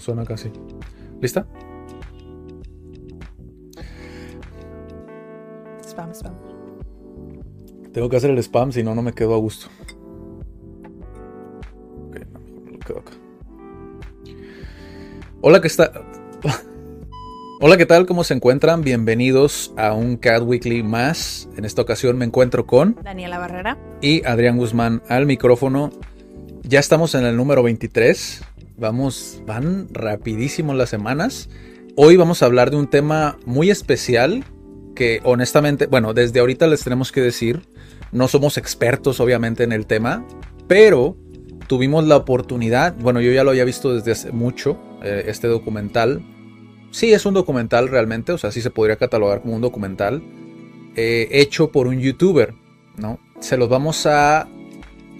No 0.00 0.04
suena 0.04 0.24
casi. 0.24 0.50
¿Lista? 1.20 1.46
Spam, 5.86 6.14
spam. 6.14 6.32
Tengo 7.92 8.08
que 8.08 8.16
hacer 8.16 8.30
el 8.30 8.38
spam, 8.38 8.72
si 8.72 8.82
no, 8.82 8.94
no 8.94 9.02
me 9.02 9.12
quedo 9.12 9.34
a 9.34 9.36
gusto. 9.36 9.66
Ok, 12.08 12.16
no, 12.32 12.40
me 12.64 12.72
lo 12.72 12.78
quedo 12.78 13.00
acá. 13.00 13.12
Hola, 15.42 15.60
¿qué 15.60 15.66
está? 15.66 15.92
Hola, 17.60 17.76
¿qué 17.76 17.84
tal? 17.84 18.06
¿Cómo 18.06 18.24
se 18.24 18.32
encuentran? 18.32 18.80
Bienvenidos 18.80 19.74
a 19.76 19.92
un 19.92 20.16
Cat 20.16 20.42
Weekly 20.44 20.82
más. 20.82 21.46
En 21.58 21.66
esta 21.66 21.82
ocasión 21.82 22.16
me 22.16 22.24
encuentro 22.24 22.66
con 22.66 22.96
Daniela 23.04 23.38
Barrera. 23.38 23.76
y 24.00 24.24
Adrián 24.24 24.56
Guzmán 24.56 25.02
al 25.10 25.26
micrófono. 25.26 25.90
Ya 26.62 26.80
estamos 26.80 27.14
en 27.14 27.26
el 27.26 27.36
número 27.36 27.62
23. 27.62 28.44
Vamos, 28.80 29.42
van 29.46 29.88
rapidísimo 29.92 30.72
las 30.72 30.88
semanas. 30.88 31.50
Hoy 31.96 32.16
vamos 32.16 32.42
a 32.42 32.46
hablar 32.46 32.70
de 32.70 32.78
un 32.78 32.88
tema 32.88 33.38
muy 33.44 33.68
especial 33.68 34.42
que 34.96 35.20
honestamente, 35.22 35.84
bueno, 35.84 36.14
desde 36.14 36.40
ahorita 36.40 36.66
les 36.66 36.82
tenemos 36.82 37.12
que 37.12 37.20
decir, 37.20 37.60
no 38.10 38.26
somos 38.26 38.56
expertos 38.56 39.20
obviamente 39.20 39.64
en 39.64 39.72
el 39.72 39.84
tema, 39.84 40.26
pero 40.66 41.14
tuvimos 41.66 42.06
la 42.06 42.16
oportunidad, 42.16 42.96
bueno, 42.96 43.20
yo 43.20 43.30
ya 43.32 43.44
lo 43.44 43.50
había 43.50 43.66
visto 43.66 43.94
desde 43.94 44.12
hace 44.12 44.32
mucho, 44.32 44.78
eh, 45.02 45.24
este 45.26 45.46
documental. 45.46 46.24
Sí, 46.90 47.12
es 47.12 47.26
un 47.26 47.34
documental 47.34 47.86
realmente, 47.86 48.32
o 48.32 48.38
sea, 48.38 48.50
sí 48.50 48.62
se 48.62 48.70
podría 48.70 48.96
catalogar 48.96 49.42
como 49.42 49.56
un 49.56 49.60
documental 49.60 50.22
eh, 50.96 51.28
hecho 51.32 51.70
por 51.70 51.86
un 51.86 52.00
youtuber, 52.00 52.54
¿no? 52.96 53.20
Se 53.40 53.58
los 53.58 53.68
vamos 53.68 54.06
a 54.06 54.48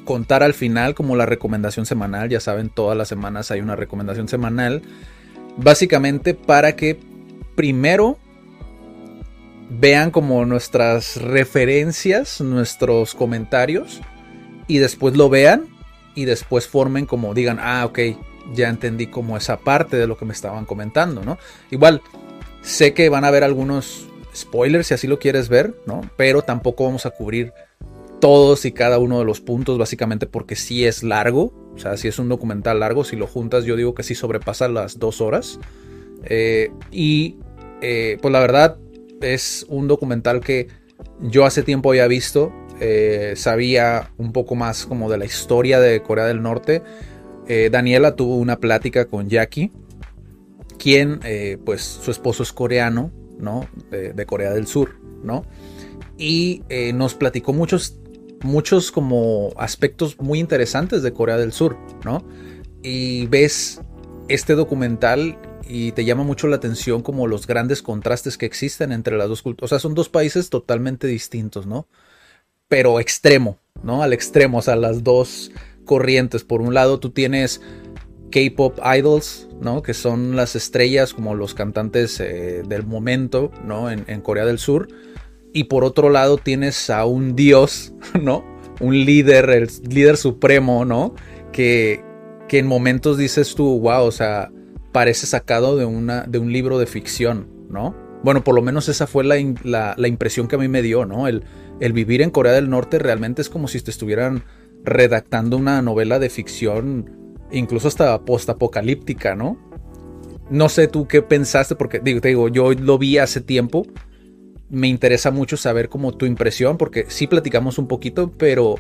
contar 0.05 0.43
al 0.43 0.55
final 0.55 0.95
como 0.95 1.17
la 1.17 1.27
recomendación 1.27 1.87
semanal, 1.87 2.29
ya 2.29 2.41
saben, 2.41 2.69
todas 2.69 2.97
las 2.97 3.09
semanas 3.09 3.51
hay 3.51 3.61
una 3.61 3.77
recomendación 3.77 4.29
semanal, 4.29 4.83
básicamente 5.57 6.35
para 6.35 6.77
que 6.77 6.99
primero 7.55 8.19
vean 9.71 10.11
como 10.11 10.45
nuestras 10.45 11.17
referencias, 11.17 12.41
nuestros 12.41 13.15
comentarios 13.15 14.01
y 14.67 14.79
después 14.79 15.17
lo 15.17 15.29
vean 15.29 15.67
y 16.15 16.25
después 16.25 16.67
formen 16.67 17.07
como 17.07 17.35
digan, 17.35 17.59
ah, 17.61 17.85
ok, 17.87 17.99
ya 18.53 18.69
entendí 18.69 19.07
como 19.07 19.37
esa 19.37 19.59
parte 19.59 19.97
de 19.97 20.07
lo 20.07 20.19
que 20.19 20.25
me 20.25 20.33
estaban 20.33 20.65
comentando, 20.65 21.23
¿no? 21.23 21.39
Igual, 21.71 22.03
sé 22.63 22.95
que 22.95 23.09
van 23.09 23.25
a 23.25 23.29
haber 23.29 23.45
algunos 23.45 24.09
spoilers 24.35 24.89
si 24.89 24.95
así 24.95 25.07
lo 25.07 25.19
quieres 25.19 25.49
ver, 25.49 25.75
¿no? 25.87 26.03
Pero 26.17 26.43
tampoco 26.43 26.85
vamos 26.85 27.07
a 27.07 27.11
cubrir 27.11 27.53
todos 28.21 28.65
y 28.65 28.73
cada 28.73 28.99
uno 28.99 29.19
de 29.19 29.25
los 29.25 29.41
puntos, 29.41 29.79
básicamente 29.79 30.27
porque 30.27 30.57
sí 30.57 30.85
es 30.85 31.03
largo, 31.03 31.53
o 31.75 31.79
sea, 31.79 31.97
si 31.97 32.09
es 32.09 32.19
un 32.19 32.29
documental 32.29 32.81
largo, 32.81 33.05
si 33.05 33.17
lo 33.17 33.27
juntas 33.27 33.65
yo 33.65 33.77
digo 33.77 33.95
que 33.95 34.03
sí 34.03 34.15
sobrepasa 34.15 34.69
las 34.69 34.99
dos 34.99 35.21
horas. 35.21 35.59
Eh, 36.25 36.71
y 36.91 37.37
eh, 37.81 38.19
pues 38.21 38.33
la 38.33 38.41
verdad 38.41 38.77
es 39.21 39.65
un 39.69 39.89
documental 39.89 40.41
que 40.41 40.69
yo 41.21 41.45
hace 41.45 41.63
tiempo 41.63 41.91
había 41.91 42.07
visto, 42.07 42.53
eh, 42.81 43.35
sabía 43.37 44.11
un 44.19 44.33
poco 44.33 44.55
más 44.55 44.87
como 44.87 45.11
de 45.11 45.19
la 45.19 45.25
historia 45.25 45.81
de 45.81 46.03
Corea 46.03 46.27
del 46.27 46.43
Norte. 46.43 46.83
Daniela 47.73 48.15
tuvo 48.15 48.37
una 48.37 48.61
plática 48.61 49.07
con 49.07 49.29
Jackie, 49.29 49.73
quien 50.79 51.19
pues 51.65 51.81
su 51.81 52.13
esposo 52.13 52.45
es 52.45 52.53
coreano, 52.53 53.11
¿no? 53.41 53.67
De, 53.91 54.25
Corea 54.25 54.53
del 54.53 54.69
Sur, 54.69 55.01
¿no? 55.25 55.45
Y 56.17 56.63
nos 56.95 57.15
platicó 57.17 57.53
muchos, 57.53 57.99
muchos 58.43 58.91
como 58.91 59.53
aspectos 59.57 60.19
muy 60.19 60.39
interesantes 60.39 61.03
de 61.03 61.13
Corea 61.13 61.37
del 61.37 61.53
Sur, 61.53 61.77
¿no? 62.05 62.25
Y 62.83 63.27
ves 63.27 63.81
este 64.29 64.55
documental 64.55 65.39
y 65.69 65.93
te 65.93 66.05
llama 66.05 66.25
mucho 66.25 66.49
la 66.49 66.57
atención 66.57 67.03
como 67.03 67.27
los 67.27 67.47
grandes 67.47 67.83
contrastes 67.83 68.37
que 68.37 68.47
existen 68.47 68.93
entre 68.93 69.17
las 69.17 69.29
dos 69.29 69.43
culturas. 69.43 69.69
O 69.69 69.75
sea, 69.75 69.79
son 69.79 69.95
dos 69.95 70.09
países 70.09 70.51
totalmente 70.51 71.07
distintos, 71.07 71.67
¿no? 71.67 71.87
Pero 72.69 73.01
extremo, 73.01 73.59
¿no? 73.83 74.03
Al 74.03 74.13
extremo, 74.13 74.59
o 74.59 74.63
sea, 74.63 74.77
las 74.77 75.05
dos 75.05 75.53
corrientes. 75.85 76.45
Por 76.45 76.63
un 76.63 76.75
lado, 76.75 76.99
tú 76.99 77.11
tienes 77.11 77.61
K-pop 78.31 78.79
idols, 78.97 79.49
¿no? 79.61 79.83
Que 79.83 79.95
son 79.95 80.37
las 80.37 80.57
estrellas 80.57 81.15
como 81.15 81.35
los 81.35 81.55
cantantes 81.55 82.19
eh, 82.21 82.63
del 82.67 82.85
momento, 82.85 83.51
¿no? 83.65 83.91
En, 83.91 84.05
en 84.09 84.23
Corea 84.23 84.45
del 84.45 84.59
Sur. 84.59 84.89
Y 85.53 85.65
por 85.65 85.85
otro 85.85 86.11
lado, 86.11 86.37
tienes 86.39 86.91
a 86.91 87.05
un 87.05 87.35
dios, 87.37 87.93
¿no? 88.21 88.45
Un 88.81 88.95
líder, 89.05 89.51
el 89.51 89.69
líder 89.89 90.17
supremo, 90.17 90.85
¿no? 90.85 91.15
Que, 91.53 92.03
que 92.49 92.59
en 92.59 92.67
momentos 92.67 93.19
dices 93.19 93.55
tú, 93.55 93.81
wow, 93.81 94.05
o 94.05 94.13
sea, 94.13 94.51
parece 94.93 95.27
sacado 95.27 95.77
de, 95.77 95.85
una, 95.85 96.23
de 96.23 96.39
un 96.39 96.53
libro 96.53 96.79
de 96.79 96.87
ficción, 96.87 97.49
¿no? 97.69 97.95
Bueno, 98.23 98.45
por 98.45 98.55
lo 98.55 98.63
menos 98.63 98.89
esa 98.89 99.07
fue 99.07 99.25
la, 99.25 99.37
la- 99.65 99.95
la 99.97 100.09
impresión 100.09 100.47
que 100.47 100.57
a 100.57 100.59
mí 100.59 100.69
me 100.69 100.83
dio, 100.83 101.05
¿no? 101.07 101.27
El, 101.27 101.45
el 101.81 101.93
vivir 101.93 102.23
en 102.23 102.31
Corea 102.31 102.53
del 102.53 102.69
Norte 102.71 102.99
realmente 102.99 103.41
es 103.43 103.49
como 103.49 103.67
si 103.69 103.81
te 103.81 103.91
estuvieran 103.91 104.45
redactando 104.85 105.57
una 105.57 105.81
novela 105.83 106.19
de 106.19 106.31
ficción, 106.31 107.11
incluso 107.51 107.89
hasta 107.89 108.23
postapocalíptica, 108.25 109.35
¿no? 109.35 109.59
No 110.51 110.69
sé 110.69 110.89
tú 110.89 111.07
qué 111.07 111.23
pensaste, 111.23 111.77
porque 111.77 112.01
digo, 112.01 112.21
te 112.21 112.29
digo, 112.29 112.49
yo 112.49 112.73
lo 112.73 112.99
vi 112.99 113.19
hace 113.19 113.41
tiempo. 113.41 113.87
Me 114.71 114.89
interesa 114.89 115.31
mucho 115.31 115.57
saber 115.57 115.89
como 115.89 116.13
tu 116.13 116.27
impresión, 116.27 116.79
porque 116.79 117.05
sí 117.09 117.27
platicamos 117.27 117.79
un 117.79 117.89
poquito, 117.89 118.33
pero 118.33 118.77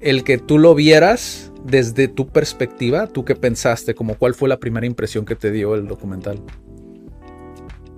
el 0.00 0.24
que 0.24 0.36
tú 0.36 0.58
lo 0.58 0.74
vieras 0.74 1.52
desde 1.64 2.08
tu 2.08 2.28
perspectiva, 2.28 3.06
¿tú 3.06 3.24
qué 3.24 3.36
pensaste? 3.36 3.94
Como 3.94 4.16
cuál 4.16 4.34
fue 4.34 4.48
la 4.48 4.58
primera 4.58 4.84
impresión 4.84 5.24
que 5.24 5.36
te 5.36 5.52
dio 5.52 5.74
el 5.76 5.86
documental? 5.86 6.42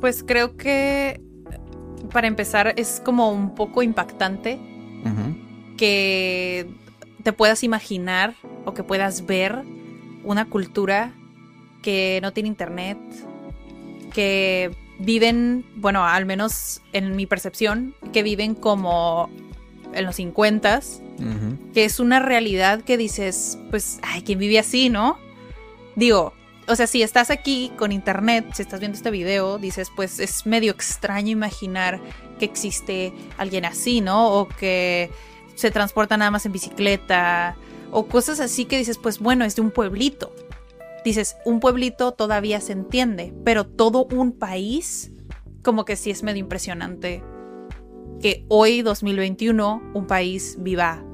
Pues 0.00 0.22
creo 0.22 0.56
que 0.56 1.20
para 2.12 2.26
empezar 2.26 2.74
es 2.76 3.00
como 3.04 3.32
un 3.32 3.54
poco 3.54 3.82
impactante 3.82 4.60
que 5.76 6.66
te 7.22 7.32
puedas 7.32 7.64
imaginar 7.64 8.34
o 8.64 8.74
que 8.74 8.84
puedas 8.84 9.26
ver 9.26 9.62
una 10.24 10.48
cultura 10.48 11.14
que 11.82 12.20
no 12.22 12.32
tiene 12.32 12.48
internet, 12.48 12.98
que 14.12 14.70
viven, 14.98 15.64
bueno, 15.76 16.04
al 16.04 16.26
menos 16.26 16.80
en 16.92 17.16
mi 17.16 17.26
percepción, 17.26 17.94
que 18.12 18.22
viven 18.22 18.54
como 18.54 19.30
en 19.92 20.04
los 20.04 20.16
50 20.16 20.80
ujú. 21.18 21.72
que 21.72 21.84
es 21.84 22.00
una 22.00 22.20
realidad 22.20 22.82
que 22.82 22.96
dices, 22.96 23.58
pues, 23.70 23.98
ay, 24.02 24.22
¿quién 24.22 24.38
vive 24.38 24.58
así, 24.58 24.88
no? 24.88 25.18
Digo, 25.96 26.32
o 26.66 26.76
sea, 26.76 26.86
si 26.86 27.02
estás 27.02 27.30
aquí 27.30 27.72
con 27.76 27.92
internet, 27.92 28.46
si 28.54 28.62
estás 28.62 28.80
viendo 28.80 28.96
este 28.96 29.10
video, 29.10 29.58
dices, 29.58 29.90
pues 29.94 30.18
es 30.18 30.46
medio 30.46 30.72
extraño 30.72 31.30
imaginar 31.30 32.00
que 32.38 32.44
existe 32.44 33.12
alguien 33.36 33.64
así, 33.64 34.00
¿no? 34.00 34.32
O 34.32 34.48
que 34.48 35.10
se 35.54 35.70
transporta 35.70 36.16
nada 36.16 36.30
más 36.30 36.46
en 36.46 36.52
bicicleta, 36.52 37.56
o 37.90 38.06
cosas 38.06 38.40
así 38.40 38.64
que 38.64 38.78
dices, 38.78 38.98
pues 38.98 39.20
bueno, 39.20 39.44
es 39.44 39.54
de 39.54 39.62
un 39.62 39.70
pueblito. 39.70 40.32
Dices, 41.04 41.36
un 41.44 41.60
pueblito 41.60 42.12
todavía 42.12 42.60
se 42.60 42.72
entiende, 42.72 43.34
pero 43.44 43.66
todo 43.66 44.06
un 44.06 44.32
país, 44.32 45.12
como 45.62 45.84
que 45.84 45.96
sí 45.96 46.10
es 46.10 46.22
medio 46.22 46.40
impresionante 46.40 47.22
que 48.20 48.44
hoy, 48.48 48.82
2021, 48.82 49.82
un 49.92 50.06
país 50.06 50.56
viva 50.58 51.04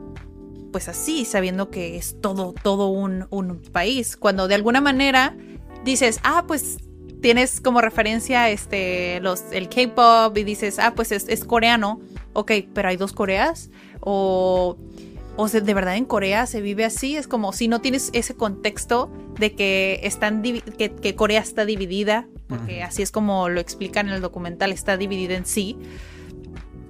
pues 0.71 0.89
así, 0.89 1.25
sabiendo 1.25 1.71
que 1.71 1.97
es 1.97 2.21
todo, 2.21 2.55
todo 2.63 2.89
un, 2.89 3.27
un 3.31 3.61
país. 3.73 4.17
Cuando 4.17 4.47
de 4.47 4.55
alguna 4.55 4.81
manera 4.81 5.37
dices, 5.85 6.21
ah, 6.23 6.45
pues 6.47 6.79
tienes 7.21 7.61
como 7.61 7.81
referencia 7.81 8.49
este, 8.51 9.21
los, 9.21 9.43
el 9.53 9.69
K-pop 9.69 10.37
y 10.37 10.45
dices, 10.45 10.79
ah, 10.79 10.95
pues 10.95 11.13
es, 11.13 11.29
es 11.29 11.45
coreano. 11.45 12.01
Ok, 12.33 12.53
pero 12.73 12.89
hay 12.89 12.97
dos 12.97 13.13
Coreas. 13.13 13.71
O, 14.01 14.77
o 15.41 15.49
sea, 15.49 15.63
de 15.63 15.73
verdad 15.73 15.97
en 15.97 16.05
Corea 16.05 16.45
se 16.45 16.61
vive 16.61 16.85
así, 16.85 17.17
es 17.17 17.27
como 17.27 17.55
si 17.55 17.67
no 17.67 17.81
tienes 17.81 18.11
ese 18.13 18.35
contexto 18.35 19.11
de 19.39 19.55
que 19.55 20.01
están 20.03 20.43
que, 20.43 20.93
que, 20.93 21.15
Corea 21.15 21.41
está 21.41 21.65
dividida, 21.65 22.29
porque 22.47 22.83
así 22.83 23.01
es 23.01 23.11
como 23.11 23.49
lo 23.49 23.59
explican 23.59 24.09
en 24.09 24.15
el 24.15 24.21
documental, 24.21 24.71
está 24.71 24.99
dividida 24.99 25.37
en 25.37 25.47
sí, 25.47 25.79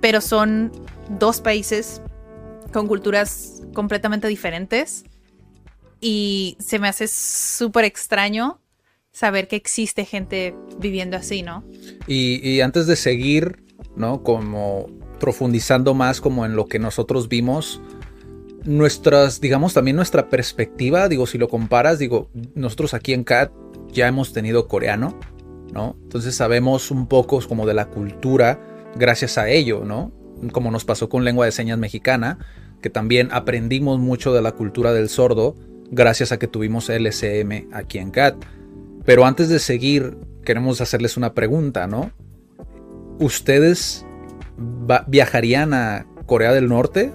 pero 0.01 0.21
son 0.21 0.73
dos 1.09 1.41
países 1.41 2.03
con 2.73 2.89
culturas 2.89 3.63
completamente 3.73 4.27
diferentes 4.27 5.05
y 6.01 6.57
se 6.59 6.81
me 6.81 6.89
hace 6.89 7.07
súper 7.07 7.85
extraño 7.85 8.59
saber 9.13 9.47
que 9.47 9.55
existe 9.55 10.05
gente 10.05 10.57
viviendo 10.81 11.17
así, 11.17 11.43
¿no? 11.43 11.63
Y, 12.09 12.41
y, 12.49 12.63
antes 12.63 12.89
de 12.89 12.97
seguir, 12.97 13.63
¿no? 13.95 14.25
Como 14.25 14.87
profundizando 15.21 15.95
más 15.95 16.21
como 16.21 16.45
en 16.45 16.57
lo 16.57 16.67
que 16.67 16.81
nosotros 16.81 17.29
vimos, 17.29 17.81
nuestras, 18.65 19.41
digamos, 19.41 19.75
también 19.75 19.97
nuestra 19.97 20.29
perspectiva, 20.29 21.09
digo, 21.09 21.27
si 21.27 21.39
lo 21.39 21.49
comparas, 21.49 21.99
digo, 21.99 22.31
nosotros 22.55 22.95
aquí 22.95 23.13
en 23.13 23.25
CAT 23.25 23.53
ya 23.93 24.07
hemos 24.07 24.33
tenido 24.33 24.69
coreano, 24.69 25.19
¿no? 25.73 25.97
Entonces 26.03 26.35
sabemos 26.35 26.91
un 26.91 27.07
poco 27.07 27.41
como 27.49 27.67
de 27.67 27.75
la 27.75 27.87
cultura 27.87 28.61
gracias 28.97 29.39
a 29.39 29.49
ello, 29.49 29.85
¿no? 29.85 30.13
Como 30.53 30.71
nos 30.71 30.85
pasó 30.85 31.09
con 31.09 31.25
lengua 31.25 31.47
de 31.47 31.53
señas 31.53 31.79
mexicana, 31.79 32.39
que 32.81 32.91
también 32.91 33.29
aprendimos 33.33 33.99
mucho 33.99 34.33
de 34.33 34.43
la 34.43 34.53
cultura 34.53 34.93
del 34.93 35.09
sordo 35.09 35.55
gracias 35.91 36.33
a 36.33 36.39
que 36.39 36.47
tuvimos 36.47 36.89
LCM 36.89 37.69
aquí 37.73 37.99
en 37.99 38.11
CAT. 38.11 38.37
Pero 39.05 39.25
antes 39.25 39.49
de 39.49 39.59
seguir, 39.59 40.17
queremos 40.45 40.81
hacerles 40.81 41.17
una 41.17 41.35
pregunta, 41.35 41.87
¿no? 41.87 42.11
¿Ustedes 43.19 44.07
viajarían 45.09 45.75
a 45.75 46.07
Corea 46.27 46.53
del 46.53 46.69
Norte? 46.69 47.13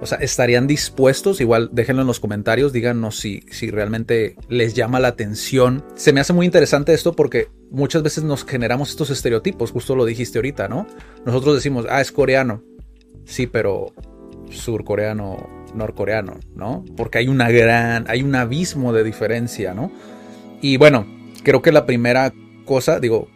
O 0.00 0.06
sea, 0.06 0.18
¿estarían 0.18 0.66
dispuestos? 0.66 1.40
Igual 1.40 1.70
déjenlo 1.72 2.02
en 2.02 2.08
los 2.08 2.20
comentarios, 2.20 2.72
díganos 2.72 3.18
si, 3.18 3.42
si 3.50 3.70
realmente 3.70 4.36
les 4.48 4.74
llama 4.74 5.00
la 5.00 5.08
atención. 5.08 5.84
Se 5.96 6.12
me 6.12 6.20
hace 6.20 6.32
muy 6.32 6.46
interesante 6.46 6.94
esto 6.94 7.14
porque 7.14 7.48
muchas 7.70 8.02
veces 8.02 8.24
nos 8.24 8.44
generamos 8.44 8.90
estos 8.90 9.10
estereotipos, 9.10 9.72
justo 9.72 9.96
lo 9.96 10.04
dijiste 10.04 10.38
ahorita, 10.38 10.68
¿no? 10.68 10.86
Nosotros 11.26 11.56
decimos, 11.56 11.86
ah, 11.90 12.00
es 12.00 12.12
coreano. 12.12 12.62
Sí, 13.24 13.46
pero 13.46 13.92
surcoreano, 14.50 15.48
norcoreano, 15.74 16.38
¿no? 16.54 16.84
Porque 16.96 17.18
hay 17.18 17.28
una 17.28 17.50
gran, 17.50 18.04
hay 18.08 18.22
un 18.22 18.34
abismo 18.34 18.92
de 18.92 19.04
diferencia, 19.04 19.74
¿no? 19.74 19.90
Y 20.60 20.76
bueno, 20.76 21.06
creo 21.42 21.60
que 21.60 21.72
la 21.72 21.86
primera 21.86 22.32
cosa, 22.64 23.00
digo, 23.00 23.28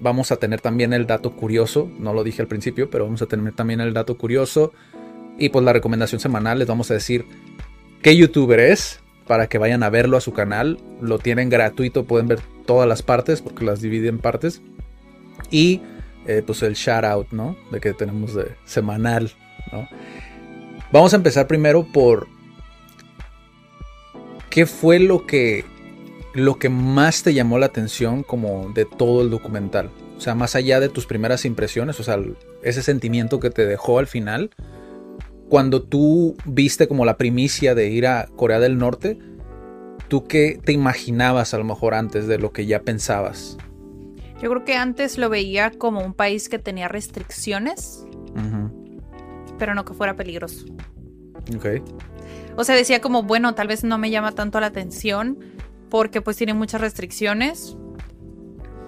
vamos 0.00 0.32
a 0.32 0.36
tener 0.36 0.60
también 0.60 0.92
el 0.92 1.06
dato 1.06 1.34
curioso, 1.34 1.90
no 1.98 2.12
lo 2.12 2.24
dije 2.24 2.42
al 2.42 2.48
principio, 2.48 2.90
pero 2.90 3.04
vamos 3.04 3.22
a 3.22 3.26
tener 3.26 3.54
también 3.54 3.80
el 3.80 3.92
dato 3.92 4.16
curioso. 4.16 4.72
Y 5.38 5.50
pues 5.50 5.64
la 5.64 5.72
recomendación 5.72 6.20
semanal 6.20 6.58
les 6.58 6.68
vamos 6.68 6.90
a 6.90 6.94
decir 6.94 7.24
qué 8.02 8.16
youtuber 8.16 8.58
es 8.58 9.00
para 9.26 9.46
que 9.46 9.58
vayan 9.58 9.82
a 9.84 9.90
verlo 9.90 10.16
a 10.16 10.20
su 10.20 10.32
canal. 10.32 10.78
Lo 11.00 11.18
tienen 11.18 11.48
gratuito, 11.48 12.04
pueden 12.04 12.26
ver 12.26 12.40
todas 12.66 12.88
las 12.88 13.02
partes 13.02 13.40
porque 13.40 13.64
las 13.64 13.80
divide 13.80 14.08
en 14.08 14.18
partes. 14.18 14.60
Y 15.50 15.80
eh, 16.26 16.42
pues 16.44 16.62
el 16.62 16.74
shout 16.74 17.04
out, 17.04 17.28
¿no? 17.30 17.56
De 17.70 17.80
que 17.80 17.92
tenemos 17.92 18.34
de 18.34 18.56
semanal, 18.64 19.30
¿no? 19.72 19.88
Vamos 20.90 21.12
a 21.12 21.16
empezar 21.16 21.46
primero 21.46 21.86
por 21.92 22.26
qué 24.50 24.66
fue 24.66 24.98
lo 24.98 25.26
que 25.26 25.64
lo 26.34 26.58
que 26.58 26.68
más 26.68 27.22
te 27.22 27.34
llamó 27.34 27.58
la 27.58 27.66
atención 27.66 28.22
como 28.22 28.70
de 28.74 28.84
todo 28.84 29.22
el 29.22 29.30
documental. 29.30 29.90
O 30.16 30.20
sea, 30.20 30.34
más 30.34 30.54
allá 30.56 30.80
de 30.80 30.88
tus 30.88 31.06
primeras 31.06 31.44
impresiones, 31.44 31.98
o 32.00 32.02
sea, 32.02 32.18
ese 32.62 32.82
sentimiento 32.82 33.40
que 33.40 33.50
te 33.50 33.66
dejó 33.66 33.98
al 33.98 34.06
final, 34.06 34.50
cuando 35.48 35.82
tú 35.82 36.36
viste 36.44 36.88
como 36.88 37.04
la 37.04 37.16
primicia 37.16 37.74
de 37.74 37.88
ir 37.88 38.06
a 38.06 38.28
Corea 38.36 38.58
del 38.58 38.78
Norte, 38.78 39.18
¿tú 40.08 40.24
qué 40.24 40.60
te 40.62 40.72
imaginabas 40.72 41.54
a 41.54 41.58
lo 41.58 41.64
mejor 41.64 41.94
antes 41.94 42.26
de 42.26 42.38
lo 42.38 42.52
que 42.52 42.66
ya 42.66 42.82
pensabas? 42.82 43.56
Yo 44.40 44.50
creo 44.50 44.64
que 44.64 44.76
antes 44.76 45.18
lo 45.18 45.28
veía 45.30 45.70
como 45.70 46.00
un 46.00 46.14
país 46.14 46.48
que 46.48 46.58
tenía 46.58 46.86
restricciones 46.88 48.04
pero 49.58 49.74
no 49.74 49.84
que 49.84 49.92
fuera 49.92 50.16
peligroso. 50.16 50.64
Ok. 51.54 51.82
O 52.56 52.64
sea, 52.64 52.74
decía 52.74 53.00
como, 53.00 53.22
bueno, 53.24 53.54
tal 53.54 53.68
vez 53.68 53.84
no 53.84 53.98
me 53.98 54.10
llama 54.10 54.32
tanto 54.32 54.60
la 54.60 54.66
atención 54.66 55.38
porque 55.90 56.22
pues 56.22 56.36
tiene 56.36 56.54
muchas 56.54 56.80
restricciones, 56.80 57.76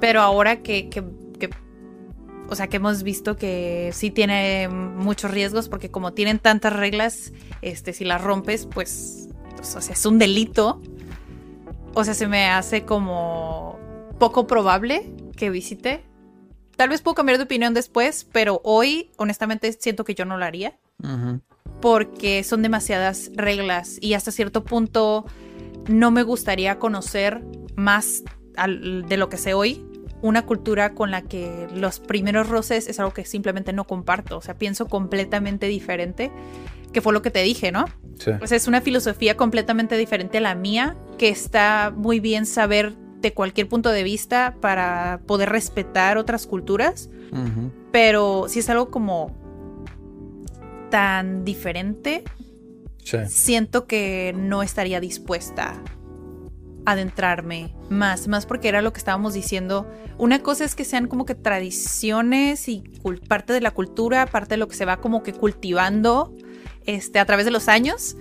pero 0.01 0.21
ahora 0.21 0.63
que, 0.63 0.89
que, 0.89 1.05
o 2.50 2.55
sea, 2.55 2.69
que 2.69 2.76
hemos 2.76 3.02
visto 3.02 3.37
que 3.37 3.91
sí 3.94 4.11
tiene 4.11 4.69
muchos 4.69 5.31
riesgos 5.31 5.69
porque 5.69 5.91
como 5.91 6.12
tienen 6.12 6.38
tantas 6.38 6.73
reglas, 6.73 7.32
este, 7.62 7.93
si 7.93 8.05
las 8.05 8.20
rompes, 8.20 8.67
pues, 8.67 9.29
pues 9.56 9.76
o 9.76 9.81
sea, 9.81 9.94
es 9.94 10.05
un 10.05 10.19
delito. 10.19 10.82
O 11.94 12.05
sea, 12.05 12.14
se 12.14 12.26
me 12.26 12.49
hace 12.49 12.85
como 12.85 13.79
poco 14.19 14.47
probable 14.47 15.11
que 15.37 15.50
visite 15.50 16.05
Tal 16.81 16.88
vez 16.88 17.02
puedo 17.02 17.14
cambiar 17.14 17.37
de 17.37 17.44
opinión 17.44 17.75
después, 17.75 18.26
pero 18.32 18.62
hoy, 18.64 19.11
honestamente, 19.19 19.70
siento 19.75 20.03
que 20.03 20.14
yo 20.14 20.25
no 20.25 20.38
lo 20.38 20.46
haría. 20.46 20.79
Porque 21.82 22.43
son 22.43 22.62
demasiadas 22.62 23.31
reglas 23.35 23.99
y 24.00 24.14
hasta 24.14 24.32
cierto 24.32 24.64
punto 24.64 25.26
no 25.88 26.11
me 26.11 26.23
gustaría 26.23 26.79
conocer 26.79 27.44
más 27.76 28.23
de 28.56 29.17
lo 29.19 29.29
que 29.29 29.37
sé 29.37 29.53
hoy. 29.53 29.85
Una 30.22 30.44
cultura 30.44 30.94
con 30.94 31.11
la 31.11 31.22
que 31.22 31.69
los 31.75 32.00
primeros 32.00 32.49
roces 32.49 32.88
es 32.88 33.00
algo 33.00 33.12
que 33.12 33.25
simplemente 33.25 33.72
no 33.72 33.84
comparto. 33.84 34.38
O 34.38 34.43
sea, 34.43 34.55
pienso 34.55 34.87
completamente 34.87 35.67
diferente, 35.67 36.31
que 36.93 37.00
fue 37.00 37.12
lo 37.12 37.22
que 37.22 37.31
te 37.31 37.43
dije, 37.43 37.72
¿no? 37.72 37.87
Sí. 38.19 38.32
O 38.40 38.46
sea, 38.46 38.56
es 38.56 38.69
una 38.69 38.81
filosofía 38.81 39.37
completamente 39.37 39.96
diferente 39.96 40.38
a 40.38 40.40
la 40.43 40.55
mía, 40.55 40.96
que 41.19 41.28
está 41.28 41.93
muy 41.96 42.20
bien 42.20 42.44
saber 42.46 42.94
de 43.20 43.32
cualquier 43.32 43.69
punto 43.69 43.90
de 43.90 44.02
vista 44.02 44.56
para 44.61 45.20
poder 45.26 45.50
respetar 45.50 46.19
otras 46.19 46.46
culturas, 46.46 47.11
pero 47.93 48.46
si 48.49 48.58
es 48.61 48.70
algo 48.70 48.90
como 48.90 49.37
tan 50.90 51.44
diferente, 51.44 52.25
siento 53.28 53.87
que 53.87 54.34
no 54.37 54.62
estaría 54.62 55.00
dispuesta 55.00 55.72
a 55.72 55.82
adentrarme 56.87 57.75
más, 57.88 58.29
más 58.29 58.47
porque 58.47 58.69
era 58.69 58.82
lo 58.82 58.93
que 58.93 58.99
estábamos 58.99 59.35
diciendo. 59.35 59.91
Una 60.19 60.41
cosa 60.41 60.65
es 60.65 60.75
que 60.75 60.85
sean 60.85 61.06
como 61.06 61.25
que 61.25 61.35
tradiciones 61.35 62.69
y 62.69 62.82
parte 63.29 63.53
de 63.53 63.61
la 63.61 63.71
cultura, 63.71 64.27
parte 64.27 64.55
de 64.55 64.56
lo 64.59 64.69
que 64.69 64.77
se 64.77 64.85
va 64.85 64.99
como 64.99 65.23
que 65.23 65.32
cultivando 65.32 66.35
este, 66.87 67.19
a 67.19 67.25
través 67.25 67.44
de 67.44 67.50
los 67.50 67.69
años. 67.69 68.17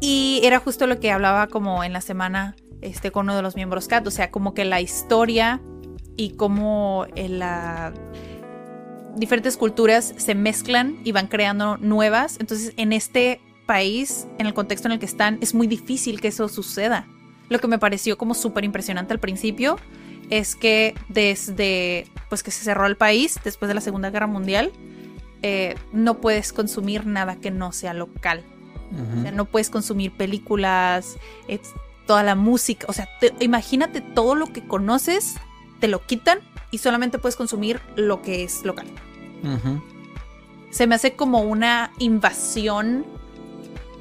Y 0.00 0.40
era 0.44 0.58
justo 0.58 0.86
lo 0.86 0.98
que 0.98 1.10
hablaba 1.10 1.46
como 1.48 1.84
en 1.84 1.92
la 1.92 2.00
semana 2.00 2.56
este, 2.80 3.10
con 3.10 3.26
uno 3.26 3.36
de 3.36 3.42
los 3.42 3.56
miembros 3.56 3.88
CAT. 3.88 4.06
O 4.06 4.10
sea, 4.10 4.30
como 4.30 4.54
que 4.54 4.64
la 4.64 4.80
historia 4.80 5.60
y 6.16 6.30
cómo 6.30 7.06
la 7.16 7.92
diferentes 9.16 9.56
culturas 9.56 10.14
se 10.16 10.34
mezclan 10.34 10.98
y 11.04 11.12
van 11.12 11.26
creando 11.26 11.76
nuevas. 11.76 12.36
Entonces, 12.40 12.72
en 12.76 12.92
este 12.92 13.40
país, 13.70 14.26
en 14.38 14.46
el 14.46 14.52
contexto 14.52 14.88
en 14.88 14.92
el 14.92 14.98
que 14.98 15.06
están, 15.06 15.38
es 15.40 15.54
muy 15.54 15.68
difícil 15.68 16.20
que 16.20 16.26
eso 16.26 16.48
suceda. 16.48 17.06
Lo 17.48 17.60
que 17.60 17.68
me 17.68 17.78
pareció 17.78 18.18
como 18.18 18.34
súper 18.34 18.64
impresionante 18.64 19.12
al 19.12 19.20
principio 19.20 19.76
es 20.28 20.56
que 20.56 20.96
desde 21.08 22.08
pues 22.28 22.42
que 22.42 22.50
se 22.50 22.64
cerró 22.64 22.86
el 22.86 22.96
país 22.96 23.38
después 23.44 23.68
de 23.68 23.74
la 23.74 23.80
Segunda 23.80 24.10
Guerra 24.10 24.26
Mundial, 24.26 24.72
eh, 25.42 25.76
no 25.92 26.20
puedes 26.20 26.52
consumir 26.52 27.06
nada 27.06 27.36
que 27.36 27.52
no 27.52 27.70
sea 27.70 27.94
local. 27.94 28.42
o 28.90 29.22
sea, 29.22 29.30
no 29.30 29.44
puedes 29.44 29.70
consumir 29.70 30.10
películas, 30.16 31.16
toda 32.08 32.24
la 32.24 32.34
música, 32.34 32.86
o 32.88 32.92
sea, 32.92 33.08
imagínate 33.38 34.00
todo 34.00 34.34
lo 34.34 34.48
que 34.48 34.66
conoces, 34.66 35.36
te 35.78 35.86
lo 35.86 36.04
quitan 36.04 36.40
y 36.72 36.78
solamente 36.78 37.20
puedes 37.20 37.36
consumir 37.36 37.80
lo 37.94 38.20
que 38.20 38.42
es 38.42 38.64
local. 38.64 38.88
Se 40.70 40.88
me 40.88 40.96
hace 40.96 41.14
como 41.14 41.42
una 41.42 41.92
invasión 42.00 43.04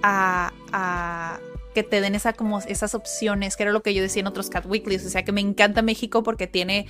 a, 0.03 1.39
que 1.73 1.83
te 1.83 2.01
den 2.01 2.15
esa, 2.15 2.33
como 2.33 2.59
esas 2.59 2.95
opciones, 2.95 3.55
que 3.55 3.63
era 3.63 3.71
lo 3.71 3.83
que 3.83 3.93
yo 3.93 4.01
decía 4.01 4.21
en 4.21 4.27
otros 4.27 4.49
Cat 4.49 4.65
Weeklies, 4.65 5.05
o 5.05 5.09
sea, 5.09 5.23
que 5.23 5.31
me 5.31 5.41
encanta 5.41 5.81
México 5.81 6.23
porque 6.23 6.47
tiene 6.47 6.87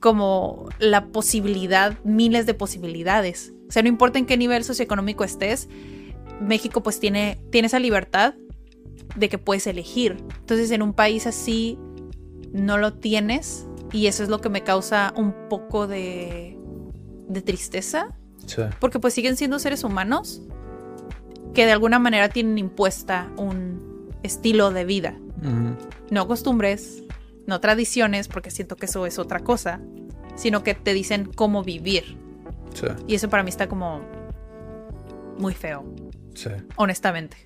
como 0.00 0.68
la 0.78 1.06
posibilidad, 1.08 1.98
miles 2.04 2.46
de 2.46 2.54
posibilidades. 2.54 3.52
O 3.68 3.72
sea, 3.72 3.82
no 3.82 3.88
importa 3.88 4.18
en 4.18 4.26
qué 4.26 4.36
nivel 4.36 4.64
socioeconómico 4.64 5.24
estés, 5.24 5.68
México 6.40 6.82
pues 6.82 7.00
tiene, 7.00 7.38
tiene 7.50 7.66
esa 7.66 7.78
libertad 7.78 8.34
de 9.16 9.28
que 9.28 9.38
puedes 9.38 9.66
elegir. 9.66 10.22
Entonces 10.40 10.70
en 10.70 10.82
un 10.82 10.92
país 10.92 11.26
así 11.26 11.78
no 12.52 12.78
lo 12.78 12.94
tienes 12.94 13.66
y 13.92 14.06
eso 14.06 14.22
es 14.22 14.28
lo 14.28 14.40
que 14.40 14.48
me 14.48 14.62
causa 14.62 15.12
un 15.16 15.34
poco 15.48 15.86
de, 15.86 16.58
de 17.28 17.42
tristeza. 17.42 18.08
Porque 18.78 18.98
pues 18.98 19.14
siguen 19.14 19.36
siendo 19.36 19.58
seres 19.58 19.84
humanos 19.84 20.42
que 21.54 21.66
de 21.66 21.72
alguna 21.72 21.98
manera 21.98 22.28
tienen 22.28 22.58
impuesta 22.58 23.30
un 23.36 24.10
estilo 24.22 24.70
de 24.70 24.84
vida. 24.84 25.16
No 26.10 26.26
costumbres, 26.26 27.02
no 27.46 27.60
tradiciones, 27.60 28.28
porque 28.28 28.50
siento 28.50 28.76
que 28.76 28.86
eso 28.86 29.06
es 29.06 29.18
otra 29.18 29.40
cosa, 29.40 29.80
sino 30.36 30.62
que 30.62 30.74
te 30.74 30.94
dicen 30.94 31.30
cómo 31.34 31.62
vivir. 31.62 32.16
Y 33.06 33.14
eso 33.14 33.28
para 33.28 33.42
mí 33.42 33.50
está 33.50 33.68
como 33.68 34.00
muy 35.38 35.54
feo. 35.54 35.84
Sí. 36.34 36.50
Honestamente. 36.76 37.36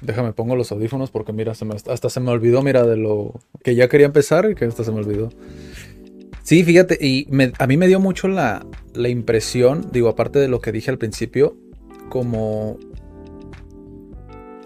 Déjame 0.00 0.32
pongo 0.32 0.56
los 0.56 0.72
audífonos 0.72 1.10
porque 1.12 1.32
mira, 1.32 1.54
se 1.54 1.64
me- 1.64 1.76
hasta 1.76 2.10
se 2.10 2.18
me 2.20 2.30
olvidó, 2.30 2.62
mira, 2.62 2.84
de 2.84 2.96
lo 2.96 3.34
que 3.62 3.76
ya 3.76 3.88
quería 3.88 4.06
empezar 4.06 4.50
y 4.50 4.54
que 4.56 4.64
hasta 4.64 4.82
se 4.82 4.90
me 4.90 4.98
olvidó. 4.98 5.28
Sí, 6.42 6.64
fíjate, 6.64 6.98
y 7.00 7.26
me- 7.30 7.52
a 7.58 7.66
mí 7.68 7.76
me 7.76 7.86
dio 7.86 8.00
mucho 8.00 8.26
la, 8.26 8.66
la 8.94 9.08
impresión, 9.08 9.88
digo, 9.92 10.08
aparte 10.08 10.40
de 10.40 10.48
lo 10.48 10.60
que 10.60 10.72
dije 10.72 10.90
al 10.90 10.98
principio, 10.98 11.56
como, 12.08 12.78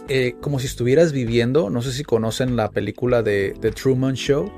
eh, 0.08 0.36
como 0.40 0.58
si 0.58 0.66
estuvieras 0.66 1.12
viviendo, 1.12 1.70
no 1.70 1.82
sé 1.82 1.92
si 1.92 2.04
conocen 2.04 2.56
la 2.56 2.70
película 2.70 3.22
de 3.22 3.54
The 3.60 3.72
Truman 3.72 4.14
Show, 4.14 4.50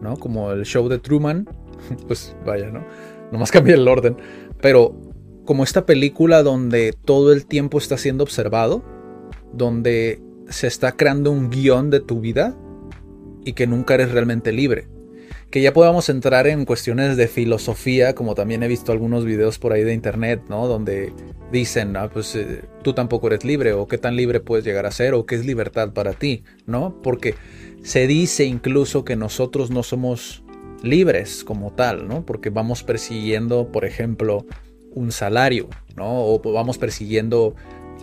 ¿no? 0.00 0.16
Como 0.16 0.50
el 0.52 0.64
show 0.64 0.88
de 0.88 0.98
Truman, 0.98 1.48
pues 2.08 2.34
vaya, 2.44 2.70
¿no? 2.70 2.84
Nomás 3.32 3.52
cambié 3.52 3.74
el 3.74 3.86
orden, 3.86 4.16
pero 4.60 4.94
como 5.44 5.64
esta 5.64 5.86
película 5.86 6.42
donde 6.42 6.92
todo 7.04 7.32
el 7.32 7.46
tiempo 7.46 7.78
está 7.78 7.96
siendo 7.96 8.24
observado, 8.24 8.84
donde 9.52 10.22
se 10.48 10.66
está 10.66 10.92
creando 10.92 11.30
un 11.30 11.50
guion 11.50 11.90
de 11.90 12.00
tu 12.00 12.20
vida 12.20 12.56
y 13.44 13.52
que 13.52 13.66
nunca 13.66 13.94
eres 13.94 14.10
realmente 14.12 14.52
libre. 14.52 14.88
Que 15.50 15.60
ya 15.60 15.72
podamos 15.72 16.08
entrar 16.08 16.46
en 16.46 16.64
cuestiones 16.64 17.16
de 17.16 17.26
filosofía, 17.26 18.14
como 18.14 18.34
también 18.34 18.62
he 18.62 18.68
visto 18.68 18.92
algunos 18.92 19.24
videos 19.24 19.58
por 19.58 19.72
ahí 19.72 19.82
de 19.82 19.94
internet, 19.94 20.42
¿no? 20.48 20.68
Donde 20.68 21.12
dicen, 21.50 21.96
ah, 21.96 22.08
pues 22.08 22.36
eh, 22.36 22.62
tú 22.82 22.92
tampoco 22.92 23.26
eres 23.26 23.44
libre, 23.44 23.72
o 23.72 23.88
qué 23.88 23.98
tan 23.98 24.14
libre 24.14 24.40
puedes 24.40 24.64
llegar 24.64 24.86
a 24.86 24.92
ser, 24.92 25.14
o 25.14 25.26
qué 25.26 25.34
es 25.34 25.44
libertad 25.44 25.92
para 25.92 26.12
ti, 26.12 26.44
¿no? 26.66 27.00
Porque 27.02 27.34
se 27.82 28.06
dice 28.06 28.44
incluso 28.44 29.04
que 29.04 29.16
nosotros 29.16 29.70
no 29.70 29.82
somos 29.82 30.44
libres 30.82 31.42
como 31.42 31.72
tal, 31.72 32.06
¿no? 32.06 32.24
Porque 32.24 32.50
vamos 32.50 32.84
persiguiendo, 32.84 33.72
por 33.72 33.84
ejemplo, 33.84 34.46
un 34.92 35.10
salario, 35.10 35.68
¿no? 35.96 36.24
O 36.26 36.40
vamos 36.52 36.78
persiguiendo 36.78 37.54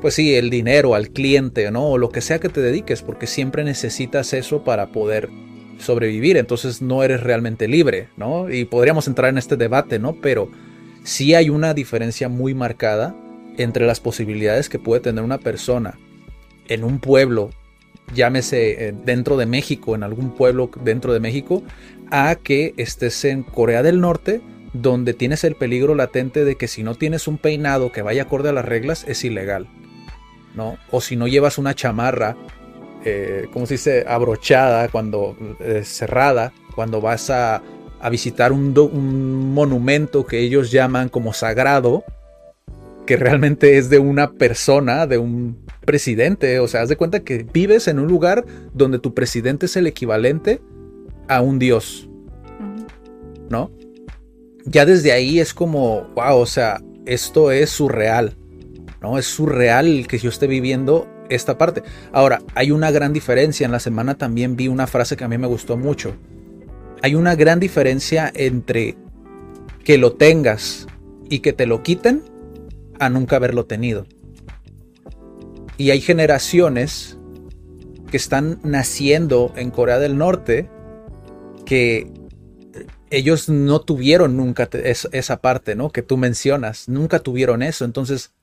pues 0.01 0.13
sí, 0.13 0.35
el 0.35 0.49
dinero 0.49 0.95
al 0.95 1.09
cliente, 1.09 1.71
¿no? 1.71 1.89
O 1.89 1.97
lo 1.97 2.09
que 2.09 2.21
sea 2.21 2.39
que 2.39 2.49
te 2.49 2.61
dediques, 2.61 3.01
porque 3.01 3.27
siempre 3.27 3.63
necesitas 3.63 4.33
eso 4.33 4.63
para 4.63 4.91
poder 4.91 5.29
sobrevivir, 5.79 6.37
entonces 6.37 6.81
no 6.81 7.03
eres 7.03 7.21
realmente 7.21 7.67
libre, 7.67 8.09
¿no? 8.17 8.49
Y 8.49 8.65
podríamos 8.65 9.07
entrar 9.07 9.29
en 9.29 9.37
este 9.37 9.57
debate, 9.57 9.99
¿no? 9.99 10.15
Pero 10.15 10.49
sí 11.03 11.35
hay 11.35 11.49
una 11.49 11.73
diferencia 11.73 12.29
muy 12.29 12.53
marcada 12.53 13.15
entre 13.57 13.85
las 13.85 13.99
posibilidades 13.99 14.69
que 14.69 14.79
puede 14.79 15.01
tener 15.01 15.23
una 15.23 15.37
persona 15.37 15.97
en 16.67 16.83
un 16.83 16.99
pueblo, 16.99 17.49
llámese 18.13 18.87
eh, 18.87 18.93
dentro 19.05 19.37
de 19.37 19.45
México, 19.45 19.95
en 19.95 20.03
algún 20.03 20.31
pueblo 20.31 20.69
dentro 20.83 21.13
de 21.13 21.19
México, 21.19 21.63
a 22.11 22.35
que 22.35 22.73
estés 22.77 23.25
en 23.25 23.43
Corea 23.43 23.83
del 23.83 23.99
Norte, 23.99 24.41
donde 24.73 25.13
tienes 25.13 25.43
el 25.43 25.55
peligro 25.55 25.95
latente 25.95 26.45
de 26.45 26.55
que 26.55 26.67
si 26.67 26.83
no 26.83 26.95
tienes 26.95 27.27
un 27.27 27.37
peinado 27.37 27.91
que 27.91 28.01
vaya 28.01 28.23
acorde 28.23 28.49
a 28.49 28.53
las 28.53 28.65
reglas, 28.65 29.05
es 29.07 29.23
ilegal. 29.23 29.67
¿no? 30.55 30.77
O 30.91 31.01
si 31.01 31.15
no 31.15 31.27
llevas 31.27 31.57
una 31.57 31.73
chamarra, 31.73 32.35
eh, 33.07 33.47
¿cómo 33.53 33.65
se 33.65 33.75
dice? 33.75 34.05
Abrochada, 34.07 34.89
cuando 34.89 35.35
eh, 35.59 35.81
cerrada, 35.83 36.53
cuando 36.75 37.01
vas 37.01 37.29
a, 37.29 37.61
a 37.99 38.09
visitar 38.09 38.51
un, 38.51 38.73
do- 38.73 38.85
un 38.85 39.53
monumento 39.53 40.25
que 40.25 40.39
ellos 40.39 40.71
llaman 40.71 41.09
como 41.09 41.33
sagrado, 41.33 42.03
que 43.05 43.15
realmente 43.17 43.77
es 43.77 43.89
de 43.89 43.99
una 43.99 44.31
persona, 44.31 45.07
de 45.07 45.17
un 45.17 45.57
presidente. 45.85 46.59
O 46.59 46.67
sea, 46.67 46.81
haz 46.81 46.89
de 46.89 46.97
cuenta 46.97 47.21
que 47.21 47.45
vives 47.51 47.87
en 47.87 47.99
un 47.99 48.07
lugar 48.07 48.45
donde 48.73 48.99
tu 48.99 49.13
presidente 49.13 49.67
es 49.67 49.77
el 49.77 49.87
equivalente 49.87 50.59
a 51.29 51.41
un 51.41 51.59
dios. 51.59 52.09
¿no? 53.49 53.71
Ya 54.65 54.85
desde 54.85 55.13
ahí 55.13 55.39
es 55.39 55.53
como, 55.53 56.07
wow, 56.15 56.37
o 56.39 56.45
sea, 56.45 56.81
esto 57.05 57.51
es 57.51 57.69
surreal, 57.69 58.35
¿no? 59.01 59.17
Es 59.17 59.25
surreal 59.25 60.05
que 60.07 60.17
yo 60.17 60.29
esté 60.29 60.47
viviendo 60.47 61.07
esta 61.29 61.57
parte. 61.57 61.83
Ahora, 62.11 62.41
hay 62.55 62.71
una 62.71 62.91
gran 62.91 63.13
diferencia. 63.13 63.65
En 63.65 63.71
la 63.71 63.79
semana 63.79 64.17
también 64.17 64.55
vi 64.55 64.67
una 64.67 64.87
frase 64.87 65.17
que 65.17 65.23
a 65.23 65.27
mí 65.27 65.37
me 65.37 65.47
gustó 65.47 65.77
mucho. 65.77 66.15
Hay 67.01 67.15
una 67.15 67.35
gran 67.35 67.59
diferencia 67.59 68.31
entre 68.33 68.95
que 69.83 69.97
lo 69.97 70.13
tengas 70.13 70.87
y 71.29 71.39
que 71.39 71.53
te 71.53 71.65
lo 71.65 71.83
quiten 71.83 72.23
a 72.99 73.09
nunca 73.09 73.35
haberlo 73.35 73.65
tenido. 73.65 74.05
Y 75.77 75.91
hay 75.91 76.01
generaciones 76.01 77.17
que 78.09 78.17
están 78.17 78.59
naciendo 78.63 79.53
en 79.55 79.69
Corea 79.69 79.99
del 79.99 80.17
Norte 80.17 80.69
que 81.65 82.11
ellos 83.09 83.49
no 83.49 83.81
tuvieron 83.81 84.37
nunca 84.37 84.69
esa 84.73 85.41
parte, 85.41 85.75
¿no? 85.75 85.91
Que 85.91 86.01
tú 86.01 86.17
mencionas, 86.17 86.89
nunca 86.89 87.19
tuvieron 87.19 87.61
eso. 87.61 87.85
Entonces, 87.85 88.33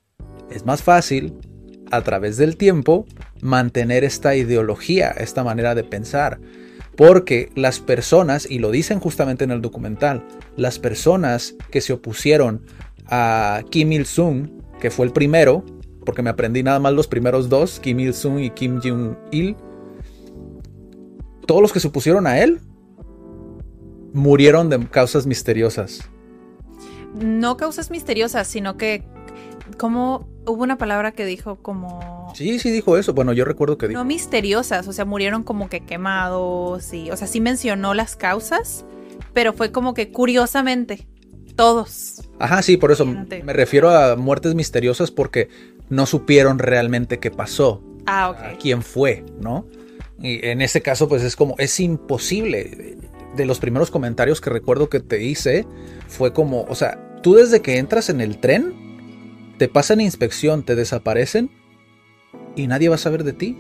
es 0.51 0.65
más 0.65 0.83
fácil 0.83 1.35
a 1.91 2.03
través 2.03 2.37
del 2.37 2.57
tiempo 2.57 3.07
mantener 3.41 4.05
esta 4.05 4.35
ideología, 4.37 5.11
esta 5.11 5.45
manera 5.45 5.75
de 5.75 5.85
pensar. 5.85 6.41
Porque 6.97 7.51
las 7.57 7.81
personas, 7.81 8.49
y 8.49 8.61
lo 8.61 8.71
dicen 8.71 9.01
justamente 9.01 9.45
en 9.45 9.51
el 9.51 9.61
documental, 9.61 10.25
las 10.57 10.79
personas 10.79 11.55
que 11.71 11.81
se 11.81 11.93
opusieron 11.93 12.63
a 13.07 13.63
Kim 13.71 13.93
Il-sung, 13.93 14.49
que 14.81 14.91
fue 14.91 15.07
el 15.07 15.13
primero, 15.13 15.65
porque 16.07 16.23
me 16.23 16.31
aprendí 16.31 16.63
nada 16.63 16.79
más 16.79 16.93
los 16.93 17.09
primeros 17.09 17.49
dos, 17.49 17.81
Kim 17.81 17.99
Il-sung 17.99 18.39
y 18.39 18.51
Kim 18.51 18.81
Jong-il, 18.83 19.57
todos 21.47 21.61
los 21.61 21.73
que 21.73 21.81
se 21.81 21.89
opusieron 21.89 22.27
a 22.27 22.41
él 22.41 22.61
murieron 24.13 24.71
de 24.71 24.87
causas 24.87 25.27
misteriosas. 25.27 26.09
No 27.15 27.57
causas 27.57 27.91
misteriosas, 27.91 28.47
sino 28.47 28.77
que 28.77 29.03
como 29.79 30.29
hubo 30.47 30.63
una 30.63 30.77
palabra 30.79 31.13
que 31.13 31.25
dijo 31.25 31.57
como 31.57 32.33
Sí, 32.35 32.59
sí 32.59 32.71
dijo 32.71 32.97
eso. 32.99 33.15
Bueno, 33.15 33.33
yo 33.33 33.45
recuerdo 33.45 33.79
que 33.79 33.89
dijo. 33.89 33.99
no 34.01 34.05
misteriosas, 34.05 34.89
o 34.89 34.93
sea, 34.93 35.05
murieron 35.05 35.43
como 35.43 35.69
que 35.69 35.81
quemados 35.81 36.93
y, 36.93 37.11
o 37.11 37.17
sea, 37.17 37.27
sí 37.29 37.41
mencionó 37.41 37.95
las 37.95 38.17
causas, 38.17 38.85
pero 39.33 39.53
fue 39.53 39.71
como 39.73 39.95
que 39.95 40.11
curiosamente 40.11 41.07
todos. 41.57 42.23
Ajá, 42.39 42.63
sí, 42.63 42.77
por 42.77 42.91
eso 42.91 43.07
Fíjate. 43.07 43.43
me 43.45 43.53
refiero 43.53 43.91
a 43.91 44.17
muertes 44.17 44.55
misteriosas 44.55 45.11
porque 45.11 45.49
no 45.89 46.07
supieron 46.07 46.59
realmente 46.59 47.19
qué 47.21 47.31
pasó, 47.31 47.83
Ah, 48.07 48.25
a 48.25 48.31
ok. 48.31 48.59
quién 48.61 48.83
fue, 48.83 49.25
¿no? 49.41 49.67
Y 50.21 50.45
en 50.47 50.61
ese 50.63 50.83
caso, 50.83 51.09
pues 51.09 51.23
es 51.23 51.37
como, 51.37 51.55
es 51.59 51.79
imposible. 51.81 52.97
De 53.37 53.47
los 53.47 53.59
primeros 53.59 53.91
comentarios 53.91 54.41
que 54.41 54.49
recuerdo 54.51 54.89
que 54.89 55.01
te 55.01 55.23
hice, 55.23 55.67
fue 56.09 56.33
como, 56.33 56.63
o 56.69 56.75
sea, 56.75 57.21
tú 57.23 57.35
desde 57.35 57.63
que 57.63 57.79
entras 57.79 58.09
en 58.09 58.21
el 58.21 58.39
tren, 58.39 58.73
te 59.59 59.69
pasan 59.69 60.01
inspección, 60.01 60.65
te 60.65 60.75
desaparecen 60.75 61.51
y 62.57 62.67
nadie 62.67 62.89
va 62.89 62.97
a 62.97 62.99
saber 62.99 63.25
de 63.25 63.33
ti. 63.33 63.57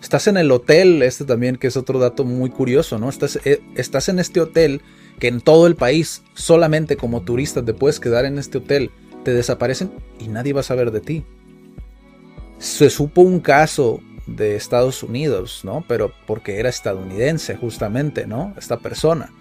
Estás 0.00 0.26
en 0.26 0.36
el 0.36 0.50
hotel, 0.50 1.02
este 1.02 1.24
también, 1.24 1.56
que 1.56 1.68
es 1.68 1.76
otro 1.76 1.98
dato 1.98 2.24
muy 2.24 2.50
curioso, 2.50 2.98
¿no? 2.98 3.08
Estás, 3.08 3.38
eh, 3.44 3.62
estás 3.76 4.08
en 4.08 4.18
este 4.18 4.40
hotel 4.40 4.82
que 5.20 5.28
en 5.28 5.40
todo 5.40 5.66
el 5.66 5.76
país, 5.76 6.22
solamente 6.34 6.96
como 6.96 7.22
turista 7.22 7.64
te 7.64 7.72
puedes 7.72 8.00
quedar 8.00 8.24
en 8.24 8.38
este 8.38 8.58
hotel, 8.58 8.90
te 9.24 9.32
desaparecen 9.32 9.92
y 10.18 10.28
nadie 10.28 10.52
va 10.52 10.60
a 10.60 10.64
saber 10.64 10.90
de 10.90 11.00
ti. 11.00 11.24
Se 12.58 12.90
supo 12.90 13.20
un 13.20 13.40
caso 13.40 14.00
de 14.26 14.56
Estados 14.56 15.02
Unidos, 15.02 15.60
¿no? 15.64 15.84
Pero 15.86 16.12
porque 16.26 16.58
era 16.58 16.68
estadounidense, 16.68 17.56
justamente, 17.56 18.26
¿no? 18.26 18.54
Esta 18.58 18.78
persona. 18.78 19.32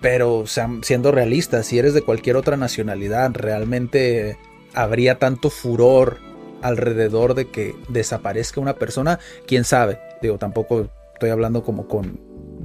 Pero 0.00 0.44
siendo 0.82 1.12
realistas, 1.12 1.66
si 1.66 1.78
eres 1.78 1.94
de 1.94 2.02
cualquier 2.02 2.36
otra 2.36 2.56
nacionalidad, 2.56 3.32
realmente 3.34 4.36
habría 4.76 5.18
tanto 5.18 5.50
furor 5.50 6.18
alrededor 6.62 7.34
de 7.34 7.48
que 7.48 7.74
desaparezca 7.88 8.60
una 8.60 8.74
persona, 8.74 9.18
quién 9.46 9.64
sabe. 9.64 9.98
Digo, 10.22 10.38
tampoco 10.38 10.88
estoy 11.14 11.30
hablando 11.30 11.64
como 11.64 11.88
con, 11.88 12.20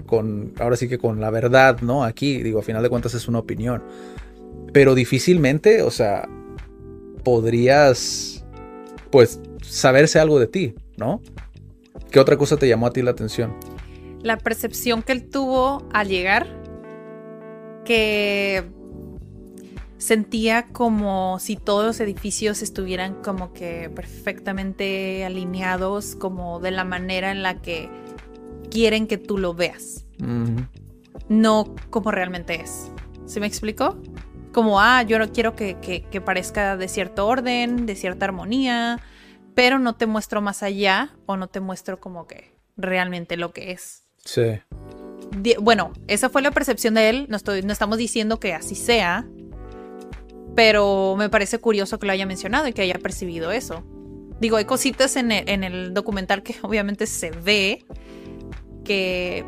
con, 0.05 0.53
ahora 0.59 0.75
sí 0.75 0.87
que 0.87 0.97
con 0.97 1.21
la 1.21 1.29
verdad, 1.29 1.79
¿no? 1.81 2.03
Aquí, 2.03 2.43
digo, 2.43 2.59
a 2.59 2.63
final 2.63 2.83
de 2.83 2.89
cuentas 2.89 3.13
es 3.13 3.27
una 3.27 3.39
opinión. 3.39 3.81
Pero 4.73 4.93
difícilmente, 4.93 5.81
o 5.81 5.91
sea, 5.91 6.27
podrías, 7.23 8.45
pues, 9.09 9.39
saberse 9.61 10.19
algo 10.19 10.39
de 10.39 10.47
ti, 10.47 10.75
¿no? 10.97 11.21
¿Qué 12.11 12.19
otra 12.19 12.37
cosa 12.37 12.57
te 12.57 12.67
llamó 12.67 12.87
a 12.87 12.91
ti 12.91 13.01
la 13.01 13.11
atención? 13.11 13.55
La 14.21 14.37
percepción 14.37 15.01
que 15.01 15.13
él 15.13 15.29
tuvo 15.29 15.87
al 15.93 16.09
llegar, 16.09 16.47
que 17.85 18.63
sentía 20.01 20.63
como 20.65 21.37
si 21.39 21.55
todos 21.57 21.85
los 21.85 21.99
edificios 21.99 22.63
estuvieran 22.63 23.21
como 23.21 23.53
que 23.53 23.89
perfectamente 23.93 25.23
alineados, 25.23 26.15
como 26.15 26.59
de 26.59 26.71
la 26.71 26.83
manera 26.83 27.31
en 27.31 27.43
la 27.43 27.61
que 27.61 27.87
quieren 28.71 29.05
que 29.05 29.17
tú 29.19 29.37
lo 29.37 29.53
veas, 29.53 30.05
no 31.29 31.75
como 31.89 32.11
realmente 32.11 32.61
es. 32.61 32.89
¿Se 33.25 33.39
me 33.39 33.45
explicó? 33.47 34.01
Como, 34.51 34.81
ah, 34.81 35.03
yo 35.03 35.19
no 35.19 35.31
quiero 35.31 35.55
que, 35.55 35.77
que- 35.81 36.01
que 36.03 36.19
parezca 36.19 36.75
de 36.77 36.87
cierto 36.87 37.27
orden, 37.27 37.85
de 37.85 37.95
cierta 37.95 38.25
armonía, 38.25 38.99
pero 39.55 39.79
no 39.79 39.95
te 39.95 40.07
muestro 40.07 40.41
más 40.41 40.63
allá 40.63 41.15
o 41.25 41.37
no 41.37 41.47
te 41.47 41.59
muestro 41.59 41.99
como 41.99 42.25
que 42.27 42.51
realmente 42.75 43.37
lo 43.37 43.53
que 43.53 43.71
es. 43.71 44.03
Sí. 44.25 44.59
Bueno, 45.61 45.93
esa 46.07 46.29
fue 46.29 46.41
la 46.41 46.51
percepción 46.51 46.95
de 46.95 47.09
él. 47.09 47.25
No, 47.29 47.37
estoy, 47.37 47.61
no 47.61 47.71
estamos 47.71 47.97
diciendo 47.97 48.39
que 48.39 48.53
así 48.53 48.75
sea. 48.75 49.25
Pero 50.55 51.15
me 51.17 51.29
parece 51.29 51.59
curioso 51.59 51.99
que 51.99 52.05
lo 52.05 52.13
haya 52.13 52.25
mencionado 52.25 52.67
y 52.67 52.73
que 52.73 52.81
haya 52.81 52.99
percibido 52.99 53.51
eso. 53.51 53.83
Digo, 54.39 54.57
hay 54.57 54.65
cositas 54.65 55.15
en 55.15 55.31
el, 55.31 55.47
en 55.47 55.63
el 55.63 55.93
documental 55.93 56.43
que 56.43 56.55
obviamente 56.61 57.05
se 57.07 57.31
ve 57.31 57.85
que 58.83 59.45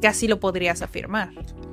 casi 0.00 0.28
lo 0.28 0.40
podrías 0.40 0.82
afirmar. 0.82 1.30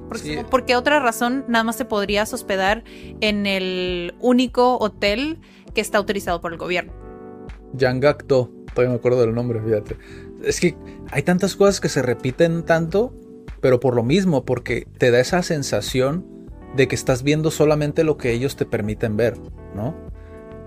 Porque, 0.08 0.46
¿Por 0.50 0.66
qué 0.66 0.76
otra 0.76 1.00
razón 1.00 1.44
nada 1.48 1.64
más 1.64 1.78
te 1.78 1.86
podrías 1.86 2.34
hospedar 2.34 2.84
en 3.20 3.46
el 3.46 4.16
único 4.22 4.78
hotel 4.80 5.40
que 5.74 5.82
está 5.82 5.98
autorizado 5.98 6.40
por 6.40 6.54
el 6.54 6.58
gobierno? 6.58 6.94
Yangakdo, 7.74 8.50
todavía 8.74 8.92
me 8.92 8.96
acuerdo 8.96 9.22
del 9.22 9.34
nombre, 9.36 9.62
fíjate. 9.62 9.98
Es 10.44 10.62
que 10.62 10.78
hay 11.12 11.24
tantas 11.24 11.56
cosas 11.56 11.82
que 11.82 11.90
se 11.90 12.02
repiten 12.02 12.64
tanto, 12.64 13.14
pero 13.60 13.80
por 13.80 13.96
lo 13.96 14.04
mismo, 14.04 14.46
porque 14.46 14.88
te 14.98 15.12
da 15.12 15.20
esa 15.20 15.44
sensación 15.44 16.26
de 16.76 16.88
que 16.88 16.96
estás 16.96 17.24
viendo 17.24 17.52
solamente 17.52 18.04
lo 18.04 18.18
que 18.18 18.32
ellos 18.32 18.56
te 18.56 18.66
permiten 18.66 19.18
ver, 19.18 19.38
¿no? 19.76 19.96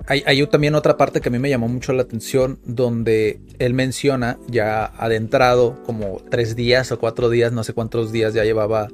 Hay, 0.06 0.44
también 0.46 0.74
otra 0.74 0.96
parte 0.96 1.20
que 1.20 1.28
a 1.28 1.32
mí 1.32 1.38
me 1.38 1.50
llamó 1.50 1.68
mucho 1.68 1.92
la 1.92 2.02
atención 2.02 2.58
donde 2.64 3.40
él 3.60 3.74
menciona 3.74 4.38
ya 4.48 4.86
adentrado 4.86 5.80
como 5.84 6.20
tres 6.28 6.56
días 6.56 6.90
o 6.90 6.98
cuatro 6.98 7.30
días, 7.30 7.52
no 7.52 7.62
sé 7.62 7.74
cuántos 7.74 8.10
días 8.10 8.34
ya 8.34 8.42
llevaba 8.42 8.88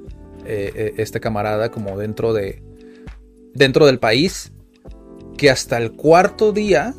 eh, 0.45 0.73
eh, 0.75 0.95
este 0.99 1.19
camarada 1.19 1.71
como 1.71 1.97
dentro 1.97 2.35
de 2.35 2.63
dentro 3.55 3.87
del 3.87 3.99
país 3.99 4.53
que 5.39 5.49
hasta 5.49 5.79
el 5.79 5.93
cuarto 5.93 6.53
día 6.53 6.95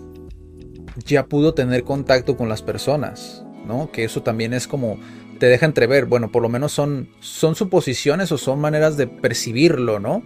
ya 1.06 1.28
pudo 1.28 1.54
tener 1.54 1.84
contacto 1.84 2.38
con 2.38 2.50
las 2.50 2.64
personas, 2.64 3.46
¿no? 3.68 3.92
Que 3.92 4.04
eso 4.04 4.24
también 4.24 4.54
es 4.54 4.68
como 4.68 4.98
te 5.38 5.48
deja 5.48 5.66
entrever, 5.66 6.06
bueno, 6.06 6.32
por 6.32 6.42
lo 6.42 6.50
menos 6.50 6.72
son 6.72 7.10
son 7.20 7.56
suposiciones 7.56 8.32
o 8.32 8.38
son 8.38 8.60
maneras 8.60 8.98
de 8.98 9.08
percibirlo, 9.08 10.00
¿no? 10.00 10.24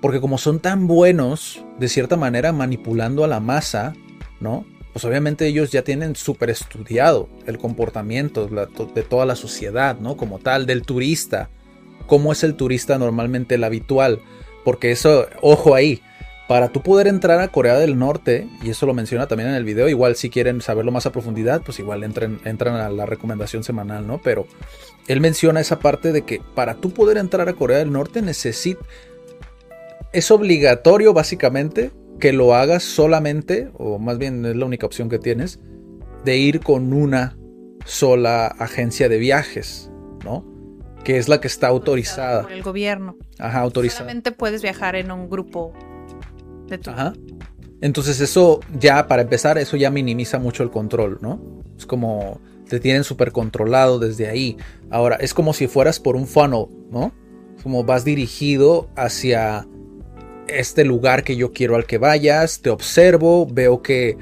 Porque 0.00 0.20
como 0.20 0.38
son 0.38 0.60
tan 0.60 0.86
buenos 0.86 1.64
de 1.78 1.88
cierta 1.88 2.16
manera 2.16 2.52
manipulando 2.52 3.24
a 3.24 3.28
la 3.28 3.40
masa, 3.40 3.94
¿no? 4.40 4.64
Pues 4.92 5.04
obviamente 5.04 5.46
ellos 5.46 5.70
ya 5.70 5.82
tienen 5.82 6.16
súper 6.16 6.50
estudiado 6.50 7.28
el 7.46 7.58
comportamiento 7.58 8.48
de 8.48 9.02
toda 9.02 9.26
la 9.26 9.36
sociedad, 9.36 9.98
¿no? 10.00 10.16
Como 10.16 10.38
tal, 10.38 10.66
del 10.66 10.82
turista, 10.82 11.50
cómo 12.06 12.32
es 12.32 12.42
el 12.42 12.54
turista 12.54 12.98
normalmente 12.98 13.54
el 13.54 13.64
habitual. 13.64 14.20
Porque 14.64 14.90
eso, 14.90 15.26
ojo 15.40 15.74
ahí, 15.74 16.02
para 16.50 16.70
tú 16.70 16.82
poder 16.82 17.06
entrar 17.06 17.38
a 17.38 17.46
Corea 17.46 17.78
del 17.78 17.96
Norte, 17.96 18.48
y 18.60 18.70
eso 18.70 18.84
lo 18.84 18.92
menciona 18.92 19.28
también 19.28 19.50
en 19.50 19.54
el 19.54 19.62
video, 19.62 19.88
igual 19.88 20.16
si 20.16 20.30
quieren 20.30 20.60
saberlo 20.60 20.90
más 20.90 21.06
a 21.06 21.12
profundidad, 21.12 21.62
pues 21.62 21.78
igual 21.78 22.02
entren, 22.02 22.40
entran 22.44 22.74
a 22.74 22.90
la 22.90 23.06
recomendación 23.06 23.62
semanal, 23.62 24.04
¿no? 24.04 24.20
Pero 24.20 24.48
él 25.06 25.20
menciona 25.20 25.60
esa 25.60 25.78
parte 25.78 26.10
de 26.10 26.22
que 26.22 26.42
para 26.56 26.74
tú 26.74 26.90
poder 26.90 27.18
entrar 27.18 27.48
a 27.48 27.52
Corea 27.52 27.78
del 27.78 27.92
Norte 27.92 28.20
necesita... 28.20 28.80
Es 30.12 30.32
obligatorio 30.32 31.12
básicamente 31.12 31.92
que 32.18 32.32
lo 32.32 32.52
hagas 32.52 32.82
solamente, 32.82 33.70
o 33.74 34.00
más 34.00 34.18
bien 34.18 34.44
es 34.44 34.56
la 34.56 34.66
única 34.66 34.86
opción 34.86 35.08
que 35.08 35.20
tienes, 35.20 35.60
de 36.24 36.36
ir 36.36 36.58
con 36.58 36.92
una 36.92 37.38
sola 37.84 38.48
agencia 38.48 39.08
de 39.08 39.18
viajes, 39.18 39.88
¿no? 40.24 40.44
que 41.04 41.16
es 41.16 41.28
la 41.28 41.40
que 41.40 41.46
está 41.46 41.68
autorizada. 41.68 42.42
Por 42.42 42.52
el 42.52 42.64
gobierno. 42.64 43.16
Ajá, 43.38 43.60
autorizada. 43.60 44.00
Solamente 44.00 44.32
puedes 44.32 44.62
viajar 44.62 44.96
en 44.96 45.12
un 45.12 45.30
grupo 45.30 45.72
Ajá. 46.86 47.12
Entonces 47.80 48.20
eso 48.20 48.60
ya, 48.78 49.06
para 49.06 49.22
empezar, 49.22 49.58
eso 49.58 49.76
ya 49.76 49.90
minimiza 49.90 50.38
mucho 50.38 50.62
el 50.62 50.70
control, 50.70 51.18
¿no? 51.20 51.40
Es 51.76 51.86
como 51.86 52.40
te 52.68 52.78
tienen 52.78 53.04
súper 53.04 53.32
controlado 53.32 53.98
desde 53.98 54.28
ahí. 54.28 54.56
Ahora, 54.90 55.16
es 55.16 55.34
como 55.34 55.52
si 55.52 55.66
fueras 55.66 55.98
por 55.98 56.14
un 56.14 56.26
funnel, 56.26 56.66
¿no? 56.90 57.12
Como 57.62 57.84
vas 57.84 58.04
dirigido 58.04 58.88
hacia 58.96 59.66
este 60.46 60.84
lugar 60.84 61.24
que 61.24 61.36
yo 61.36 61.52
quiero 61.52 61.74
al 61.76 61.86
que 61.86 61.98
vayas, 61.98 62.60
te 62.60 62.70
observo, 62.70 63.46
veo 63.46 63.82
que 63.82 64.16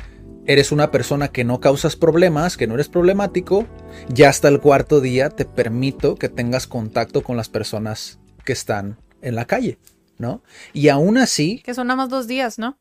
eres 0.46 0.72
una 0.72 0.90
persona 0.90 1.28
que 1.28 1.44
no 1.44 1.60
causas 1.60 1.94
problemas, 1.94 2.56
que 2.56 2.66
no 2.66 2.74
eres 2.74 2.88
problemático, 2.88 3.66
ya 4.08 4.30
hasta 4.30 4.48
el 4.48 4.60
cuarto 4.60 5.00
día 5.00 5.28
te 5.28 5.44
permito 5.44 6.16
que 6.16 6.28
tengas 6.28 6.66
contacto 6.66 7.22
con 7.22 7.36
las 7.36 7.50
personas 7.50 8.18
que 8.44 8.54
están 8.54 8.98
en 9.20 9.34
la 9.34 9.44
calle, 9.44 9.78
¿no? 10.18 10.42
Y 10.72 10.88
aún 10.88 11.18
así... 11.18 11.60
Que 11.64 11.74
son 11.74 11.86
nada 11.86 11.96
más 11.96 12.08
dos 12.08 12.26
días, 12.26 12.58
¿no? 12.58 12.78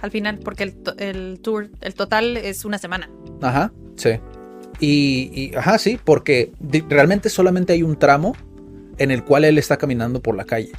Al 0.00 0.10
final, 0.10 0.38
porque 0.38 0.74
el, 0.98 1.40
tour, 1.40 1.70
el 1.80 1.94
total 1.94 2.36
es 2.36 2.64
una 2.64 2.78
semana. 2.78 3.10
Ajá, 3.42 3.72
sí. 3.96 4.10
Y, 4.80 5.30
y, 5.32 5.56
ajá, 5.56 5.78
sí, 5.78 5.98
porque 6.02 6.52
realmente 6.88 7.30
solamente 7.30 7.72
hay 7.72 7.82
un 7.82 7.98
tramo 7.98 8.36
en 8.98 9.10
el 9.10 9.24
cual 9.24 9.44
él 9.44 9.58
está 9.58 9.76
caminando 9.76 10.20
por 10.20 10.36
la 10.36 10.44
calle. 10.44 10.72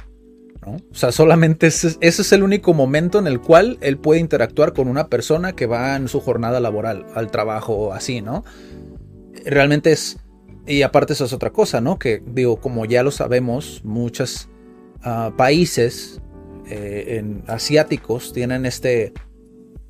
O 0.62 0.94
sea, 0.94 1.10
solamente 1.10 1.66
ese, 1.68 1.96
es 2.00 2.32
el 2.32 2.42
único 2.42 2.74
momento 2.74 3.18
en 3.18 3.26
el 3.26 3.40
cual 3.40 3.78
él 3.80 3.96
puede 3.96 4.20
interactuar 4.20 4.72
con 4.72 4.88
una 4.88 5.08
persona 5.08 5.54
que 5.54 5.66
va 5.66 5.96
en 5.96 6.08
su 6.08 6.20
jornada 6.20 6.60
laboral, 6.60 7.06
al 7.14 7.30
trabajo 7.30 7.92
así, 7.92 8.20
¿no? 8.20 8.44
Realmente 9.44 9.92
es... 9.92 10.18
Y 10.66 10.82
aparte 10.82 11.14
eso 11.14 11.24
es 11.24 11.32
otra 11.32 11.50
cosa, 11.50 11.80
¿no? 11.80 11.98
Que 11.98 12.22
digo, 12.26 12.60
como 12.60 12.84
ya 12.84 13.02
lo 13.02 13.10
sabemos, 13.10 13.80
muchos 13.84 14.48
países 15.36 16.20
eh, 16.66 17.18
en, 17.18 17.42
asiáticos 17.46 18.32
tienen 18.32 18.66
este... 18.66 19.12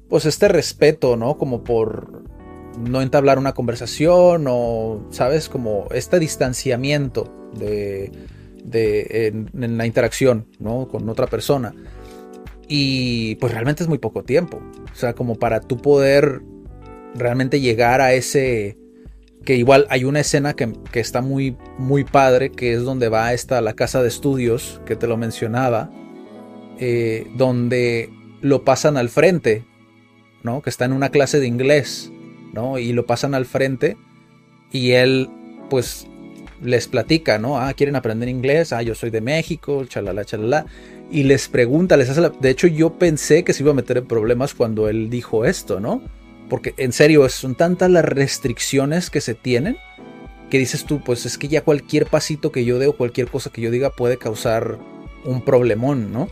Pues 0.08 0.26
este 0.26 0.48
respeto, 0.48 1.16
¿no? 1.16 1.38
Como 1.38 1.62
por 1.62 2.24
no 2.78 3.00
entablar 3.00 3.38
una 3.38 3.52
conversación 3.52 4.46
o, 4.48 5.06
¿sabes? 5.10 5.48
Como 5.48 5.86
este 5.92 6.18
distanciamiento 6.18 7.32
de 7.54 8.10
de, 8.64 9.28
en, 9.54 9.78
la 9.78 9.86
interacción 9.86 10.46
¿no? 10.58 10.88
con 10.88 11.08
otra 11.08 11.26
persona. 11.26 11.74
Y 12.68 13.34
pues 13.36 13.52
realmente 13.52 13.82
es 13.82 13.88
muy 13.88 13.98
poco 13.98 14.22
tiempo. 14.22 14.62
O 14.92 14.94
sea, 14.94 15.14
como 15.14 15.36
para 15.36 15.60
tú 15.60 15.78
poder 15.78 16.42
realmente 17.14 17.60
llegar 17.60 18.00
a 18.00 18.12
ese... 18.12 18.76
Que 19.44 19.56
igual 19.56 19.86
hay 19.88 20.04
una 20.04 20.20
escena 20.20 20.54
que, 20.54 20.72
está 20.94 21.22
muy, 21.22 21.56
muy 21.78 22.04
padre, 22.04 22.50
que 22.50 22.74
es 22.74 22.82
donde 22.82 23.08
va 23.08 23.32
esta 23.32 23.60
la 23.60 23.72
casa 23.74 24.02
de 24.02 24.08
estudios, 24.08 24.80
que 24.84 24.96
te 24.96 25.06
lo 25.06 25.16
mencionaba, 25.16 25.90
eh, 26.78 27.26
donde 27.36 28.10
lo 28.42 28.64
pasan 28.64 28.96
al 28.96 29.08
frente, 29.08 29.64
¿no? 30.42 30.62
Que 30.62 30.70
está 30.70 30.84
en 30.84 30.92
una 30.92 31.10
clase 31.10 31.40
de 31.40 31.46
inglés, 31.46 32.12
¿no? 32.52 32.78
Y 32.78 32.92
lo 32.92 33.06
pasan 33.06 33.34
al 33.34 33.46
frente 33.46 33.96
y 34.72 34.92
él, 34.92 35.28
pues, 35.68 36.06
les 36.62 36.88
platica, 36.88 37.38
¿no? 37.38 37.58
Ah, 37.58 37.72
quieren 37.74 37.96
aprender 37.96 38.28
inglés, 38.28 38.72
ah, 38.72 38.82
yo 38.82 38.94
soy 38.94 39.10
de 39.10 39.20
México, 39.20 39.84
chalala, 39.86 40.24
chalala. 40.24 40.66
Y 41.10 41.24
les 41.24 41.48
pregunta, 41.48 41.96
les 41.96 42.08
hace 42.08 42.20
la... 42.20 42.28
De 42.28 42.50
hecho, 42.50 42.66
yo 42.66 42.98
pensé 42.98 43.42
que 43.42 43.52
se 43.52 43.62
iba 43.62 43.72
a 43.72 43.74
meter 43.74 43.98
en 43.98 44.06
problemas 44.06 44.54
cuando 44.54 44.88
él 44.88 45.10
dijo 45.10 45.44
esto, 45.44 45.80
¿no? 45.80 46.02
Porque 46.50 46.74
en 46.76 46.92
serio, 46.92 47.26
son 47.30 47.54
tantas 47.54 47.88
las 47.90 48.04
restricciones 48.04 49.08
que 49.08 49.22
se 49.22 49.34
tienen 49.34 49.78
que 50.50 50.58
dices 50.58 50.84
tú, 50.84 51.00
pues 51.00 51.24
es 51.24 51.38
que 51.38 51.48
ya 51.48 51.62
cualquier 51.62 52.06
pasito 52.06 52.52
que 52.52 52.64
yo 52.64 52.78
dé 52.78 52.88
o 52.88 52.96
cualquier 52.96 53.28
cosa 53.28 53.50
que 53.50 53.62
yo 53.62 53.70
diga 53.70 53.90
puede 53.90 54.18
causar 54.18 54.78
un 55.24 55.42
problemón, 55.42 56.12
¿no? 56.12 56.28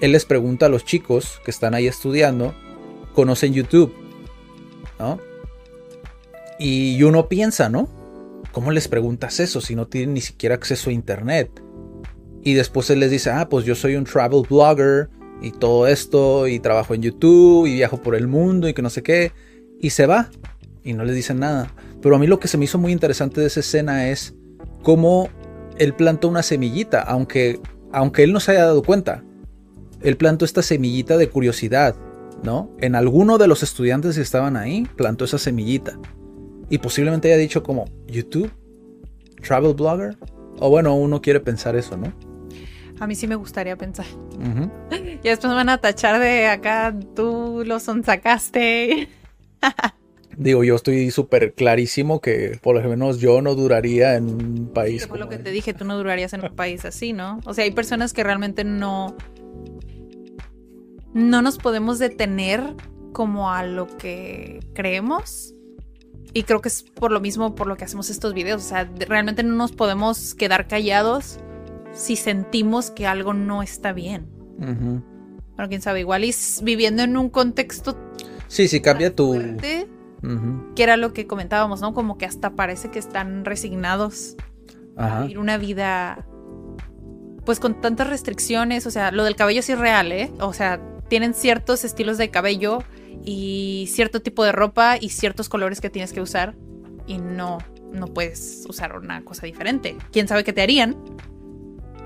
Él 0.00 0.12
les 0.12 0.24
pregunta 0.24 0.66
a 0.66 0.68
los 0.68 0.84
chicos 0.84 1.40
que 1.44 1.50
están 1.50 1.74
ahí 1.74 1.86
estudiando, 1.86 2.54
¿conocen 3.14 3.52
YouTube? 3.52 3.94
¿No? 4.98 5.20
Y 6.58 7.00
uno 7.02 7.28
piensa, 7.28 7.68
¿no? 7.68 7.88
¿Cómo 8.52 8.72
les 8.72 8.88
preguntas 8.88 9.38
eso 9.38 9.60
si 9.60 9.76
no 9.76 9.86
tienen 9.86 10.14
ni 10.14 10.20
siquiera 10.22 10.54
acceso 10.54 10.90
a 10.90 10.94
internet? 10.94 11.62
Y 12.42 12.54
después 12.54 12.88
él 12.90 13.00
les 13.00 13.10
dice, 13.10 13.30
ah, 13.30 13.48
pues 13.48 13.64
yo 13.64 13.74
soy 13.74 13.96
un 13.96 14.04
travel 14.04 14.42
blogger 14.48 15.10
y 15.42 15.52
todo 15.52 15.86
esto, 15.86 16.48
y 16.48 16.58
trabajo 16.58 16.94
en 16.94 17.02
YouTube 17.02 17.66
y 17.66 17.74
viajo 17.74 18.00
por 18.00 18.14
el 18.14 18.26
mundo 18.26 18.68
y 18.68 18.74
que 18.74 18.82
no 18.82 18.90
sé 18.90 19.02
qué. 19.02 19.32
Y 19.80 19.90
se 19.90 20.06
va 20.06 20.28
y 20.82 20.92
no 20.94 21.04
les 21.04 21.14
dicen 21.14 21.38
nada. 21.38 21.72
Pero 22.00 22.16
a 22.16 22.18
mí 22.18 22.26
lo 22.26 22.40
que 22.40 22.48
se 22.48 22.58
me 22.58 22.64
hizo 22.64 22.78
muy 22.78 22.92
interesante 22.92 23.40
de 23.40 23.46
esa 23.46 23.60
escena 23.60 24.08
es 24.08 24.34
cómo 24.82 25.28
él 25.78 25.94
plantó 25.94 26.28
una 26.28 26.42
semillita, 26.42 27.02
aunque, 27.02 27.60
aunque 27.92 28.24
él 28.24 28.32
no 28.32 28.40
se 28.40 28.52
haya 28.52 28.64
dado 28.64 28.82
cuenta. 28.82 29.22
Él 30.00 30.16
plantó 30.16 30.44
esta 30.44 30.62
semillita 30.62 31.16
de 31.16 31.28
curiosidad, 31.28 31.96
¿no? 32.42 32.70
En 32.78 32.94
alguno 32.94 33.38
de 33.38 33.48
los 33.48 33.62
estudiantes 33.62 34.16
que 34.16 34.22
estaban 34.22 34.56
ahí, 34.56 34.86
plantó 34.96 35.24
esa 35.24 35.38
semillita. 35.38 35.98
Y 36.70 36.78
posiblemente 36.78 37.28
haya 37.28 37.36
dicho 37.36 37.62
como 37.62 37.86
YouTube, 38.06 38.50
travel 39.42 39.74
blogger. 39.74 40.16
O 40.60 40.70
bueno, 40.70 40.94
uno 40.94 41.20
quiere 41.20 41.40
pensar 41.40 41.76
eso, 41.76 41.96
¿no? 41.96 42.12
A 43.00 43.06
mí 43.06 43.14
sí 43.14 43.26
me 43.26 43.36
gustaría 43.36 43.76
pensar. 43.76 44.06
Y 45.20 45.28
después 45.28 45.50
me 45.50 45.56
van 45.56 45.68
a 45.68 45.78
tachar 45.78 46.20
de 46.20 46.46
acá, 46.46 46.94
tú 47.16 47.64
lo 47.66 47.80
sonsacaste. 47.80 49.08
Digo, 50.36 50.62
yo 50.62 50.76
estoy 50.76 51.10
súper 51.10 51.52
clarísimo 51.54 52.20
que 52.20 52.60
por 52.62 52.80
lo 52.80 52.88
menos 52.88 53.18
yo 53.18 53.42
no 53.42 53.56
duraría 53.56 54.14
en 54.14 54.28
un 54.28 54.70
país. 54.72 55.06
Como 55.06 55.18
lo 55.18 55.28
que 55.28 55.38
te 55.38 55.50
dije, 55.50 55.74
tú 55.74 55.84
no 55.84 55.96
durarías 55.96 56.32
en 56.32 56.44
un 56.44 56.50
país 56.56 56.84
así, 56.84 57.12
¿no? 57.12 57.40
O 57.44 57.54
sea, 57.54 57.64
hay 57.64 57.72
personas 57.72 58.12
que 58.12 58.22
realmente 58.22 58.62
no. 58.62 59.16
No 61.12 61.42
nos 61.42 61.58
podemos 61.58 61.98
detener 61.98 62.62
como 63.12 63.50
a 63.50 63.64
lo 63.64 63.88
que 63.96 64.60
creemos 64.74 65.54
y 66.32 66.44
creo 66.44 66.60
que 66.60 66.68
es 66.68 66.82
por 66.82 67.10
lo 67.10 67.20
mismo 67.20 67.54
por 67.54 67.66
lo 67.66 67.76
que 67.76 67.84
hacemos 67.84 68.10
estos 68.10 68.34
videos. 68.34 68.64
O 68.64 68.68
sea, 68.68 68.88
realmente 69.08 69.42
no 69.42 69.56
nos 69.56 69.72
podemos 69.72 70.34
quedar 70.34 70.68
callados 70.68 71.40
si 71.92 72.14
sentimos 72.14 72.90
que 72.90 73.06
algo 73.06 73.34
no 73.34 73.62
está 73.62 73.92
bien. 73.92 74.28
Pero 75.56 75.68
quién 75.68 75.82
sabe, 75.82 76.00
igual 76.00 76.24
y 76.24 76.32
viviendo 76.62 77.02
en 77.02 77.16
un 77.16 77.30
contexto 77.30 77.96
Sí, 78.48 78.66
sí, 78.66 78.80
cambia 78.80 79.14
tu... 79.14 79.34
fuerte, 79.34 79.88
Que 80.74 80.82
era 80.82 80.96
lo 80.96 81.12
que 81.12 81.26
comentábamos, 81.26 81.80
¿no? 81.80 81.94
Como 81.94 82.18
que 82.18 82.26
hasta 82.26 82.50
parece 82.50 82.90
que 82.90 82.98
están 82.98 83.44
resignados 83.44 84.36
a 84.96 85.22
vivir 85.22 85.38
una 85.38 85.58
vida 85.58 86.26
pues 87.44 87.60
con 87.60 87.80
tantas 87.80 88.10
restricciones, 88.10 88.86
o 88.86 88.90
sea, 88.90 89.10
lo 89.10 89.24
del 89.24 89.34
cabello 89.34 89.60
es 89.60 89.78
real, 89.78 90.12
¿eh? 90.12 90.30
O 90.38 90.52
sea, 90.52 90.82
tienen 91.08 91.32
ciertos 91.32 91.82
estilos 91.82 92.18
de 92.18 92.28
cabello 92.28 92.82
y 93.24 93.88
cierto 93.90 94.20
tipo 94.20 94.44
de 94.44 94.52
ropa 94.52 94.98
y 95.00 95.08
ciertos 95.08 95.48
colores 95.48 95.80
que 95.80 95.88
tienes 95.88 96.12
que 96.12 96.20
usar 96.20 96.56
y 97.06 97.16
no, 97.16 97.56
no 97.90 98.06
puedes 98.08 98.66
usar 98.68 98.96
una 98.96 99.24
cosa 99.24 99.46
diferente. 99.46 99.96
¿Quién 100.12 100.28
sabe 100.28 100.44
qué 100.44 100.52
te 100.52 100.60
harían? 100.60 100.96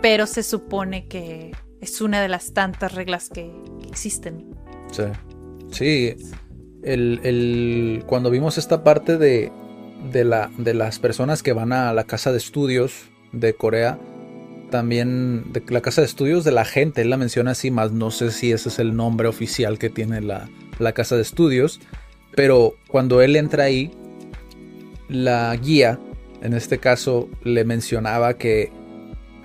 Pero 0.00 0.26
se 0.26 0.44
supone 0.44 1.08
que 1.08 1.50
es 1.80 2.00
una 2.00 2.20
de 2.20 2.28
las 2.28 2.52
tantas 2.52 2.94
reglas 2.94 3.28
que, 3.28 3.52
existen. 3.88 4.54
Sí. 4.92 5.02
Sí. 5.72 6.14
El, 6.84 8.02
cuando 8.06 8.30
vimos 8.30 8.58
esta 8.58 8.84
parte 8.84 9.18
de, 9.18 9.50
de, 10.12 10.24
la, 10.24 10.50
de 10.58 10.74
las 10.74 10.98
personas 10.98 11.42
que 11.42 11.52
van 11.52 11.72
a 11.72 11.92
la 11.92 12.04
casa 12.04 12.32
de 12.32 12.38
estudios 12.38 13.10
de 13.32 13.54
Corea, 13.54 13.98
también 14.72 15.52
de 15.52 15.62
la 15.68 15.80
casa 15.80 16.00
de 16.00 16.06
estudios 16.06 16.44
de 16.44 16.50
la 16.50 16.64
gente, 16.64 17.02
él 17.02 17.10
la 17.10 17.16
menciona 17.16 17.52
así, 17.52 17.70
más 17.70 17.92
no 17.92 18.10
sé 18.10 18.32
si 18.32 18.50
ese 18.50 18.70
es 18.70 18.78
el 18.78 18.96
nombre 18.96 19.28
oficial 19.28 19.78
que 19.78 19.90
tiene 19.90 20.20
la, 20.20 20.48
casa 20.94 21.14
de 21.14 21.22
estudios, 21.22 21.78
pero 22.34 22.74
cuando 22.88 23.20
él 23.20 23.36
entra 23.36 23.64
ahí, 23.64 23.92
la 25.08 25.54
guía, 25.56 26.00
en 26.40 26.54
este 26.54 26.78
caso, 26.78 27.28
le 27.44 27.64
mencionaba 27.64 28.34
que 28.38 28.72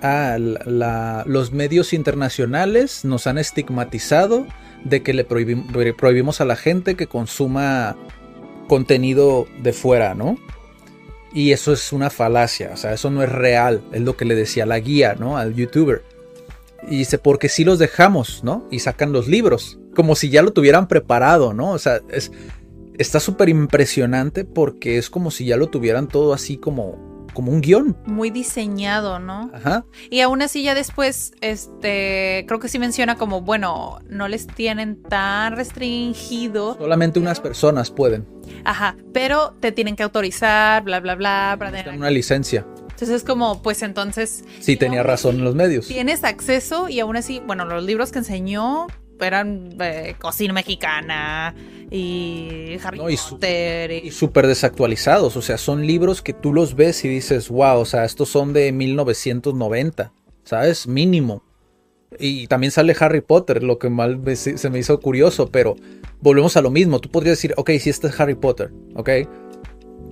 ah, 0.02 0.38
los 0.38 1.52
medios 1.52 1.92
internacionales 1.92 3.04
nos 3.04 3.26
han 3.26 3.38
estigmatizado 3.38 4.46
de 4.84 5.02
que 5.02 5.12
le 5.12 5.24
prohibimos 5.24 6.40
a 6.40 6.44
la 6.44 6.56
gente 6.56 6.94
que 6.94 7.06
consuma 7.06 7.96
contenido 8.68 9.46
de 9.62 9.72
fuera, 9.72 10.14
¿no? 10.14 10.38
Y 11.32 11.52
eso 11.52 11.72
es 11.72 11.92
una 11.92 12.10
falacia, 12.10 12.70
o 12.72 12.76
sea, 12.76 12.92
eso 12.94 13.10
no 13.10 13.22
es 13.22 13.30
real, 13.30 13.82
es 13.92 14.00
lo 14.00 14.16
que 14.16 14.24
le 14.24 14.34
decía 14.34 14.66
la 14.66 14.78
guía, 14.78 15.14
¿no? 15.18 15.36
Al 15.36 15.54
youtuber. 15.54 16.02
Y 16.88 16.98
dice, 16.98 17.18
porque 17.18 17.48
si 17.48 17.64
los 17.64 17.78
dejamos, 17.78 18.42
¿no? 18.44 18.66
Y 18.70 18.78
sacan 18.78 19.12
los 19.12 19.28
libros, 19.28 19.78
como 19.94 20.14
si 20.14 20.30
ya 20.30 20.42
lo 20.42 20.52
tuvieran 20.52 20.88
preparado, 20.88 21.52
¿no? 21.52 21.72
O 21.72 21.78
sea, 21.78 22.00
es, 22.08 22.30
está 22.98 23.20
súper 23.20 23.48
impresionante 23.48 24.44
porque 24.44 24.98
es 24.98 25.10
como 25.10 25.30
si 25.30 25.44
ya 25.46 25.56
lo 25.56 25.68
tuvieran 25.68 26.08
todo 26.08 26.32
así 26.32 26.56
como 26.56 27.07
como 27.38 27.52
un 27.52 27.60
guion. 27.60 27.96
Muy 28.04 28.30
diseñado, 28.30 29.20
¿no? 29.20 29.48
Ajá. 29.54 29.84
Y 30.10 30.22
aún 30.22 30.42
así 30.42 30.64
ya 30.64 30.74
después, 30.74 31.34
este, 31.40 32.44
creo 32.48 32.58
que 32.58 32.66
sí 32.66 32.80
menciona 32.80 33.14
como, 33.14 33.42
bueno, 33.42 34.00
no 34.08 34.26
les 34.26 34.48
tienen 34.48 35.00
tan 35.04 35.54
restringido. 35.54 36.76
Solamente 36.76 37.20
unas 37.20 37.38
personas 37.38 37.92
pueden. 37.92 38.26
Ajá, 38.64 38.96
pero 39.12 39.54
te 39.60 39.70
tienen 39.70 39.94
que 39.94 40.02
autorizar, 40.02 40.82
bla, 40.82 40.98
bla, 40.98 41.14
bla, 41.14 41.54
para 41.56 41.70
tener 41.70 41.96
una 41.96 42.10
licencia. 42.10 42.66
Entonces 42.80 43.10
es 43.10 43.22
como, 43.22 43.62
pues 43.62 43.84
entonces... 43.84 44.42
Sí, 44.58 44.76
tenía 44.76 45.04
razón 45.04 45.36
en 45.36 45.44
los 45.44 45.54
medios. 45.54 45.86
Tienes 45.86 46.24
acceso 46.24 46.88
y 46.88 46.98
aún 46.98 47.16
así, 47.16 47.40
bueno, 47.46 47.64
los 47.66 47.84
libros 47.84 48.10
que 48.10 48.18
enseñó 48.18 48.88
eran 49.20 49.76
eh, 49.80 50.14
cocina 50.18 50.52
mexicana 50.52 51.54
y 51.90 52.76
Harry 52.82 52.98
Potter. 52.98 53.90
Y 53.90 54.10
súper 54.10 54.46
desactualizados, 54.46 55.36
o 55.36 55.42
sea, 55.42 55.58
son 55.58 55.86
libros 55.86 56.22
que 56.22 56.32
tú 56.32 56.52
los 56.52 56.74
ves 56.74 57.04
y 57.04 57.08
dices, 57.08 57.48
wow, 57.48 57.78
o 57.78 57.84
sea, 57.84 58.04
estos 58.04 58.28
son 58.28 58.52
de 58.52 58.72
1990, 58.72 60.12
¿sabes? 60.44 60.86
Mínimo. 60.86 61.42
Y 62.18 62.46
también 62.46 62.70
sale 62.70 62.96
Harry 62.98 63.20
Potter, 63.20 63.62
lo 63.62 63.78
que 63.78 63.90
mal 63.90 64.20
se 64.34 64.70
me 64.70 64.78
hizo 64.78 64.98
curioso, 65.00 65.50
pero 65.50 65.76
volvemos 66.20 66.56
a 66.56 66.62
lo 66.62 66.70
mismo. 66.70 67.00
Tú 67.00 67.10
podrías 67.10 67.36
decir, 67.36 67.54
ok, 67.56 67.70
si 67.80 67.90
este 67.90 68.08
es 68.08 68.18
Harry 68.18 68.34
Potter, 68.34 68.72
ok. 68.94 69.10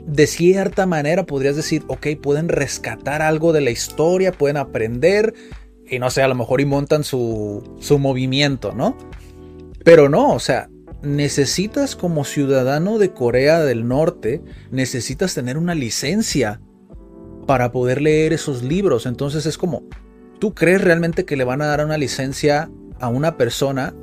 De 0.07 0.27
cierta 0.27 0.87
manera 0.87 1.25
podrías 1.25 1.57
decir, 1.57 1.85
ok, 1.89 2.09
pueden 2.23 2.49
rescatar 2.49 3.23
algo 3.23 3.53
de 3.53 3.63
la 3.63 3.71
historia, 3.71 4.31
pueden 4.31 4.57
aprender, 4.57 5.35
y 5.89 5.99
no 5.99 6.11
sé, 6.11 6.23
a 6.23 6.29
lo 6.29 6.35
mejor 6.35 6.61
y 6.61 6.65
montan 6.65 7.05
su, 7.05 7.63
su 7.81 7.99
movimiento, 7.99 8.73
¿no? 8.73 8.97
Pero 9.85 10.09
no, 10.09 10.33
o 10.33 10.41
sea, 10.41 10.69
necesitas 11.03 11.95
como 11.95 12.25
ciudadano 12.25 12.99
de 12.99 13.13
Corea 13.13 13.61
del 13.61 13.87
Norte, 13.87 14.43
necesitas 14.71 15.35
tener 15.35 15.57
una 15.57 15.75
licencia 15.75 16.61
para 17.47 17.71
poder 17.71 18.03
leer 18.03 18.33
esos 18.33 18.63
libros. 18.63 19.07
Entonces 19.07 19.47
es 19.47 19.57
como, 19.57 19.85
¿tú 20.41 20.55
crees 20.55 20.83
realmente 20.83 21.25
que 21.25 21.37
le 21.37 21.45
van 21.45 21.63
a 21.63 21.67
dar 21.67 21.85
una 21.85 21.97
licencia 21.99 22.69
a 22.99 23.09
una 23.09 23.37
persona, 23.37 23.95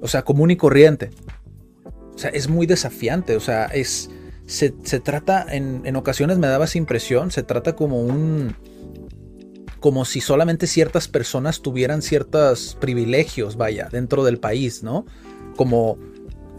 o 0.00 0.08
sea, 0.08 0.22
común 0.22 0.50
y 0.50 0.56
corriente? 0.56 1.10
O 2.14 2.18
sea, 2.18 2.30
es 2.30 2.48
muy 2.48 2.66
desafiante, 2.66 3.36
o 3.36 3.40
sea, 3.40 3.66
es... 3.66 4.10
Se, 4.44 4.70
trata, 4.70 5.46
en, 5.48 5.82
en 5.84 5.96
ocasiones 5.96 6.36
me 6.36 6.48
daba 6.48 6.66
esa 6.66 6.76
impresión, 6.76 7.30
se 7.30 7.42
trata 7.42 7.74
como 7.74 8.02
un 8.02 8.54
como 9.82 10.04
si 10.04 10.20
solamente 10.20 10.68
ciertas 10.68 11.08
personas 11.08 11.60
tuvieran 11.60 12.02
ciertos 12.02 12.78
privilegios, 12.80 13.56
vaya, 13.56 13.88
dentro 13.90 14.22
del 14.24 14.38
país, 14.38 14.84
¿no? 14.84 15.04
Como 15.56 15.98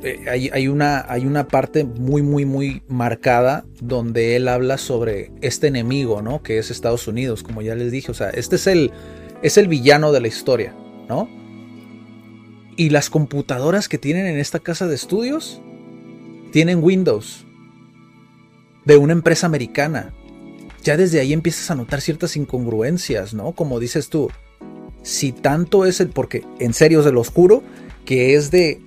eh, 0.04 0.50
hay, 0.52 0.68
una, 0.68 1.06
hay 1.08 1.26
una 1.26 1.48
parte 1.48 1.86
muy, 1.86 2.22
muy, 2.22 2.46
muy 2.46 2.84
marcada 2.90 3.66
donde 3.80 4.36
él 4.36 4.50
habla 4.50 4.78
sobre 4.78 5.32
este 5.40 5.68
enemigo, 5.68 6.22
¿no? 6.22 6.44
Que 6.44 6.58
es 6.58 6.70
Estados 6.70 7.08
Unidos, 7.08 7.44
como 7.44 7.62
ya 7.62 7.76
les 7.76 7.94
dije, 7.94 8.12
o 8.12 8.14
sea, 8.14 8.30
este 8.30 8.58
es 8.58 8.68
el, 8.68 8.92
es 9.42 9.58
el 9.58 9.70
villano 9.70 10.12
de 10.12 10.20
la 10.20 10.28
historia, 10.28 10.76
¿no? 11.08 11.30
Y 12.76 12.90
las 12.90 13.10
computadoras 13.10 13.88
que 13.88 13.98
tienen 13.98 14.26
en 14.26 14.38
esta 14.38 14.60
casa 14.60 14.86
de 14.86 14.96
estudios 14.96 15.62
tienen 16.52 16.84
Windows 16.84 17.46
de 18.84 18.98
una 18.98 19.14
empresa 19.14 19.48
americana 19.48 20.14
ya 20.84 20.98
desde 20.98 21.20
ahí 21.20 21.34
empiezas 21.34 21.72
a 21.72 21.76
notar 21.76 22.02
ciertas 22.02 22.36
incongruencias, 22.36 23.34
¿no? 23.34 23.54
Como 23.54 23.80
dices 23.80 24.10
tú, 24.10 24.30
si 25.02 25.32
tanto 25.32 25.86
es 25.86 26.00
el, 26.00 26.10
porque 26.10 26.46
en 26.60 26.74
serio 26.74 27.02
es 27.02 27.06
el 27.06 27.18
oscuro, 27.18 27.64
que 28.06 28.36
es 28.36 28.52
de, 28.52 28.82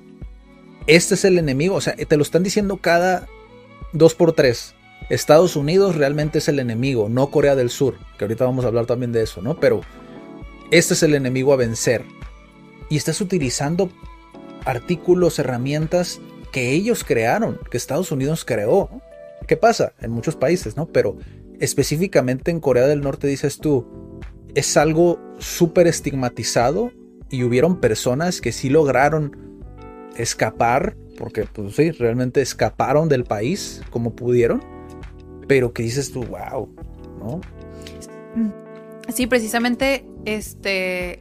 este 0.87 1.15
es 1.15 1.25
el 1.25 1.39
enemigo, 1.39 1.75
o 1.75 1.81
sea, 1.81 1.95
te 1.97 2.17
lo 2.17 2.23
están 2.23 2.43
diciendo 2.43 2.79
cada 2.79 3.27
dos 3.93 4.15
por 4.15 4.33
tres. 4.33 4.75
Estados 5.09 5.57
Unidos 5.57 5.95
realmente 5.95 6.39
es 6.39 6.49
el 6.49 6.59
enemigo, 6.59 7.09
no 7.09 7.31
Corea 7.31 7.55
del 7.55 7.71
Sur, 7.71 7.97
que 8.19 8.25
ahorita 8.25 8.45
vamos 8.45 8.65
a 8.65 8.69
hablar 8.69 8.87
también 8.87 9.13
de 9.13 9.23
eso, 9.23 9.41
¿no? 9.41 9.59
Pero 9.61 9.83
este 10.71 10.95
es 10.95 11.03
el 11.03 11.15
enemigo 11.15 11.53
a 11.53 11.57
vencer. 11.57 12.05
Y 12.89 12.97
estás 12.97 13.21
utilizando 13.21 13.91
artículos, 14.65 15.39
herramientas 15.39 16.21
que 16.53 16.73
ellos 16.73 17.05
crearon, 17.05 17.61
que 17.71 17.77
Estados 17.77 18.11
Unidos 18.11 18.45
creó. 18.45 18.91
¿Qué 19.47 19.57
pasa? 19.57 19.93
En 20.01 20.11
muchos 20.11 20.35
países, 20.35 20.77
¿no? 20.77 20.87
Pero 20.87 21.17
específicamente 21.61 22.51
en 22.51 22.61
Corea 22.61 22.87
del 22.87 23.01
Norte, 23.01 23.27
dices 23.27 23.59
tú, 23.59 23.87
es 24.55 24.77
algo 24.77 25.21
súper 25.39 25.87
estigmatizado 25.87 26.91
y 27.31 27.43
hubieron 27.43 27.81
personas 27.81 28.41
que 28.41 28.53
sí 28.53 28.69
lograron 28.69 29.37
escapar, 30.17 30.97
porque 31.19 31.45
pues 31.45 31.75
sí, 31.77 31.91
realmente 31.91 32.41
escaparon 32.41 33.09
del 33.09 33.25
país 33.25 33.83
como 33.91 34.15
pudieron, 34.15 34.63
pero 35.47 35.73
que 35.73 35.83
dices 35.83 36.13
tú, 36.13 36.25
wow, 36.25 36.69
¿no? 37.19 37.41
Sí, 39.13 39.27
precisamente, 39.27 40.05
este, 40.25 41.21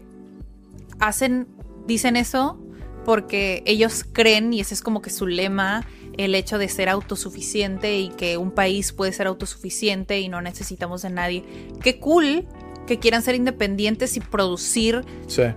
hacen, 1.00 1.48
dicen 1.88 2.16
eso 2.16 2.60
porque 3.06 3.62
ellos 3.66 4.04
creen, 4.12 4.52
y 4.52 4.60
ese 4.60 4.74
es 4.74 4.82
como 4.82 5.02
que 5.02 5.12
su 5.12 5.28
lema, 5.28 5.86
el 6.18 6.36
hecho 6.36 6.58
de 6.58 6.70
ser 6.70 6.90
autosuficiente 6.90 7.98
y 8.00 8.10
que 8.10 8.38
un 8.38 8.52
país 8.52 8.94
puede 8.94 9.12
ser 9.12 9.28
autosuficiente 9.28 10.20
y 10.20 10.30
no 10.30 10.42
necesitamos 10.42 11.02
de 11.02 11.10
nadie. 11.10 11.44
Qué 11.82 12.00
cool 12.00 12.48
que 12.86 13.00
quieran 13.00 13.22
ser 13.22 13.36
independientes 13.36 14.16
y 14.18 14.20
producir 14.20 15.06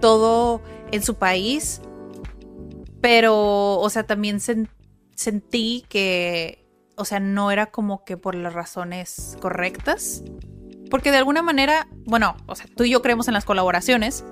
todo 0.00 0.62
en 0.90 1.02
su 1.02 1.14
país. 1.16 1.80
Pero, 3.00 3.78
o 3.78 3.90
sea, 3.90 4.04
también 4.04 4.40
sentí 5.14 5.84
que, 5.88 6.66
o 6.96 7.04
sea, 7.04 7.20
no 7.20 7.50
era 7.50 7.66
como 7.66 8.04
que 8.04 8.16
por 8.16 8.34
las 8.34 8.52
razones 8.52 9.36
correctas. 9.40 10.24
Porque 10.90 11.10
de 11.10 11.18
alguna 11.18 11.42
manera, 11.42 11.86
bueno, 12.06 12.36
o 12.46 12.56
sea, 12.56 12.66
tú 12.74 12.84
y 12.84 12.90
yo 12.90 13.02
creemos 13.02 13.28
en 13.28 13.34
las 13.34 13.44
colaboraciones. 13.44 14.24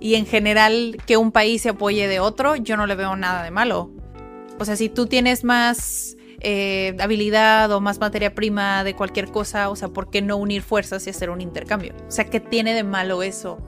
Y 0.00 0.14
en 0.14 0.26
general 0.26 0.96
que 1.06 1.16
un 1.16 1.32
país 1.32 1.62
se 1.62 1.70
apoye 1.70 2.06
de 2.08 2.20
otro, 2.20 2.56
yo 2.56 2.76
no 2.76 2.86
le 2.86 2.94
veo 2.94 3.16
nada 3.16 3.42
de 3.42 3.50
malo. 3.50 3.90
O 4.58 4.64
sea, 4.64 4.76
si 4.76 4.88
tú 4.88 5.06
tienes 5.06 5.44
más 5.44 6.16
eh, 6.40 6.96
habilidad 7.00 7.70
o 7.72 7.80
más 7.80 7.98
materia 7.98 8.34
prima 8.34 8.84
de 8.84 8.94
cualquier 8.94 9.30
cosa, 9.30 9.70
o 9.70 9.76
sea, 9.76 9.88
¿por 9.88 10.10
qué 10.10 10.22
no 10.22 10.36
unir 10.36 10.62
fuerzas 10.62 11.06
y 11.06 11.10
hacer 11.10 11.30
un 11.30 11.40
intercambio? 11.40 11.94
O 12.06 12.10
sea, 12.10 12.24
¿qué 12.24 12.40
tiene 12.40 12.74
de 12.74 12.84
malo 12.84 13.22
eso? 13.22 13.58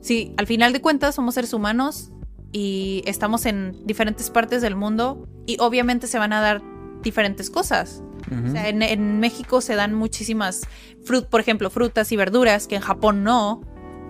Sí, 0.00 0.34
al 0.36 0.46
final 0.46 0.72
de 0.72 0.80
cuentas 0.80 1.14
somos 1.14 1.34
seres 1.34 1.52
humanos 1.52 2.10
y 2.50 3.02
estamos 3.06 3.46
en 3.46 3.86
diferentes 3.86 4.30
partes 4.30 4.62
del 4.62 4.74
mundo 4.76 5.28
y 5.46 5.56
obviamente 5.60 6.06
se 6.06 6.18
van 6.18 6.32
a 6.32 6.40
dar 6.40 6.62
diferentes 7.02 7.50
cosas. 7.50 8.02
O 8.46 8.50
sea, 8.50 8.68
en, 8.68 8.82
en, 8.82 9.20
México 9.20 9.60
se 9.60 9.74
dan 9.74 9.92
muchísimas, 9.92 10.62
frut, 11.04 11.26
por 11.26 11.40
ejemplo, 11.40 11.68
frutas 11.68 12.12
y 12.12 12.16
verduras 12.16 12.66
que 12.66 12.76
en 12.76 12.80
Japón 12.80 13.24
no, 13.24 13.60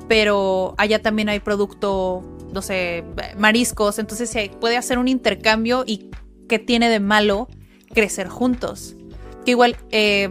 pero 0.06 0.74
allá 0.78 1.00
también 1.02 1.28
hay 1.28 1.40
producto 1.40 2.22
no 2.52 2.62
sé, 2.62 3.04
mariscos, 3.36 3.98
entonces 3.98 4.30
se 4.30 4.50
puede 4.60 4.76
hacer 4.76 4.98
un 4.98 5.08
intercambio 5.08 5.84
y 5.86 6.10
¿qué 6.48 6.58
tiene 6.58 6.88
de 6.88 7.00
malo 7.00 7.48
crecer 7.94 8.28
juntos? 8.28 8.96
Que 9.44 9.52
igual 9.52 9.76
eh, 9.90 10.30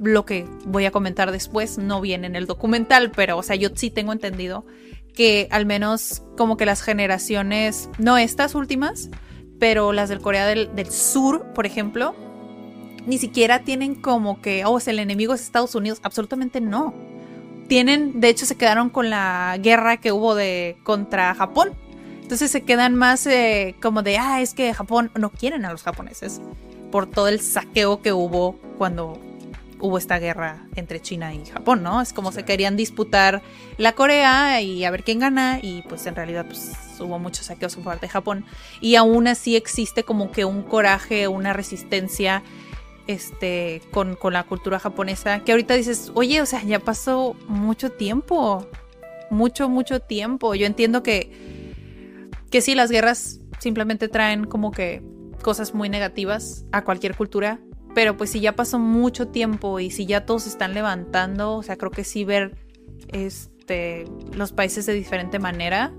lo 0.00 0.24
que 0.24 0.46
voy 0.64 0.84
a 0.86 0.90
comentar 0.90 1.30
después 1.30 1.78
no 1.78 2.00
viene 2.00 2.26
en 2.26 2.36
el 2.36 2.46
documental, 2.46 3.10
pero 3.10 3.38
o 3.38 3.42
sea, 3.42 3.56
yo 3.56 3.70
sí 3.74 3.90
tengo 3.90 4.12
entendido 4.12 4.66
que 5.14 5.48
al 5.50 5.66
menos 5.66 6.22
como 6.36 6.56
que 6.56 6.66
las 6.66 6.82
generaciones, 6.82 7.88
no 7.98 8.18
estas 8.18 8.54
últimas, 8.54 9.10
pero 9.58 9.92
las 9.92 10.08
del 10.08 10.20
Corea 10.20 10.46
del, 10.46 10.90
Sur, 10.90 11.52
por 11.52 11.66
ejemplo, 11.66 12.16
ni 13.06 13.18
siquiera 13.18 13.62
tienen 13.62 13.94
como 13.94 14.40
que, 14.40 14.64
oh, 14.64 14.78
el 14.84 14.98
enemigo 14.98 15.34
es 15.34 15.42
Estados 15.42 15.74
Unidos, 15.74 16.00
absolutamente 16.02 16.60
no. 16.60 16.94
Tienen, 17.72 18.20
de 18.20 18.28
hecho, 18.28 18.44
se 18.44 18.56
quedaron 18.56 18.90
con 18.90 19.08
la 19.08 19.56
guerra 19.58 19.96
que 19.96 20.12
hubo 20.12 20.34
de 20.34 20.76
contra 20.82 21.34
Japón. 21.34 21.72
Entonces 22.20 22.50
se 22.50 22.60
quedan 22.64 22.94
más 22.94 23.26
eh, 23.26 23.76
como 23.80 24.02
de, 24.02 24.18
ah, 24.18 24.42
es 24.42 24.52
que 24.52 24.74
Japón 24.74 25.10
no 25.14 25.30
quieren 25.30 25.64
a 25.64 25.72
los 25.72 25.82
japoneses 25.82 26.42
por 26.90 27.06
todo 27.06 27.28
el 27.28 27.40
saqueo 27.40 28.02
que 28.02 28.12
hubo 28.12 28.58
cuando 28.76 29.18
hubo 29.80 29.96
esta 29.96 30.18
guerra 30.18 30.66
entre 30.74 31.00
China 31.00 31.32
y 31.32 31.46
Japón, 31.46 31.82
¿no? 31.82 32.02
Es 32.02 32.12
como 32.12 32.30
se 32.30 32.44
querían 32.44 32.76
disputar 32.76 33.40
la 33.78 33.94
Corea 33.94 34.60
y 34.60 34.84
a 34.84 34.90
ver 34.90 35.02
quién 35.02 35.20
gana 35.20 35.58
y 35.62 35.80
pues 35.88 36.04
en 36.04 36.14
realidad 36.14 36.44
pues 36.44 36.72
hubo 37.00 37.18
muchos 37.18 37.46
saqueos 37.46 37.76
por 37.76 37.84
parte 37.84 38.04
de 38.04 38.10
Japón 38.10 38.44
y 38.82 38.96
aún 38.96 39.26
así 39.28 39.56
existe 39.56 40.04
como 40.04 40.30
que 40.30 40.44
un 40.44 40.62
coraje, 40.62 41.26
una 41.26 41.54
resistencia 41.54 42.42
este 43.06 43.82
con, 43.90 44.16
con 44.16 44.32
la 44.32 44.44
cultura 44.44 44.78
japonesa 44.78 45.40
que 45.40 45.52
ahorita 45.52 45.74
dices, 45.74 46.12
oye, 46.14 46.40
o 46.40 46.46
sea, 46.46 46.62
ya 46.62 46.78
pasó 46.78 47.34
mucho 47.48 47.90
tiempo, 47.90 48.66
mucho, 49.30 49.68
mucho 49.68 50.00
tiempo. 50.00 50.54
Yo 50.54 50.66
entiendo 50.66 51.02
que, 51.02 52.30
que 52.50 52.60
sí, 52.60 52.74
las 52.74 52.90
guerras 52.90 53.40
simplemente 53.58 54.08
traen 54.08 54.44
como 54.44 54.70
que 54.70 55.02
cosas 55.42 55.74
muy 55.74 55.88
negativas 55.88 56.64
a 56.72 56.84
cualquier 56.84 57.16
cultura, 57.16 57.60
pero 57.94 58.16
pues 58.16 58.30
si 58.30 58.40
ya 58.40 58.54
pasó 58.54 58.78
mucho 58.78 59.28
tiempo 59.28 59.80
y 59.80 59.90
si 59.90 60.06
ya 60.06 60.24
todos 60.24 60.46
están 60.46 60.74
levantando, 60.74 61.56
o 61.56 61.62
sea, 61.62 61.76
creo 61.76 61.90
que 61.90 62.04
sí 62.04 62.24
ver 62.24 62.56
este, 63.08 64.04
los 64.32 64.52
países 64.52 64.86
de 64.86 64.92
diferente 64.92 65.38
manera 65.38 65.92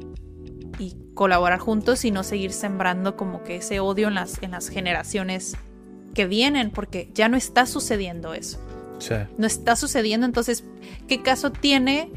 y 0.79 0.97
colaborar 1.13 1.59
juntos 1.59 2.03
y 2.05 2.11
no 2.11 2.23
seguir 2.23 2.51
sembrando 2.51 3.15
como 3.15 3.43
que 3.43 3.57
ese 3.57 3.79
odio 3.79 4.07
en 4.07 4.15
las, 4.15 4.41
en 4.41 4.51
las 4.51 4.69
generaciones 4.69 5.55
que 6.13 6.25
vienen, 6.25 6.71
porque 6.71 7.09
ya 7.13 7.27
no 7.27 7.37
está 7.37 7.65
sucediendo 7.65 8.33
eso. 8.33 8.59
Sí. 8.99 9.15
No 9.37 9.47
está 9.47 9.75
sucediendo, 9.75 10.25
entonces, 10.25 10.63
¿qué 11.07 11.21
caso 11.21 11.51
tiene? 11.51 12.11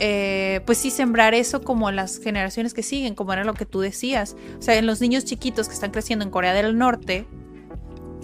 Eh, 0.00 0.60
pues 0.66 0.78
sí, 0.78 0.90
sembrar 0.90 1.34
eso 1.34 1.62
como 1.62 1.90
las 1.90 2.18
generaciones 2.18 2.74
que 2.74 2.82
siguen, 2.82 3.14
como 3.14 3.32
era 3.32 3.44
lo 3.44 3.54
que 3.54 3.66
tú 3.66 3.80
decías. 3.80 4.36
O 4.58 4.62
sea, 4.62 4.76
en 4.76 4.86
los 4.86 5.00
niños 5.00 5.24
chiquitos 5.24 5.68
que 5.68 5.74
están 5.74 5.90
creciendo 5.90 6.24
en 6.24 6.30
Corea 6.30 6.52
del 6.54 6.76
Norte, 6.76 7.26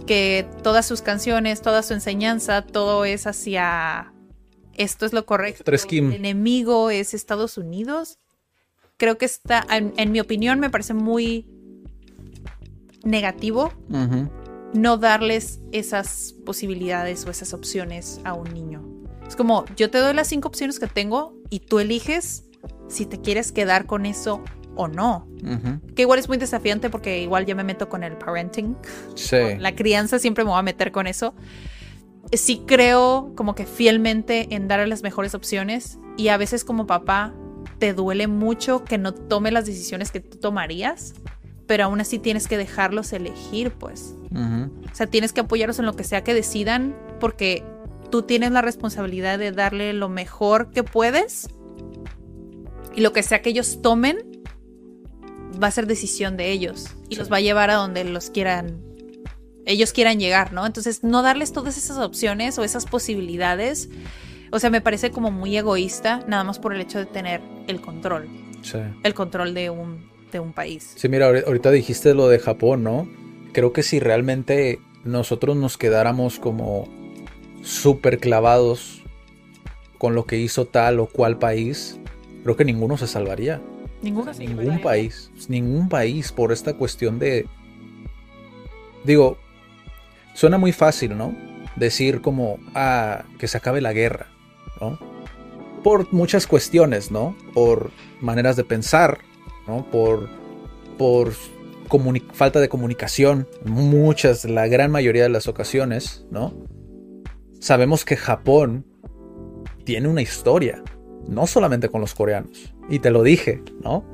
que 0.07 0.47
todas 0.63 0.87
sus 0.87 1.03
canciones, 1.03 1.63
toda 1.63 1.83
su 1.83 1.93
enseñanza, 1.95 2.63
todo 2.63 3.05
es 3.05 3.27
hacia 3.27 4.13
esto 4.81 5.05
es 5.05 5.13
lo 5.13 5.27
correcto. 5.27 5.71
El 5.71 6.15
enemigo 6.15 6.91
es 6.91 7.13
Estados 7.13 7.59
Unidos. 7.59 8.19
Creo 8.97 9.19
que 9.19 9.27
está, 9.27 9.67
en, 9.71 10.13
mi 10.13 10.21
opinión, 10.21 10.59
me 10.59 10.71
parece 10.71 10.95
muy 10.95 11.47
negativo 13.05 13.73
no 14.73 14.97
darles 14.97 15.61
esas 15.73 16.35
posibilidades 16.45 17.27
o 17.27 17.31
esas 17.31 17.55
opciones 17.55 18.21
a 18.25 18.35
un 18.35 18.53
niño. 18.53 18.85
Es 19.27 19.37
como, 19.37 19.65
yo 19.77 19.91
te 19.91 19.99
doy 19.99 20.15
las 20.15 20.29
cinco 20.29 20.49
opciones 20.49 20.79
que 20.79 20.87
tengo 20.87 21.35
y 21.51 21.61
tú 21.61 21.79
eliges 21.79 22.45
si 22.89 23.07
te 23.07 23.21
quieres 23.21 23.53
quedar 23.53 23.87
con 23.87 24.07
eso 24.07 24.43
o 24.75 24.89
no. 24.89 25.29
Que 25.95 26.03
igual 26.03 26.19
es 26.19 26.29
muy 26.29 26.39
desafiante 26.39 26.91
porque 26.91 27.23
igual 27.23 27.47
ya 27.47 27.55
me 27.55 27.65
meto 27.65 27.89
con 27.89 28.03
el 28.03 28.17
parenting. 28.17 28.77
Sí. 29.15 29.37
la 29.59 29.75
crianza 29.75 30.19
siempre 30.19 30.45
me 30.45 30.51
voy 30.51 30.59
a 30.59 30.63
meter 30.63 30.93
con 30.93 31.07
eso. 31.07 31.35
Sí 32.33 32.63
creo 32.67 33.33
como 33.37 33.55
que 33.55 33.67
fielmente 33.67 34.55
en 34.55 34.69
darle 34.69 34.87
las 34.87 35.03
mejores 35.03 35.35
opciones 35.35 35.99
y 36.17 36.29
a 36.29 36.37
veces 36.37 36.65
como 36.65 36.87
papá 36.87 37.35
te 37.79 37.95
duele 37.95 38.27
mucho 38.27 38.85
que 38.85 38.99
no 38.99 39.15
tome 39.15 39.51
las 39.51 39.67
decisiones 39.67 40.11
que 40.11 40.21
tú 40.21 40.39
tomarías, 40.39 41.15
pero 41.71 41.85
aún 41.85 42.01
así 42.01 42.19
tienes 42.19 42.49
que 42.49 42.59
dejarlos 42.59 43.13
elegir, 43.13 43.71
pues. 43.71 44.17
O 44.35 44.93
sea, 44.93 45.07
tienes 45.07 45.33
que 45.33 45.39
apoyarlos 45.39 45.79
en 45.79 45.87
lo 45.87 45.95
que 45.95 46.03
sea 46.03 46.25
que 46.25 46.35
decidan 46.35 46.97
porque 47.21 47.63
tú 48.11 48.23
tienes 48.23 48.51
la 48.51 48.61
responsabilidad 48.61 49.39
de 49.39 49.53
darle 49.53 49.93
lo 49.93 50.09
mejor 50.09 50.73
que 50.73 50.83
puedes 50.83 51.49
y 52.97 53.03
lo 53.03 53.13
que 53.13 53.23
sea 53.23 53.41
que 53.41 53.51
ellos 53.51 53.83
tomen 53.83 54.43
va 55.63 55.69
a 55.69 55.71
ser 55.71 55.87
decisión 55.87 56.37
de 56.37 56.51
ellos 56.51 56.89
y 57.09 57.15
los 57.15 57.31
va 57.31 57.37
a 57.37 57.41
llevar 57.41 57.71
a 57.71 57.75
donde 57.75 58.03
los 58.03 58.31
quieran, 58.31 58.83
ellos 59.65 59.93
quieran 59.93 60.19
llegar, 60.19 60.53
¿no? 60.53 60.67
Entonces, 60.67 61.05
no 61.05 61.23
darles 61.23 61.53
todas 61.53 61.79
esas 61.79 61.99
opciones 61.99 62.59
o 62.59 62.65
esas 62.65 62.85
posibilidades, 62.85 63.91
o 64.51 64.59
sea, 64.59 64.71
me 64.71 64.81
parece 64.81 65.13
como 65.13 65.31
muy 65.31 65.57
egoísta, 65.57 66.25
nada 66.27 66.43
más 66.43 66.59
por 66.59 66.75
el 66.75 66.81
hecho 66.81 66.99
de 66.99 67.07
tener 67.07 67.41
el 67.69 67.81
control. 67.81 68.29
Sí. 68.63 68.79
El 69.05 69.15
control 69.15 69.55
de 69.55 69.71
un, 69.71 70.10
de 70.31 70.41
un 70.41 70.53
país. 70.53 70.93
Sí, 70.97 71.09
mira, 71.09 71.27
ahorita 71.27 71.71
dijiste 71.71 72.15
lo 72.15 72.29
de 72.29 72.39
Japón, 72.39 72.83
¿no? 72.85 73.09
Creo 73.53 73.73
que 73.73 73.83
si 73.83 73.99
realmente 74.01 74.81
nosotros 75.05 75.57
nos 75.57 75.77
quedáramos 75.77 76.39
como 76.39 76.89
súper 77.63 78.19
clavados 78.19 79.03
con 79.99 80.15
lo 80.15 80.25
que 80.25 80.39
hizo 80.39 80.67
tal 80.67 81.01
o 81.01 81.07
cual 81.07 81.39
país, 81.39 81.99
creo 82.43 82.57
que 82.57 82.65
ninguno 82.65 82.97
se 82.97 83.07
salvaría. 83.07 83.61
Ningún 84.03 84.81
país, 84.81 85.31
ningún 85.49 85.89
país 85.89 86.33
por 86.33 86.53
esta 86.53 86.75
cuestión 86.75 87.19
de... 87.19 87.47
Digo, 89.05 89.37
suena 90.35 90.57
muy 90.57 90.73
fácil, 90.73 91.19
¿no? 91.19 91.35
Decir 91.77 92.23
como, 92.23 92.59
ah, 92.75 93.25
que 93.39 93.47
se 93.47 93.59
acabe 93.59 93.83
la 93.83 93.93
guerra, 93.93 94.29
¿no? 94.81 94.99
Por 95.85 96.13
muchas 96.13 96.47
cuestiones, 96.47 97.11
¿no? 97.11 97.37
Por 97.53 97.91
maneras 98.21 98.57
de 98.57 98.65
pensar, 98.65 99.19
Por, 99.91 100.29
por 100.99 101.33
falta 102.33 102.61
de 102.61 102.69
comunicación, 102.69 103.49
muchas, 103.65 104.45
la 104.45 104.69
gran 104.69 104.91
mayoría 104.91 105.25
de 105.25 105.29
las 105.29 105.49
ocasiones, 105.49 106.27
¿no? 106.31 106.55
Sabemos 107.59 108.05
que 108.05 108.17
Japón 108.17 108.85
tiene 109.85 110.09
una 110.09 110.23
historia, 110.23 110.83
no 111.27 111.47
solamente 111.47 111.89
con 111.89 112.01
los 112.01 112.15
coreanos, 112.15 112.75
y 112.89 113.01
te 113.01 113.11
lo 113.11 113.23
dije, 113.23 113.63
¿no? 113.83 114.05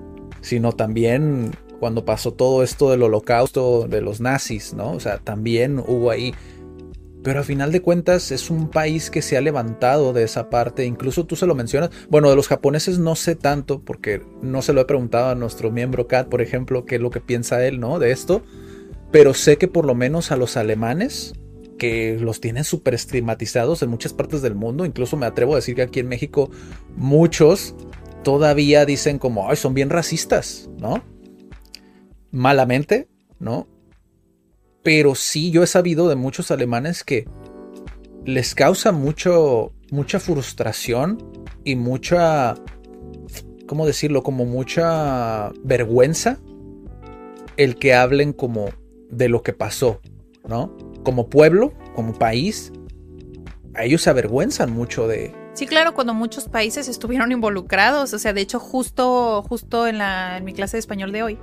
Sino 0.40 0.72
también 0.72 1.52
cuando 1.78 2.04
pasó 2.04 2.32
todo 2.32 2.62
esto 2.62 2.90
del 2.90 3.02
holocausto 3.02 3.86
de 3.88 4.00
los 4.00 4.20
nazis, 4.20 4.74
¿no? 4.74 4.92
O 4.92 5.00
sea, 5.00 5.18
también 5.18 5.78
hubo 5.78 6.10
ahí. 6.10 6.34
Pero 7.26 7.40
a 7.40 7.42
final 7.42 7.72
de 7.72 7.82
cuentas 7.82 8.30
es 8.30 8.50
un 8.50 8.70
país 8.70 9.10
que 9.10 9.20
se 9.20 9.36
ha 9.36 9.40
levantado 9.40 10.12
de 10.12 10.22
esa 10.22 10.48
parte, 10.48 10.84
incluso 10.84 11.26
tú 11.26 11.34
se 11.34 11.44
lo 11.44 11.56
mencionas. 11.56 11.90
Bueno, 12.08 12.30
de 12.30 12.36
los 12.36 12.46
japoneses 12.46 13.00
no 13.00 13.16
sé 13.16 13.34
tanto, 13.34 13.80
porque 13.80 14.22
no 14.42 14.62
se 14.62 14.72
lo 14.72 14.80
he 14.80 14.84
preguntado 14.84 15.30
a 15.30 15.34
nuestro 15.34 15.72
miembro 15.72 16.06
Kat, 16.06 16.28
por 16.28 16.40
ejemplo, 16.40 16.84
qué 16.84 16.94
es 16.94 17.00
lo 17.00 17.10
que 17.10 17.20
piensa 17.20 17.66
él, 17.66 17.80
¿no? 17.80 17.98
De 17.98 18.12
esto. 18.12 18.42
Pero 19.10 19.34
sé 19.34 19.58
que 19.58 19.66
por 19.66 19.86
lo 19.86 19.96
menos 19.96 20.30
a 20.30 20.36
los 20.36 20.56
alemanes, 20.56 21.32
que 21.80 22.16
los 22.20 22.40
tienen 22.40 22.62
súper 22.62 22.94
estigmatizados 22.94 23.82
en 23.82 23.90
muchas 23.90 24.12
partes 24.12 24.40
del 24.40 24.54
mundo, 24.54 24.86
incluso 24.86 25.16
me 25.16 25.26
atrevo 25.26 25.54
a 25.54 25.56
decir 25.56 25.74
que 25.74 25.82
aquí 25.82 25.98
en 25.98 26.06
México 26.06 26.48
muchos 26.94 27.74
todavía 28.22 28.86
dicen 28.86 29.18
como, 29.18 29.50
ay, 29.50 29.56
son 29.56 29.74
bien 29.74 29.90
racistas, 29.90 30.70
¿no? 30.78 31.02
Malamente, 32.30 33.08
¿no? 33.40 33.66
Pero 34.86 35.16
sí, 35.16 35.50
yo 35.50 35.64
he 35.64 35.66
sabido 35.66 36.08
de 36.08 36.14
muchos 36.14 36.52
alemanes 36.52 37.02
que 37.02 37.26
les 38.24 38.54
causa 38.54 38.92
mucho, 38.92 39.72
mucha 39.90 40.20
frustración 40.20 41.18
y 41.64 41.74
mucha, 41.74 42.54
¿cómo 43.66 43.84
decirlo? 43.84 44.22
Como 44.22 44.44
mucha 44.44 45.50
vergüenza 45.64 46.38
el 47.56 47.74
que 47.74 47.94
hablen 47.94 48.32
como 48.32 48.68
de 49.10 49.28
lo 49.28 49.42
que 49.42 49.52
pasó, 49.52 50.00
¿no? 50.46 50.76
Como 51.02 51.30
pueblo, 51.30 51.72
como 51.96 52.16
país, 52.16 52.70
a 53.74 53.82
ellos 53.82 54.02
se 54.02 54.10
avergüenzan 54.10 54.72
mucho 54.72 55.08
de, 55.08 55.34
Sí, 55.54 55.66
claro, 55.66 55.94
cuando 55.94 56.14
muchos 56.14 56.48
países 56.48 56.86
estuvieron 56.86 57.32
involucrados, 57.32 58.14
o 58.14 58.20
sea, 58.20 58.32
de 58.32 58.42
hecho, 58.42 58.60
justo, 58.60 59.42
justo 59.48 59.88
en, 59.88 59.98
la, 59.98 60.36
en 60.36 60.44
mi 60.44 60.52
clase 60.52 60.76
de 60.76 60.80
español 60.80 61.10
de 61.10 61.24
hoy, 61.24 61.38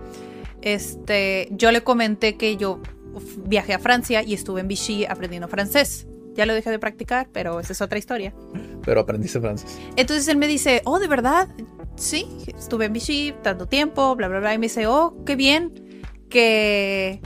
este, 0.62 1.50
yo 1.52 1.74
le 1.74 1.84
comenté 1.84 2.38
que 2.38 2.56
yo 2.56 2.80
viajé 3.46 3.74
a 3.74 3.80
Francia 3.80 4.24
y 4.24 4.34
estuve 4.34 4.62
en 4.62 4.68
Vichy 4.68 5.06
aprendiendo 5.06 5.48
francés. 5.48 6.08
Ya 6.36 6.46
lo 6.46 6.54
dejé 6.54 6.72
de 6.72 6.80
practicar, 6.80 7.30
pero 7.32 7.60
esa 7.60 7.74
es 7.74 7.82
otra 7.82 8.00
historia. 8.00 8.34
Pero 8.84 9.02
aprendiste 9.02 9.40
francés. 9.40 9.78
Entonces 9.96 10.28
él 10.28 10.38
me 10.38 10.48
dice, 10.48 10.82
oh, 10.86 11.00
¿de 11.00 11.08
verdad? 11.08 11.48
Sí, 11.96 12.26
estuve 12.48 12.86
en 12.86 12.94
Vichy 12.94 13.36
tanto 13.44 13.68
tiempo, 13.68 14.16
bla, 14.16 14.28
bla, 14.28 14.40
bla. 14.40 14.54
Y 14.54 14.58
me 14.58 14.66
dice, 14.66 14.88
oh, 14.88 15.24
qué 15.26 15.36
bien 15.36 16.02
que, 16.30 17.22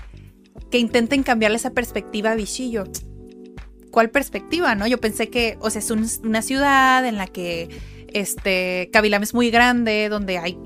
que 0.69 0.77
intenten 0.77 1.23
cambiarle 1.23 1.55
esa 1.55 1.71
perspectiva 1.71 2.31
a 2.31 2.35
Vichy. 2.35 2.69
Yo, 2.71 2.83
cuál 3.91 4.09
perspectiva, 4.09 4.75
¿no? 4.75 4.87
Yo 4.87 4.99
pensé 4.99 5.29
que, 5.29 5.57
o 5.61 5.69
sea, 5.69 5.79
es 5.79 5.89
una 5.89 6.41
ciudad 6.41 7.05
en 7.05 7.15
la 7.15 7.27
que 7.27 7.69
este 8.13 8.89
Kabilam 8.91 9.23
es 9.23 9.33
muy 9.33 9.49
grande, 9.49 10.09
donde 10.09 10.37
hay 10.37 10.57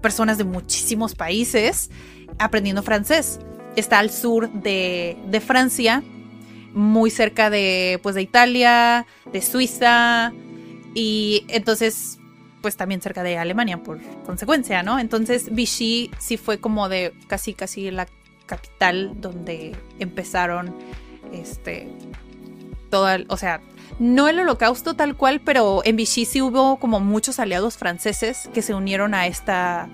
personas 0.00 0.36
de 0.36 0.44
muchísimos 0.44 1.14
países 1.14 1.90
aprendiendo 2.38 2.82
francés. 2.82 3.38
Está 3.76 3.98
al 3.98 4.10
sur 4.10 4.50
de, 4.50 5.16
de 5.26 5.40
Francia, 5.40 6.02
muy 6.74 7.10
cerca 7.10 7.50
de, 7.50 8.00
pues, 8.02 8.14
de 8.14 8.22
Italia, 8.22 9.06
de 9.32 9.42
Suiza, 9.42 10.32
y 10.94 11.44
entonces, 11.48 12.18
pues 12.60 12.76
también 12.76 13.00
cerca 13.00 13.22
de 13.22 13.38
Alemania 13.38 13.82
por 13.82 14.00
consecuencia, 14.24 14.82
¿no? 14.82 14.98
Entonces 14.98 15.54
Vichy 15.54 16.10
sí 16.18 16.36
fue 16.36 16.58
como 16.58 16.88
de 16.88 17.12
casi, 17.26 17.54
casi 17.54 17.90
la 17.90 18.06
capital 18.46 19.20
donde 19.20 19.74
empezaron, 19.98 20.74
este, 21.32 21.88
toda, 22.90 23.20
o 23.28 23.36
sea, 23.36 23.60
no 23.98 24.28
el 24.28 24.40
holocausto 24.40 24.94
tal 24.94 25.16
cual, 25.16 25.40
pero 25.40 25.82
en 25.84 25.96
Vichy 25.96 26.24
sí 26.24 26.42
hubo 26.42 26.78
como 26.78 27.00
muchos 27.00 27.38
aliados 27.38 27.76
franceses 27.76 28.48
que 28.52 28.62
se 28.62 28.74
unieron 28.74 29.14
a 29.14 29.26
esta... 29.26 29.88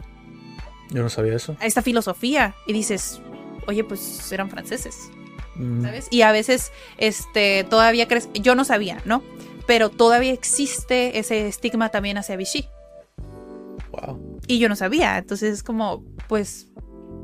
Yo 0.90 1.02
no 1.02 1.10
sabía 1.10 1.36
eso. 1.36 1.56
A 1.60 1.66
esta 1.66 1.82
filosofía. 1.82 2.54
Y 2.66 2.72
dices, 2.72 3.20
oye, 3.68 3.84
pues 3.84 4.32
eran 4.32 4.50
franceses. 4.50 5.10
Mm, 5.54 5.82
¿Sabes? 5.82 6.08
Y 6.10 6.22
a 6.22 6.32
veces, 6.32 6.72
este, 6.96 7.64
todavía 7.64 8.08
crees, 8.08 8.28
yo 8.34 8.54
no 8.54 8.64
sabía, 8.64 9.00
¿no? 9.04 9.22
Pero 9.66 9.90
todavía 9.90 10.32
existe 10.32 11.18
ese 11.18 11.46
estigma 11.46 11.90
también 11.90 12.16
hacia 12.18 12.36
Vichy. 12.36 12.66
Wow. 13.92 14.40
Y 14.46 14.58
yo 14.58 14.68
no 14.68 14.76
sabía. 14.76 15.18
Entonces 15.18 15.52
es 15.54 15.62
como, 15.62 16.04
pues, 16.28 16.68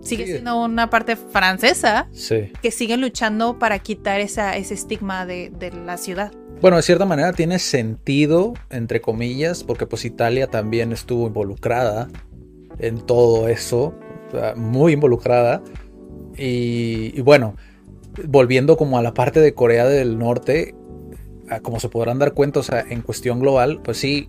sigue 0.02 0.26
siendo 0.26 0.62
una 0.62 0.90
parte 0.90 1.16
francesa 1.16 2.08
Sí. 2.12 2.52
que 2.60 2.70
sigue 2.70 2.96
luchando 2.98 3.58
para 3.58 3.78
quitar 3.78 4.20
esa, 4.20 4.56
ese 4.56 4.74
estigma 4.74 5.24
de, 5.24 5.50
de 5.50 5.70
la 5.72 5.96
ciudad. 5.96 6.32
Bueno, 6.60 6.76
de 6.76 6.82
cierta 6.82 7.06
manera 7.06 7.32
tiene 7.32 7.58
sentido, 7.58 8.54
entre 8.70 9.00
comillas, 9.00 9.64
porque 9.64 9.86
pues 9.86 10.04
Italia 10.04 10.46
también 10.46 10.92
estuvo 10.92 11.26
involucrada 11.26 12.08
en 12.78 13.00
todo 13.00 13.48
eso, 13.48 13.94
muy 14.56 14.92
involucrada. 14.92 15.62
Y, 16.36 17.20
bueno, 17.20 17.56
volviendo 18.26 18.76
como 18.76 18.98
a 18.98 19.02
la 19.02 19.14
parte 19.14 19.40
de 19.40 19.54
Corea 19.54 19.86
del 19.86 20.18
Norte, 20.18 20.74
como 21.62 21.80
se 21.80 21.88
podrán 21.88 22.18
dar 22.18 22.34
cuenta, 22.34 22.60
o 22.60 22.62
sea, 22.62 22.84
en 22.88 23.02
cuestión 23.02 23.40
global, 23.40 23.80
pues 23.82 23.98
sí, 23.98 24.28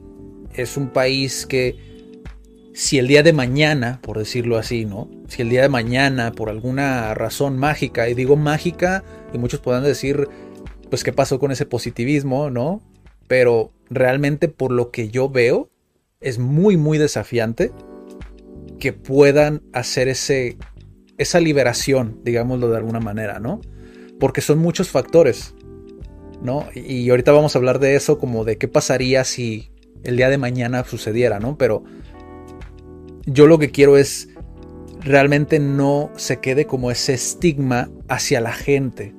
es 0.54 0.78
un 0.78 0.90
país 0.90 1.46
que 1.46 1.76
si 2.74 3.00
el 3.00 3.08
día 3.08 3.24
de 3.24 3.32
mañana, 3.32 4.00
por 4.02 4.18
decirlo 4.18 4.58
así, 4.58 4.86
¿no? 4.86 5.10
Si 5.30 5.42
el 5.42 5.50
día 5.50 5.62
de 5.62 5.70
mañana, 5.70 6.34
por 6.34 6.50
alguna 6.50 7.14
razón 7.14 7.58
mágica, 7.58 8.10
y 8.10 8.14
digo 8.14 8.36
mágica, 8.36 9.04
y 9.34 9.38
muchos 9.38 9.62
podrán 9.62 9.84
decir, 9.84 10.28
pues 10.90 11.04
qué 11.04 11.14
pasó 11.14 11.40
con 11.40 11.52
ese 11.52 11.66
positivismo, 11.66 12.50
¿no? 12.50 12.82
Pero 13.28 13.72
realmente 13.90 14.50
por 14.50 14.72
lo 14.72 14.92
que 14.92 15.10
yo 15.10 15.30
veo, 15.30 15.70
es 16.20 16.38
muy, 16.38 16.76
muy 16.76 16.98
desafiante 16.98 17.72
que 18.80 18.92
puedan 18.92 19.62
hacer 19.72 20.10
ese, 20.10 20.58
esa 21.18 21.40
liberación, 21.40 22.20
digámoslo 22.24 22.70
de 22.70 22.78
alguna 22.78 23.00
manera, 23.00 23.40
¿no? 23.40 23.62
Porque 24.20 24.42
son 24.42 24.60
muchos 24.60 24.90
factores, 24.90 25.54
¿no? 26.42 26.68
Y, 26.74 27.10
ahorita 27.10 27.32
vamos 27.32 27.56
a 27.56 27.60
hablar 27.60 27.80
de 27.80 27.96
eso, 27.96 28.18
como 28.18 28.46
de 28.46 28.58
qué 28.58 28.68
pasaría 28.68 29.24
si 29.24 29.72
el 30.04 30.18
día 30.18 30.30
de 30.30 30.38
mañana 30.38 30.84
sucediera, 30.84 31.40
¿no? 31.40 31.58
Pero 31.58 31.84
yo 33.26 33.48
lo 33.48 33.58
que 33.60 33.72
quiero 33.72 33.98
es 33.98 34.30
realmente 35.00 35.60
no 35.60 36.12
se 36.16 36.40
quede 36.40 36.66
como 36.66 36.92
ese 36.92 37.14
estigma 37.14 37.90
hacia 38.08 38.42
la 38.42 38.54
gente, 38.54 39.14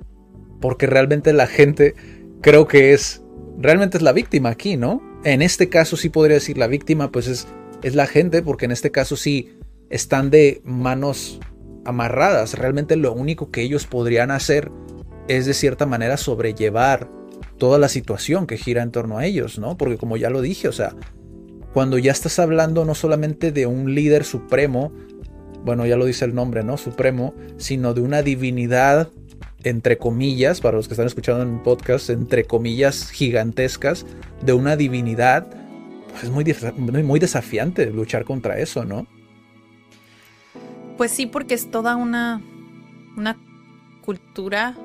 porque 0.61 0.87
realmente 0.87 1.33
la 1.33 1.47
gente 1.47 1.95
creo 2.41 2.67
que 2.67 2.93
es 2.93 3.23
realmente 3.59 3.97
es 3.97 4.03
la 4.03 4.13
víctima 4.13 4.51
aquí, 4.51 4.77
¿no? 4.77 5.03
En 5.25 5.43
este 5.43 5.69
caso 5.69 5.97
sí 5.97 6.09
podría 6.09 6.35
decir 6.35 6.59
la 6.59 6.67
víctima 6.67 7.11
pues 7.11 7.27
es 7.27 7.49
es 7.83 7.95
la 7.95 8.07
gente 8.07 8.43
porque 8.43 8.65
en 8.65 8.73
este 8.73 8.91
caso 8.91 9.17
sí 9.17 9.59
están 9.91 10.31
de 10.31 10.61
manos 10.65 11.41
amarradas, 11.87 12.55
realmente 12.55 12.96
lo 12.96 13.12
único 13.12 13.51
que 13.51 13.62
ellos 13.62 13.87
podrían 13.87 14.31
hacer 14.31 14.70
es 15.29 15.46
de 15.46 15.55
cierta 15.55 15.87
manera 15.87 16.16
sobrellevar 16.16 17.09
toda 17.59 17.79
la 17.79 17.88
situación 17.88 18.46
que 18.46 18.59
gira 18.59 18.83
en 18.83 18.90
torno 18.90 19.18
a 19.18 19.25
ellos, 19.25 19.59
¿no? 19.59 19.77
Porque 19.77 19.96
como 19.96 20.16
ya 20.16 20.31
lo 20.31 20.40
dije, 20.42 20.68
o 20.68 20.72
sea, 20.72 20.94
cuando 21.72 21.99
ya 21.99 22.12
estás 22.12 22.38
hablando 22.38 22.85
no 22.85 22.94
solamente 22.94 23.53
de 23.53 23.66
un 23.66 23.94
líder 23.94 24.25
supremo, 24.25 24.92
bueno, 25.64 25.85
ya 25.87 25.96
lo 25.96 26.05
dice 26.05 26.25
el 26.25 26.35
nombre, 26.35 26.62
¿no? 26.62 26.77
Supremo, 26.77 27.35
sino 27.57 27.92
de 27.92 28.01
una 28.01 28.22
divinidad, 28.22 29.11
entre 29.64 29.99
comillas, 29.99 30.61
para 30.61 30.77
los 30.77 30.87
que 30.87 30.94
están 30.94 31.07
escuchando 31.07 31.42
en 31.42 31.62
podcast, 31.62 32.11
entre 32.11 32.44
comillas 32.44 33.11
gigantescas, 33.11 34.07
de 34.42 34.53
una 34.53 34.77
divinidad, 34.77 35.49
pues 36.11 36.25
es 36.25 36.31
muy, 36.31 37.03
muy 37.03 37.18
desafiante 37.18 37.90
luchar 37.90 38.25
contra 38.25 38.59
eso, 38.59 38.85
¿no? 38.85 39.07
Pues 40.97 41.13
sí, 41.13 41.27
porque 41.27 41.55
es 41.55 41.71
toda 41.71 41.97
una, 41.97 42.41
una 43.17 43.37
cultura. 44.05 44.77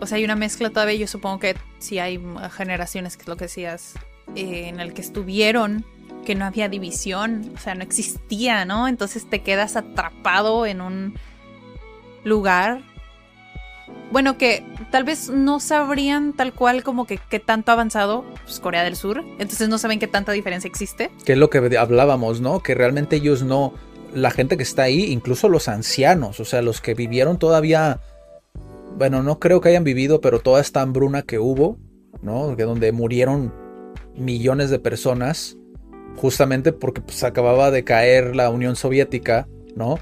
O 0.00 0.06
sea, 0.06 0.16
hay 0.16 0.24
una 0.24 0.36
mezcla 0.36 0.70
todavía. 0.70 0.94
Yo 0.96 1.06
supongo 1.06 1.40
que 1.40 1.56
sí 1.78 1.98
hay 1.98 2.20
generaciones, 2.52 3.16
que 3.16 3.22
es 3.22 3.28
lo 3.28 3.36
que 3.36 3.44
decías, 3.46 3.94
eh, 4.36 4.68
en 4.68 4.78
el 4.78 4.94
que 4.94 5.00
estuvieron, 5.00 5.84
que 6.24 6.34
no 6.34 6.44
había 6.44 6.68
división, 6.68 7.52
o 7.54 7.58
sea, 7.58 7.74
no 7.74 7.82
existía, 7.82 8.64
¿no? 8.64 8.86
Entonces 8.86 9.28
te 9.28 9.42
quedas 9.42 9.76
atrapado 9.76 10.66
en 10.66 10.80
un 10.80 11.14
lugar. 12.24 12.82
Bueno, 14.12 14.38
que 14.38 14.64
tal 14.90 15.04
vez 15.04 15.30
no 15.30 15.60
sabrían 15.60 16.32
tal 16.32 16.52
cual 16.52 16.82
como 16.82 17.06
que 17.06 17.18
qué 17.28 17.38
tanto 17.38 17.70
ha 17.70 17.74
avanzado 17.74 18.24
pues, 18.44 18.60
Corea 18.60 18.84
del 18.84 18.96
Sur. 18.96 19.24
Entonces 19.38 19.68
no 19.68 19.78
saben 19.78 19.98
qué 19.98 20.06
tanta 20.06 20.32
diferencia 20.32 20.68
existe. 20.68 21.10
Que 21.24 21.32
es 21.32 21.38
lo 21.38 21.50
que 21.50 21.58
hablábamos, 21.78 22.40
¿no? 22.40 22.60
Que 22.60 22.74
realmente 22.74 23.16
ellos 23.16 23.42
no, 23.42 23.74
la 24.14 24.30
gente 24.30 24.56
que 24.56 24.62
está 24.62 24.84
ahí, 24.84 25.04
incluso 25.12 25.48
los 25.48 25.68
ancianos, 25.68 26.40
o 26.40 26.44
sea, 26.44 26.62
los 26.62 26.80
que 26.80 26.94
vivieron 26.94 27.38
todavía, 27.38 28.00
bueno, 28.96 29.22
no 29.22 29.38
creo 29.38 29.60
que 29.60 29.70
hayan 29.70 29.84
vivido, 29.84 30.20
pero 30.20 30.40
toda 30.40 30.60
esta 30.60 30.82
hambruna 30.82 31.22
que 31.22 31.38
hubo, 31.38 31.78
¿no? 32.22 32.56
Que 32.56 32.64
donde 32.64 32.92
murieron 32.92 33.52
millones 34.16 34.70
de 34.70 34.78
personas, 34.78 35.56
justamente 36.16 36.72
porque 36.72 37.00
pues, 37.00 37.22
acababa 37.24 37.70
de 37.70 37.84
caer 37.84 38.36
la 38.36 38.50
Unión 38.50 38.76
Soviética, 38.76 39.48
¿no? 39.74 39.98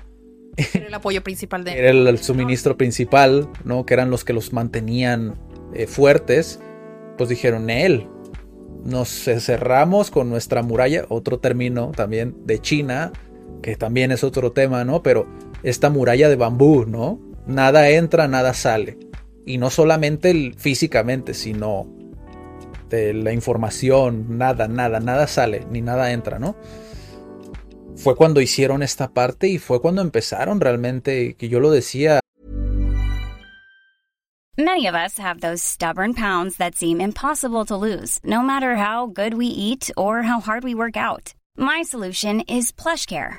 Era 0.75 0.87
el 0.89 0.95
apoyo 0.95 1.23
principal 1.23 1.65
de... 1.65 1.73
Era 1.79 1.91
el, 1.91 2.07
el 2.07 2.19
suministro 2.19 2.77
principal, 2.77 3.49
¿no? 3.65 3.87
Que 3.87 3.95
eran 3.95 4.11
los 4.11 4.25
que 4.25 4.33
los 4.33 4.53
mantenían 4.53 5.35
eh, 5.75 5.87
fuertes. 5.87 6.61
Pues 7.17 7.29
dijeron, 7.29 7.71
él, 7.71 8.09
nos 8.85 9.09
cerramos 9.09 10.11
con 10.11 10.31
nuestra 10.31 10.63
muralla, 10.63 11.05
otro 11.09 11.39
término 11.39 11.93
también 11.95 12.35
de 12.45 12.61
China, 12.61 13.13
que 13.63 13.77
también 13.77 14.13
es 14.13 14.25
otro 14.25 14.53
tema, 14.53 14.85
¿no? 14.85 15.03
Pero 15.03 15.27
esta 15.63 15.91
muralla 15.91 16.29
de 16.29 16.37
bambú, 16.37 16.85
¿no? 16.87 17.21
Nada 17.47 17.91
entra, 17.91 18.29
nada 18.29 18.55
sale. 18.55 18.99
Y 19.47 19.59
no 19.59 19.71
solamente 19.71 20.53
físicamente, 20.57 21.35
sino 21.35 21.87
de 22.89 23.15
la 23.15 23.33
información, 23.33 24.39
nada, 24.39 24.69
nada, 24.69 25.01
nada 25.01 25.27
sale, 25.27 25.67
ni 25.71 25.81
nada 25.81 26.13
entra, 26.13 26.39
¿no? 26.39 26.57
Fue 27.97 28.15
cuando 28.15 28.41
hicieron 28.41 28.83
esta 28.83 29.09
parte 29.09 29.49
y 29.49 29.59
fue 29.59 29.81
cuando 29.81 30.03
empezaron 30.03 30.61
realmente, 30.61 31.35
que 31.35 31.49
yo 31.49 31.61
lo 31.61 31.71
decía, 31.71 32.21
Many 34.57 34.89
of 34.89 34.97
us 34.97 35.19
have 35.19 35.41
those 35.41 35.63
stubborn 35.63 36.15
pounds 36.15 36.57
that 36.57 36.75
seem 36.75 37.01
impossible 37.01 37.65
to 37.67 37.77
lose, 37.77 38.19
no 38.25 38.43
matter 38.43 38.75
how 38.75 39.07
good 39.07 39.35
we 39.35 39.47
eat 39.47 39.89
or 39.97 40.23
how 40.23 40.41
hard 40.41 40.65
we 40.65 40.75
work 40.75 40.97
out. 40.97 41.33
My 41.57 41.83
solution 41.83 42.41
is 42.41 42.73
PlushCare. 42.73 43.39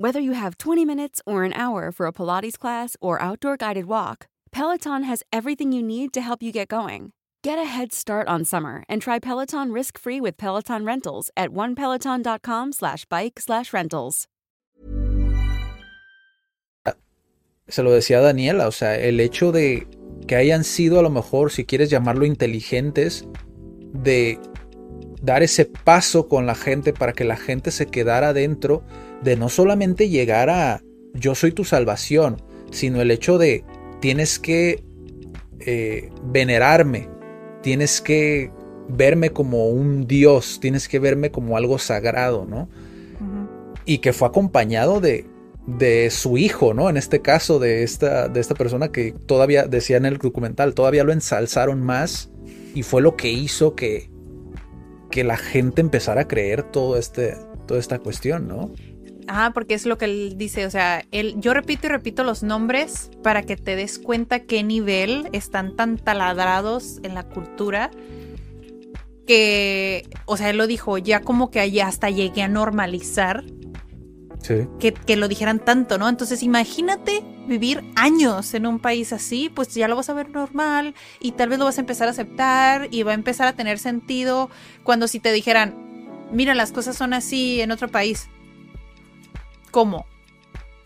Whether 0.00 0.18
you 0.18 0.32
have 0.32 0.56
20 0.56 0.86
minutes 0.86 1.20
or 1.26 1.44
an 1.44 1.52
hour 1.52 1.92
for 1.92 2.06
a 2.06 2.10
Pilates 2.10 2.58
class 2.58 2.96
or 3.02 3.20
outdoor 3.20 3.58
guided 3.58 3.84
walk, 3.84 4.28
Peloton 4.50 5.02
has 5.02 5.22
everything 5.30 5.72
you 5.72 5.82
need 5.82 6.14
to 6.14 6.22
help 6.22 6.42
you 6.42 6.52
get 6.52 6.68
going. 6.68 7.12
Get 7.44 7.58
a 7.58 7.66
head 7.66 7.92
start 7.92 8.26
on 8.26 8.46
summer 8.46 8.82
and 8.88 9.02
try 9.02 9.18
Peloton 9.18 9.72
risk-free 9.72 10.22
with 10.22 10.38
Peloton 10.38 10.86
Rentals 10.86 11.30
at 11.36 11.50
onepeloton.com 11.50 12.72
slash 12.72 13.04
bike 13.10 13.38
slash 13.38 13.74
rentals. 13.74 14.26
se 17.68 17.82
lo 17.82 17.90
decía 17.92 18.22
Daniela, 18.22 18.68
o 18.68 18.72
sea, 18.72 18.98
el 18.98 19.20
hecho 19.20 19.52
de 19.52 19.86
que 20.26 20.34
hayan 20.34 20.64
sido 20.64 20.98
a 20.98 21.02
lo 21.02 21.10
mejor, 21.10 21.52
si 21.52 21.66
quieres 21.66 21.90
llamarlo 21.90 22.24
inteligentes, 22.24 23.26
de 23.92 24.38
dar 25.30 25.44
ese 25.44 25.64
paso 25.64 26.26
con 26.26 26.44
la 26.44 26.56
gente 26.56 26.92
para 26.92 27.12
que 27.12 27.22
la 27.22 27.36
gente 27.36 27.70
se 27.70 27.86
quedara 27.86 28.32
dentro, 28.32 28.82
de 29.22 29.36
no 29.36 29.48
solamente 29.48 30.08
llegar 30.08 30.50
a 30.50 30.82
yo 31.14 31.36
soy 31.36 31.52
tu 31.52 31.64
salvación, 31.64 32.42
sino 32.72 33.00
el 33.00 33.12
hecho 33.12 33.38
de 33.38 33.64
tienes 34.00 34.40
que 34.40 34.82
eh, 35.60 36.10
venerarme, 36.24 37.08
tienes 37.62 38.00
que 38.00 38.50
verme 38.88 39.30
como 39.30 39.68
un 39.68 40.08
dios, 40.08 40.58
tienes 40.60 40.88
que 40.88 40.98
verme 40.98 41.30
como 41.30 41.56
algo 41.56 41.78
sagrado, 41.78 42.44
¿no? 42.44 42.68
Y 43.84 43.98
que 43.98 44.12
fue 44.12 44.26
acompañado 44.26 45.00
de, 45.00 45.26
de 45.64 46.10
su 46.10 46.38
hijo, 46.38 46.74
¿no? 46.74 46.90
En 46.90 46.96
este 46.96 47.22
caso, 47.22 47.60
de 47.60 47.84
esta, 47.84 48.26
de 48.28 48.40
esta 48.40 48.56
persona 48.56 48.90
que 48.90 49.12
todavía, 49.12 49.66
decía 49.66 49.96
en 49.96 50.06
el 50.06 50.18
documental, 50.18 50.74
todavía 50.74 51.04
lo 51.04 51.12
ensalzaron 51.12 51.80
más 51.82 52.30
y 52.74 52.82
fue 52.82 53.00
lo 53.00 53.16
que 53.16 53.30
hizo 53.30 53.76
que, 53.76 54.09
que 55.10 55.24
la 55.24 55.36
gente 55.36 55.80
empezara 55.80 56.22
a 56.22 56.28
creer 56.28 56.62
todo 56.62 56.96
este, 56.96 57.36
toda 57.66 57.80
esta 57.80 57.98
cuestión, 57.98 58.48
¿no? 58.48 58.70
Ah, 59.28 59.52
porque 59.54 59.74
es 59.74 59.86
lo 59.86 59.96
que 59.96 60.06
él 60.06 60.34
dice, 60.36 60.66
o 60.66 60.70
sea, 60.70 61.04
él, 61.12 61.36
yo 61.38 61.54
repito 61.54 61.86
y 61.86 61.90
repito 61.90 62.24
los 62.24 62.42
nombres 62.42 63.10
para 63.22 63.42
que 63.42 63.56
te 63.56 63.76
des 63.76 63.98
cuenta 63.98 64.40
qué 64.40 64.64
nivel 64.64 65.28
están 65.32 65.76
tan 65.76 65.98
taladrados 65.98 66.98
en 67.04 67.14
la 67.14 67.22
cultura 67.22 67.90
que, 69.26 70.08
o 70.24 70.36
sea, 70.36 70.50
él 70.50 70.56
lo 70.56 70.66
dijo, 70.66 70.98
ya 70.98 71.20
como 71.20 71.52
que 71.52 71.60
hasta 71.80 72.10
llegué 72.10 72.42
a 72.42 72.48
normalizar 72.48 73.44
que, 74.42 74.94
que, 74.94 75.16
lo 75.16 75.28
dijeran 75.28 75.58
tanto, 75.58 75.98
¿no? 75.98 76.08
Entonces 76.08 76.42
imagínate 76.42 77.22
vivir 77.46 77.84
años 77.96 78.54
en 78.54 78.66
un 78.66 78.78
país 78.78 79.12
así, 79.12 79.48
pues 79.48 79.74
ya 79.74 79.88
lo 79.88 79.96
vas 79.96 80.08
a 80.08 80.14
ver 80.14 80.30
normal 80.30 80.94
y 81.20 81.32
tal 81.32 81.48
vez 81.48 81.58
lo 81.58 81.64
vas 81.64 81.78
a 81.78 81.82
empezar 81.82 82.08
a 82.08 82.12
aceptar 82.12 82.88
y 82.90 83.02
va 83.02 83.12
a 83.12 83.14
empezar 83.14 83.46
a 83.48 83.52
tener 83.54 83.78
sentido 83.78 84.50
cuando 84.82 85.08
si 85.08 85.20
te 85.20 85.32
dijeran, 85.32 85.74
mira, 86.32 86.54
las 86.54 86.72
cosas 86.72 86.96
son 86.96 87.12
así 87.12 87.60
en 87.60 87.70
otro 87.70 87.88
país. 87.88 88.28
¿Cómo? 89.70 90.06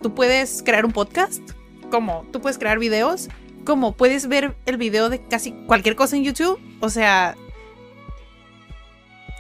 ¿Tú 0.01 0.15
puedes 0.15 0.63
crear 0.63 0.85
un 0.85 0.93
podcast? 0.93 1.43
¿Cómo? 1.91 2.27
¿Tú 2.33 2.41
puedes 2.41 2.59
crear 2.59 2.79
videos? 2.79 3.29
¿Cómo? 3.65 3.93
¿Puedes 3.93 4.27
ver 4.27 4.57
el 4.67 4.77
video 4.77 5.09
de 5.09 5.23
casi 5.23 5.53
cualquier 5.67 5.97
cosa 5.97 6.17
en 6.17 6.25
YouTube? 6.25 6.61
O 6.81 6.91
sea, 6.91 7.37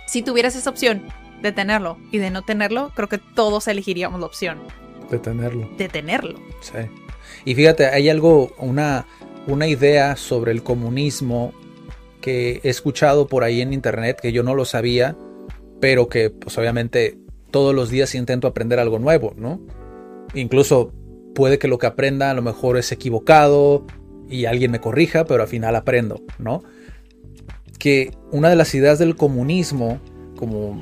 si 0.07 0.23
tuvieras 0.23 0.57
esa 0.57 0.71
opción 0.71 1.03
de 1.45 1.53
tenerlo 1.53 1.99
y 2.11 2.19
de 2.19 2.31
no 2.31 2.43
tenerlo, 2.43 2.91
creo 2.95 3.09
que 3.09 3.19
todos 3.19 3.69
elegiríamos 3.69 4.19
la 4.19 4.27
opción. 4.27 4.59
De 5.11 5.19
tenerlo. 5.19 5.69
De 5.77 5.89
tenerlo. 5.89 6.41
Sí. 6.61 6.79
Y 7.45 7.55
fíjate, 7.55 7.87
hay 7.87 8.09
algo, 8.09 8.55
una, 8.59 9.07
una 9.47 9.67
idea 9.67 10.17
sobre 10.17 10.53
el 10.53 10.63
comunismo 10.63 11.53
que 12.23 12.63
he 12.65 12.71
escuchado 12.71 13.27
por 13.27 13.45
ahí 13.45 13.61
en 13.61 13.75
internet 13.75 14.19
que 14.21 14.33
yo 14.33 14.43
no 14.43 14.55
lo 14.55 14.65
sabía, 14.65 15.17
pero 15.81 16.09
que 16.09 16.31
pues 16.31 16.57
obviamente 16.57 17.19
todos 17.51 17.75
los 17.75 17.91
días 17.91 18.15
intento 18.15 18.49
aprender 18.49 18.81
algo 18.81 18.99
nuevo, 18.99 19.35
¿no? 19.37 19.61
Incluso 20.33 20.95
puede 21.35 21.59
que 21.59 21.69
lo 21.69 21.77
que 21.77 21.87
aprenda 21.87 22.31
a 22.31 22.35
lo 22.35 22.41
mejor 22.41 22.79
es 22.79 22.91
equivocado 22.91 23.85
y 24.31 24.47
alguien 24.47 24.71
me 24.71 24.81
corrija, 24.81 25.27
pero 25.27 25.43
al 25.43 25.49
final 25.49 25.77
aprendo, 25.77 26.23
¿no? 26.39 26.63
Que 27.79 28.13
una 28.33 28.49
de 28.49 28.57
las 28.57 28.75
ideas 28.75 28.99
del 28.99 29.15
comunismo, 29.15 30.01
como 30.37 30.81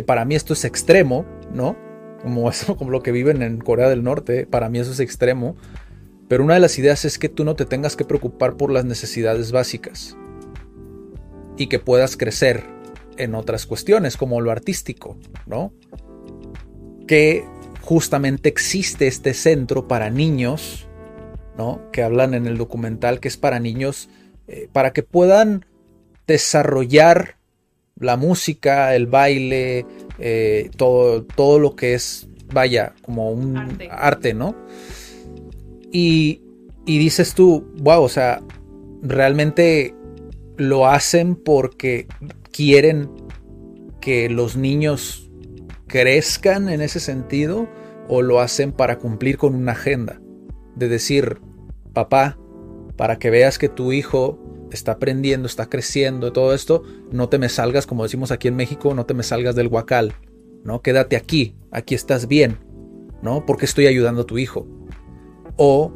que 0.00 0.06
para 0.06 0.24
mí 0.24 0.34
esto 0.34 0.54
es 0.54 0.64
extremo, 0.64 1.26
¿no? 1.52 1.76
Como 2.78 2.90
lo 2.90 3.02
que 3.02 3.12
viven 3.12 3.42
en 3.42 3.58
Corea 3.58 3.90
del 3.90 4.02
Norte, 4.02 4.46
para 4.46 4.70
mí 4.70 4.78
eso 4.78 4.92
es 4.92 5.00
extremo. 5.00 5.56
Pero 6.26 6.42
una 6.42 6.54
de 6.54 6.60
las 6.60 6.78
ideas 6.78 7.04
es 7.04 7.18
que 7.18 7.28
tú 7.28 7.44
no 7.44 7.54
te 7.54 7.66
tengas 7.66 7.96
que 7.96 8.06
preocupar 8.06 8.56
por 8.56 8.70
las 8.70 8.86
necesidades 8.86 9.52
básicas 9.52 10.16
y 11.58 11.66
que 11.66 11.78
puedas 11.78 12.16
crecer 12.16 12.64
en 13.18 13.34
otras 13.34 13.66
cuestiones, 13.66 14.16
como 14.16 14.40
lo 14.40 14.50
artístico, 14.50 15.18
¿no? 15.46 15.74
que 17.06 17.44
justamente 17.82 18.48
existe 18.48 19.06
este 19.08 19.34
centro 19.34 19.86
para 19.88 20.08
niños, 20.08 20.88
¿no? 21.58 21.80
Que 21.90 22.04
hablan 22.04 22.32
en 22.32 22.46
el 22.46 22.56
documental 22.56 23.18
que 23.18 23.28
es 23.28 23.36
para 23.36 23.58
niños, 23.58 24.08
eh, 24.46 24.68
para 24.72 24.92
que 24.92 25.02
puedan 25.02 25.66
desarrollar 26.28 27.39
la 28.00 28.16
música, 28.16 28.94
el 28.96 29.06
baile, 29.06 29.86
eh, 30.18 30.70
todo, 30.76 31.22
todo 31.22 31.58
lo 31.58 31.76
que 31.76 31.94
es, 31.94 32.28
vaya, 32.52 32.94
como 33.02 33.30
un 33.30 33.78
arte, 33.90 34.34
¿no? 34.34 34.56
Y, 35.92 36.42
y 36.86 36.98
dices 36.98 37.34
tú, 37.34 37.70
wow, 37.78 38.02
o 38.02 38.08
sea, 38.08 38.42
realmente 39.02 39.94
lo 40.56 40.86
hacen 40.86 41.36
porque 41.36 42.06
quieren 42.50 43.10
que 44.00 44.28
los 44.28 44.56
niños 44.56 45.30
crezcan 45.86 46.68
en 46.68 46.80
ese 46.80 47.00
sentido 47.00 47.68
o 48.08 48.22
lo 48.22 48.40
hacen 48.40 48.72
para 48.72 48.98
cumplir 48.98 49.36
con 49.36 49.54
una 49.54 49.72
agenda. 49.72 50.20
De 50.74 50.88
decir, 50.88 51.40
papá, 51.92 52.38
para 52.96 53.18
que 53.18 53.30
veas 53.30 53.58
que 53.58 53.68
tu 53.68 53.92
hijo 53.92 54.38
está 54.76 54.92
aprendiendo, 54.92 55.46
está 55.46 55.68
creciendo, 55.68 56.32
todo 56.32 56.54
esto, 56.54 56.82
no 57.10 57.28
te 57.28 57.38
me 57.38 57.48
salgas, 57.48 57.86
como 57.86 58.02
decimos 58.02 58.30
aquí 58.30 58.48
en 58.48 58.56
México, 58.56 58.94
no 58.94 59.06
te 59.06 59.14
me 59.14 59.22
salgas 59.22 59.54
del 59.54 59.68
huacal, 59.68 60.14
¿no? 60.64 60.82
Quédate 60.82 61.16
aquí, 61.16 61.54
aquí 61.70 61.94
estás 61.94 62.28
bien, 62.28 62.58
¿no? 63.22 63.46
Porque 63.46 63.66
estoy 63.66 63.86
ayudando 63.86 64.22
a 64.22 64.26
tu 64.26 64.38
hijo. 64.38 64.66
O 65.56 65.92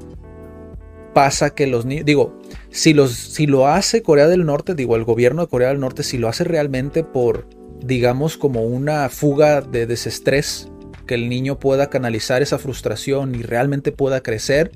pasa 1.14 1.54
que 1.54 1.66
los 1.66 1.84
niños, 1.84 2.04
digo, 2.04 2.38
si, 2.70 2.92
los, 2.92 3.12
si 3.12 3.46
lo 3.46 3.68
hace 3.68 4.02
Corea 4.02 4.26
del 4.26 4.44
Norte, 4.44 4.74
digo, 4.74 4.96
el 4.96 5.04
gobierno 5.04 5.42
de 5.42 5.48
Corea 5.48 5.68
del 5.68 5.80
Norte, 5.80 6.02
si 6.02 6.18
lo 6.18 6.28
hace 6.28 6.44
realmente 6.44 7.04
por 7.04 7.46
digamos, 7.84 8.36
como 8.36 8.62
una 8.62 9.08
fuga 9.10 9.60
de 9.60 9.86
desestrés, 9.86 10.68
que 11.06 11.14
el 11.14 11.28
niño 11.28 11.58
pueda 11.58 11.90
canalizar 11.90 12.40
esa 12.40 12.58
frustración 12.58 13.34
y 13.34 13.42
realmente 13.42 13.92
pueda 13.92 14.22
crecer, 14.22 14.72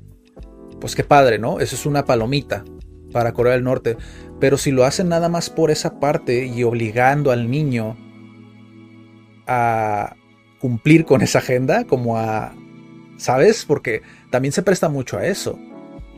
pues 0.79 0.95
qué 0.95 1.03
padre, 1.03 1.39
¿no? 1.39 1.59
Eso 1.59 1.75
es 1.75 1.85
una 1.85 2.05
palomita 2.05 2.63
para 3.11 3.33
Corea 3.33 3.53
del 3.53 3.63
Norte. 3.63 3.97
Pero 4.39 4.57
si 4.57 4.71
lo 4.71 4.85
hacen 4.85 5.09
nada 5.09 5.29
más 5.29 5.49
por 5.49 5.71
esa 5.71 5.99
parte 5.99 6.45
y 6.45 6.63
obligando 6.63 7.31
al 7.31 7.49
niño 7.49 7.97
a 9.47 10.15
cumplir 10.59 11.05
con 11.05 11.21
esa 11.21 11.39
agenda, 11.39 11.85
como 11.85 12.17
a, 12.17 12.53
¿sabes? 13.17 13.65
Porque 13.65 14.01
también 14.29 14.51
se 14.51 14.63
presta 14.63 14.89
mucho 14.89 15.17
a 15.17 15.25
eso. 15.25 15.57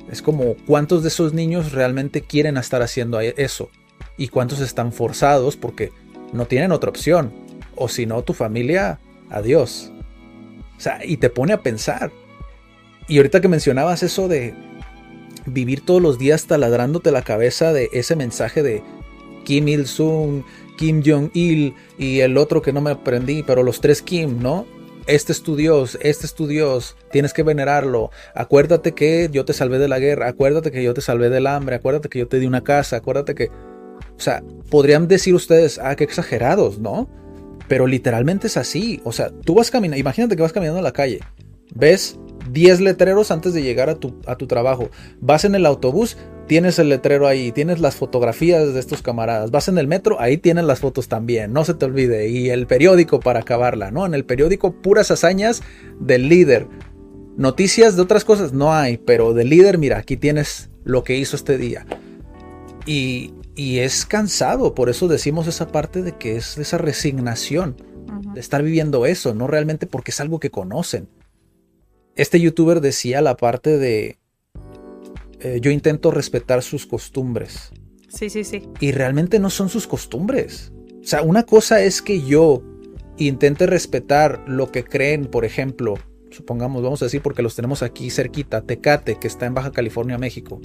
Es 0.09 0.21
como 0.21 0.55
cuántos 0.65 1.03
de 1.03 1.09
esos 1.09 1.33
niños 1.33 1.71
realmente 1.71 2.21
quieren 2.21 2.57
estar 2.57 2.81
haciendo 2.81 3.19
eso 3.21 3.69
y 4.17 4.27
cuántos 4.27 4.59
están 4.59 4.91
forzados 4.91 5.55
porque 5.55 5.91
no 6.33 6.45
tienen 6.45 6.71
otra 6.71 6.89
opción. 6.89 7.31
O 7.75 7.87
si 7.87 8.05
no, 8.05 8.21
tu 8.23 8.33
familia, 8.33 8.99
adiós. 9.29 9.91
O 10.77 10.79
sea, 10.81 10.99
y 11.05 11.17
te 11.17 11.29
pone 11.29 11.53
a 11.53 11.61
pensar. 11.61 12.11
Y 13.07 13.17
ahorita 13.17 13.41
que 13.41 13.47
mencionabas 13.47 14.03
eso 14.03 14.27
de 14.27 14.53
vivir 15.45 15.85
todos 15.85 16.01
los 16.01 16.17
días 16.17 16.45
taladrándote 16.45 17.11
la 17.11 17.23
cabeza 17.23 17.73
de 17.73 17.89
ese 17.93 18.15
mensaje 18.15 18.63
de 18.63 18.83
Kim 19.43 19.67
Il-sung, 19.67 20.43
Kim 20.77 21.01
Jong-il 21.05 21.73
y 21.97 22.19
el 22.19 22.37
otro 22.37 22.61
que 22.61 22.73
no 22.73 22.81
me 22.81 22.91
aprendí, 22.91 23.43
pero 23.43 23.63
los 23.63 23.81
tres 23.81 24.01
Kim, 24.01 24.41
¿no? 24.41 24.65
Este 25.07 25.31
es 25.31 25.41
tu 25.41 25.55
Dios, 25.55 25.97
este 26.01 26.25
es 26.25 26.35
tu 26.35 26.47
Dios, 26.47 26.95
tienes 27.11 27.33
que 27.33 27.43
venerarlo. 27.43 28.11
Acuérdate 28.35 28.93
que 28.93 29.29
yo 29.31 29.45
te 29.45 29.53
salvé 29.53 29.79
de 29.79 29.87
la 29.87 29.99
guerra, 29.99 30.27
acuérdate 30.27 30.71
que 30.71 30.83
yo 30.83 30.93
te 30.93 31.01
salvé 31.01 31.29
del 31.29 31.47
hambre, 31.47 31.75
acuérdate 31.75 32.07
que 32.07 32.19
yo 32.19 32.27
te 32.27 32.39
di 32.39 32.45
una 32.45 32.63
casa, 32.63 32.97
acuérdate 32.97 33.33
que 33.33 33.49
o 34.21 34.23
sea, 34.23 34.43
podrían 34.69 35.07
decir 35.07 35.33
ustedes, 35.33 35.79
ah, 35.79 35.95
qué 35.95 36.03
exagerados, 36.03 36.77
¿no? 36.77 37.09
Pero 37.67 37.87
literalmente 37.87 38.45
es 38.45 38.55
así. 38.55 39.01
O 39.03 39.11
sea, 39.11 39.31
tú 39.31 39.55
vas 39.55 39.71
caminando, 39.71 39.99
imagínate 39.99 40.35
que 40.35 40.43
vas 40.43 40.53
caminando 40.53 40.77
en 40.77 40.83
la 40.83 40.93
calle, 40.93 41.21
ves 41.73 42.19
10 42.51 42.81
letreros 42.81 43.31
antes 43.31 43.53
de 43.53 43.63
llegar 43.63 43.89
a 43.89 43.95
tu, 43.95 44.15
a 44.25 44.35
tu 44.35 44.47
trabajo, 44.47 44.89
vas 45.19 45.45
en 45.45 45.55
el 45.55 45.65
autobús, 45.65 46.17
tienes 46.47 46.79
el 46.79 46.89
letrero 46.89 47.27
ahí, 47.27 47.51
tienes 47.51 47.79
las 47.79 47.95
fotografías 47.95 48.73
de 48.73 48.79
estos 48.79 49.01
camaradas, 49.01 49.51
vas 49.51 49.67
en 49.67 49.77
el 49.77 49.87
metro, 49.87 50.19
ahí 50.19 50.37
tienen 50.37 50.67
las 50.67 50.79
fotos 50.79 51.07
también, 51.07 51.53
no 51.53 51.63
se 51.63 51.73
te 51.73 51.85
olvide, 51.85 52.29
y 52.29 52.49
el 52.49 52.67
periódico 52.67 53.19
para 53.19 53.39
acabarla, 53.39 53.91
¿no? 53.91 54.05
En 54.05 54.13
el 54.13 54.25
periódico 54.25 54.73
puras 54.73 55.11
hazañas 55.11 55.61
del 55.99 56.29
líder. 56.29 56.67
Noticias 57.37 57.95
de 57.95 58.01
otras 58.01 58.25
cosas 58.25 58.53
no 58.53 58.73
hay, 58.73 58.97
pero 58.97 59.33
del 59.33 59.49
líder, 59.49 59.77
mira, 59.77 59.97
aquí 59.97 60.17
tienes 60.17 60.69
lo 60.83 61.03
que 61.03 61.17
hizo 61.17 61.35
este 61.35 61.57
día. 61.57 61.85
Y, 62.85 63.33
y 63.55 63.79
es 63.79 64.05
cansado, 64.05 64.75
por 64.75 64.89
eso 64.89 65.07
decimos 65.07 65.47
esa 65.47 65.67
parte 65.67 66.01
de 66.01 66.13
que 66.13 66.35
es 66.35 66.57
esa 66.57 66.77
resignación 66.77 67.75
de 68.33 68.39
estar 68.39 68.63
viviendo 68.63 69.05
eso, 69.05 69.33
no 69.33 69.47
realmente 69.47 69.87
porque 69.87 70.11
es 70.11 70.19
algo 70.19 70.39
que 70.39 70.51
conocen. 70.51 71.07
Este 72.15 72.39
youtuber 72.39 72.81
decía 72.81 73.21
la 73.21 73.37
parte 73.37 73.77
de 73.77 74.17
eh, 75.39 75.59
yo 75.61 75.71
intento 75.71 76.11
respetar 76.11 76.61
sus 76.61 76.85
costumbres. 76.85 77.71
Sí, 78.09 78.29
sí, 78.29 78.43
sí. 78.43 78.63
Y 78.79 78.91
realmente 78.91 79.39
no 79.39 79.49
son 79.49 79.69
sus 79.69 79.87
costumbres. 79.87 80.71
O 81.01 81.07
sea, 81.07 81.23
una 81.23 81.43
cosa 81.43 81.81
es 81.81 82.01
que 82.01 82.21
yo 82.21 82.63
intente 83.17 83.65
respetar 83.65 84.43
lo 84.47 84.71
que 84.71 84.83
creen, 84.83 85.25
por 85.25 85.45
ejemplo, 85.45 85.95
supongamos, 86.29 86.83
vamos 86.83 87.01
a 87.01 87.05
decir 87.05 87.21
porque 87.21 87.41
los 87.41 87.55
tenemos 87.55 87.81
aquí 87.81 88.09
cerquita, 88.09 88.61
Tecate, 88.61 89.17
que 89.19 89.27
está 89.27 89.45
en 89.45 89.53
Baja 89.53 89.71
California, 89.71 90.17
México. 90.17 90.61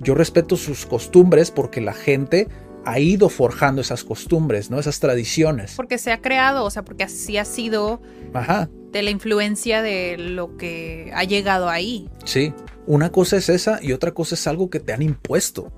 Yo 0.00 0.14
respeto 0.14 0.56
sus 0.56 0.84
costumbres 0.84 1.50
porque 1.50 1.80
la 1.80 1.94
gente 1.94 2.48
ha 2.84 2.98
ido 2.98 3.28
forjando 3.28 3.80
esas 3.80 4.04
costumbres, 4.04 4.70
¿no? 4.70 4.78
Esas 4.78 4.98
tradiciones. 5.00 5.74
Porque 5.76 5.98
se 5.98 6.12
ha 6.12 6.20
creado, 6.20 6.64
o 6.64 6.70
sea, 6.70 6.84
porque 6.84 7.04
así 7.04 7.36
ha 7.38 7.44
sido 7.44 8.00
Ajá. 8.34 8.68
de 8.90 9.02
la 9.02 9.10
influencia 9.10 9.82
de 9.82 10.16
lo 10.18 10.56
que 10.56 11.10
ha 11.14 11.24
llegado 11.24 11.68
ahí. 11.68 12.08
Sí. 12.24 12.52
Una 12.86 13.10
cosa 13.12 13.36
es 13.36 13.48
esa 13.48 13.78
y 13.82 13.92
otra 13.92 14.12
cosa 14.12 14.34
es 14.34 14.46
algo 14.48 14.68
que 14.68 14.80
te 14.80 14.92
han 14.92 15.02
impuesto. 15.02 15.72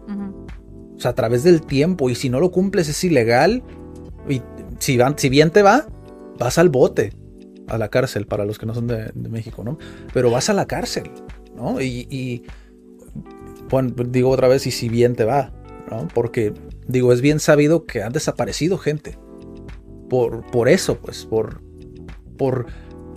O 0.97 0.99
sea, 1.01 1.11
a 1.11 1.15
través 1.15 1.43
del 1.45 1.61
tiempo. 1.61 2.09
Y 2.09 2.15
si 2.15 2.31
no 2.31 2.41
lo 2.41 2.51
cumples 2.51 2.89
es 2.89 3.05
ilegal. 3.05 3.63
Y 4.29 4.41
si, 4.79 4.97
van- 4.97 5.19
si 5.19 5.29
bien 5.29 5.51
te 5.51 5.63
va, 5.63 5.87
vas 6.39 6.57
al 6.59 6.71
bote. 6.71 7.13
A 7.67 7.79
la 7.79 7.89
cárcel, 7.89 8.27
para 8.27 8.45
los 8.45 8.59
que 8.59 8.67
no 8.67 8.75
son 8.75 8.87
de, 8.87 9.11
de 9.15 9.29
México, 9.31 9.65
¿no? 9.65 9.79
Pero 10.13 10.31
vas 10.31 10.49
a 10.51 10.53
la 10.53 10.67
cárcel, 10.67 11.11
¿no? 11.57 11.81
Y, 11.81 12.07
y, 12.11 12.43
bueno, 13.71 13.91
digo 14.09 14.29
otra 14.31 14.49
vez, 14.49 14.67
y 14.67 14.71
si 14.71 14.89
bien 14.91 15.15
te 15.17 15.25
va, 15.25 15.51
¿no? 15.91 16.07
Porque, 16.13 16.53
digo, 16.87 17.13
es 17.13 17.21
bien 17.21 17.41
sabido 17.41 17.87
que 17.87 18.03
han 18.03 18.13
desaparecido 18.13 18.79
gente. 18.79 19.19
Por, 20.09 20.45
por 20.51 20.69
eso, 20.69 20.99
pues, 20.99 21.25
por, 21.25 21.63
por 22.37 22.67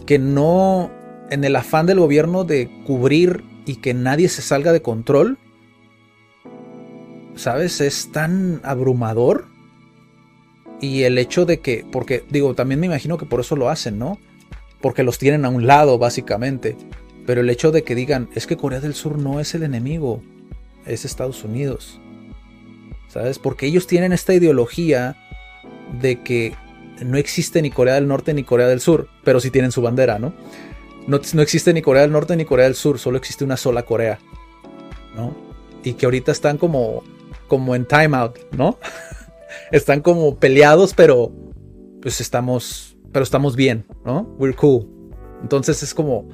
que 0.05 0.19
no, 0.19 0.91
en 1.29 1.43
el 1.43 1.55
afán 1.55 1.85
del 1.85 1.99
gobierno 1.99 2.43
de 2.43 2.69
cubrir 2.85 3.43
y 3.65 3.77
que 3.77 3.93
nadie 3.93 4.29
se 4.29 4.41
salga 4.41 4.71
de 4.71 4.81
control, 4.81 5.37
¿sabes? 7.35 7.81
Es 7.81 8.11
tan 8.11 8.61
abrumador. 8.63 9.45
Y 10.79 11.03
el 11.03 11.17
hecho 11.17 11.45
de 11.45 11.59
que, 11.59 11.85
porque 11.91 12.23
digo, 12.29 12.53
también 12.55 12.79
me 12.79 12.85
imagino 12.85 13.17
que 13.17 13.25
por 13.25 13.39
eso 13.39 13.55
lo 13.55 13.69
hacen, 13.69 13.97
¿no? 13.97 14.19
Porque 14.81 15.03
los 15.03 15.17
tienen 15.17 15.43
a 15.43 15.49
un 15.49 15.65
lado, 15.67 15.97
básicamente. 15.97 16.77
Pero 17.25 17.41
el 17.41 17.49
hecho 17.49 17.71
de 17.71 17.83
que 17.83 17.95
digan, 17.95 18.29
es 18.35 18.47
que 18.47 18.57
Corea 18.57 18.79
del 18.79 18.93
Sur 18.93 19.17
no 19.17 19.39
es 19.39 19.53
el 19.55 19.63
enemigo, 19.63 20.21
es 20.85 21.03
Estados 21.03 21.43
Unidos. 21.43 21.99
¿Sabes? 23.17 23.39
Porque 23.39 23.65
ellos 23.65 23.87
tienen 23.87 24.13
esta 24.13 24.35
ideología 24.35 25.15
de 25.99 26.21
que 26.21 26.53
no 27.03 27.17
existe 27.17 27.63
ni 27.63 27.71
Corea 27.71 27.95
del 27.95 28.07
Norte 28.07 28.31
ni 28.35 28.43
Corea 28.43 28.67
del 28.67 28.79
Sur, 28.79 29.09
pero 29.23 29.39
sí 29.39 29.49
tienen 29.49 29.71
su 29.71 29.81
bandera, 29.81 30.19
¿no? 30.19 30.33
No, 31.07 31.19
no 31.33 31.41
existe 31.41 31.73
ni 31.73 31.81
Corea 31.81 32.03
del 32.03 32.11
Norte 32.11 32.35
ni 32.35 32.45
Corea 32.45 32.65
del 32.65 32.75
Sur, 32.75 32.99
solo 32.99 33.17
existe 33.17 33.43
una 33.43 33.57
sola 33.57 33.81
Corea, 33.83 34.19
¿no? 35.15 35.35
Y 35.83 35.93
que 35.93 36.05
ahorita 36.05 36.31
están 36.31 36.59
como, 36.59 37.03
como 37.47 37.73
en 37.73 37.85
timeout, 37.85 38.37
¿no? 38.51 38.77
están 39.71 40.01
como 40.01 40.35
peleados, 40.35 40.93
pero 40.93 41.31
pues 42.03 42.21
estamos, 42.21 42.97
pero 43.11 43.23
estamos 43.23 43.55
bien, 43.55 43.83
¿no? 44.05 44.35
We're 44.37 44.55
cool. 44.55 44.87
Entonces 45.41 45.81
es 45.81 45.95
como, 45.95 46.29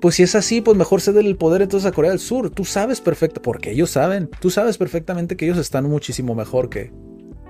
pues 0.00 0.14
si 0.14 0.22
es 0.22 0.34
así, 0.34 0.60
pues 0.60 0.76
mejor 0.76 1.00
ceder 1.00 1.26
el 1.26 1.36
poder 1.36 1.62
entonces 1.62 1.88
a 1.90 1.92
Corea 1.92 2.10
del 2.10 2.20
Sur. 2.20 2.50
Tú 2.50 2.64
sabes 2.64 3.00
perfecto, 3.00 3.42
porque 3.42 3.72
ellos 3.72 3.90
saben, 3.90 4.30
tú 4.40 4.50
sabes 4.50 4.78
perfectamente 4.78 5.36
que 5.36 5.44
ellos 5.44 5.58
están 5.58 5.84
muchísimo 5.88 6.34
mejor 6.34 6.68
que, 6.70 6.92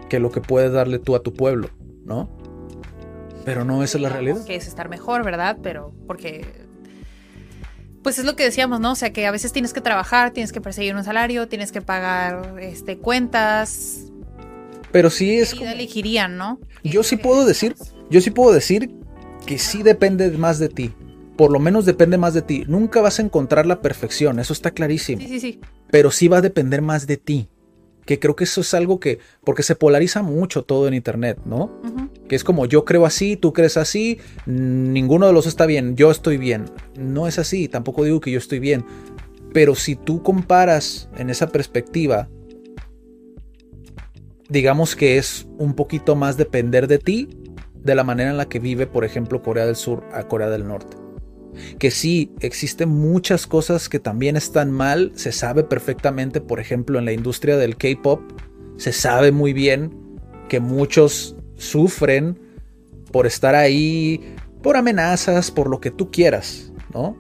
que 0.09 0.19
lo 0.19 0.31
que 0.31 0.41
puedes 0.41 0.73
darle 0.73 0.99
tú 0.99 1.15
a 1.15 1.23
tu 1.23 1.33
pueblo, 1.35 1.69
¿no? 2.05 2.31
Pero 3.45 3.65
no 3.65 3.83
esa 3.83 3.99
es 3.99 4.03
la 4.03 4.09
realidad. 4.09 4.45
Que 4.45 4.57
es 4.57 4.67
estar 4.67 4.89
mejor, 4.89 5.25
¿verdad? 5.25 5.59
Pero 5.63 5.93
porque... 6.07 6.67
Pues 8.03 8.19
es 8.19 8.25
lo 8.25 8.37
que 8.37 8.45
decíamos, 8.45 8.81
¿no? 8.81 8.93
O 8.93 8.95
sea, 8.95 9.13
que 9.13 9.27
a 9.27 9.31
veces 9.31 9.53
tienes 9.53 9.73
que 9.73 9.81
trabajar, 9.81 10.31
tienes 10.33 10.53
que 10.53 10.61
perseguir 10.61 10.95
un 10.95 11.05
salario, 11.05 11.49
tienes 11.49 11.73
que 11.73 11.83
pagar 11.83 12.55
este, 12.61 12.97
cuentas. 12.97 14.05
Pero 14.93 15.11
sí 15.11 15.39
es 15.39 15.55
como- 15.55 15.69
elegirían, 15.71 16.37
¿no? 16.37 16.61
Yo 16.85 17.03
sí 17.03 17.17
puedo 17.17 17.45
decir, 17.45 17.75
yo 18.09 18.21
sí 18.21 18.31
puedo 18.31 18.53
decir 18.53 18.91
que 19.47 19.59
sí 19.59 19.83
depende 19.83 20.31
más 20.31 20.59
de 20.59 20.69
ti. 20.69 20.95
Por 21.39 21.53
lo 21.53 21.61
menos 21.61 21.87
depende 21.87 22.19
más 22.19 22.35
de 22.35 22.43
ti. 22.43 22.65
Nunca 22.67 23.01
vas 23.01 23.21
a 23.21 23.23
encontrar 23.23 23.65
la 23.65 23.81
perfección, 23.81 24.41
eso 24.41 24.53
está 24.53 24.73
clarísimo. 24.73 25.23
Sí, 25.23 25.29
sí, 25.29 25.41
sí. 25.41 25.61
Pero 25.89 26.11
sí 26.11 26.27
va 26.27 26.39
a 26.39 26.43
depender 26.43 26.83
más 26.83 27.07
de 27.07 27.17
ti. 27.17 27.49
Que 28.05 28.19
creo 28.19 28.35
que 28.35 28.43
eso 28.43 28.63
es 28.63 28.75
algo 28.75 28.99
que, 28.99 29.21
porque 29.45 29.63
se 29.63 29.77
polariza 29.77 30.23
mucho 30.23 30.65
todo 30.65 30.89
en 30.89 30.95
internet, 30.95 31.39
¿no? 31.45 31.81
Que 32.27 32.35
es 32.35 32.43
como 32.43 32.67
yo 32.67 32.85
creo 32.85 33.07
así, 33.07 33.37
tú 33.37 33.53
crees 33.53 33.77
así, 33.77 34.19
mm, 34.47 34.93
ninguno 34.93 35.29
de 35.29 35.33
los 35.33 35.47
está 35.47 35.65
bien, 35.65 35.95
yo 35.95 36.11
estoy 36.11 36.39
bien. 36.39 36.65
No 36.99 37.29
es 37.29 37.39
así, 37.39 37.69
tampoco 37.69 38.03
digo 38.03 38.19
que 38.19 38.33
yo 38.33 38.39
estoy 38.39 38.59
bien. 38.59 38.85
Pero 39.53 39.77
si 39.77 39.95
tú 39.95 40.25
comparas 40.25 41.09
en 41.19 41.31
esa 41.31 41.51
perspectiva, 41.51 42.29
digamos 44.49 44.97
que 44.97 45.19
es 45.19 45.47
un 45.57 45.75
poquito 45.75 46.17
más 46.17 46.37
depender 46.37 46.89
de 46.89 46.99
ti 46.99 47.29
de 47.75 47.95
la 47.95 48.03
manera 48.03 48.31
en 48.31 48.39
la 48.39 48.49
que 48.49 48.59
vive, 48.59 48.89
por 48.89 49.05
ejemplo, 49.05 49.41
Corea 49.41 49.67
del 49.67 49.77
Sur 49.77 50.03
a 50.13 50.25
Corea 50.25 50.49
del 50.49 50.67
Norte. 50.67 51.08
Que 51.79 51.91
sí, 51.91 52.33
existen 52.41 52.89
muchas 52.89 53.47
cosas 53.47 53.89
que 53.89 53.99
también 53.99 54.37
están 54.37 54.71
mal, 54.71 55.13
se 55.15 55.33
sabe 55.33 55.65
perfectamente, 55.65 56.41
por 56.41 56.61
ejemplo, 56.61 56.99
en 56.99 57.05
la 57.05 57.13
industria 57.13 57.57
del 57.57 57.77
K-Pop, 57.77 58.21
se 58.77 58.93
sabe 58.93 59.33
muy 59.33 59.53
bien 59.53 59.93
que 60.49 60.61
muchos 60.61 61.37
sufren 61.57 62.39
por 63.13 63.27
estar 63.27 63.55
ahí, 63.55 64.35
por 64.63 64.77
amenazas, 64.77 65.51
por 65.51 65.69
lo 65.69 65.81
que 65.81 65.91
tú 65.91 66.11
quieras, 66.11 66.73
¿no? 66.93 67.17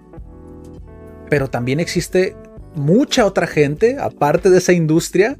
Pero 1.28 1.48
también 1.48 1.80
existe 1.80 2.36
mucha 2.74 3.26
otra 3.26 3.46
gente, 3.46 3.98
aparte 3.98 4.50
de 4.50 4.58
esa 4.58 4.72
industria, 4.72 5.36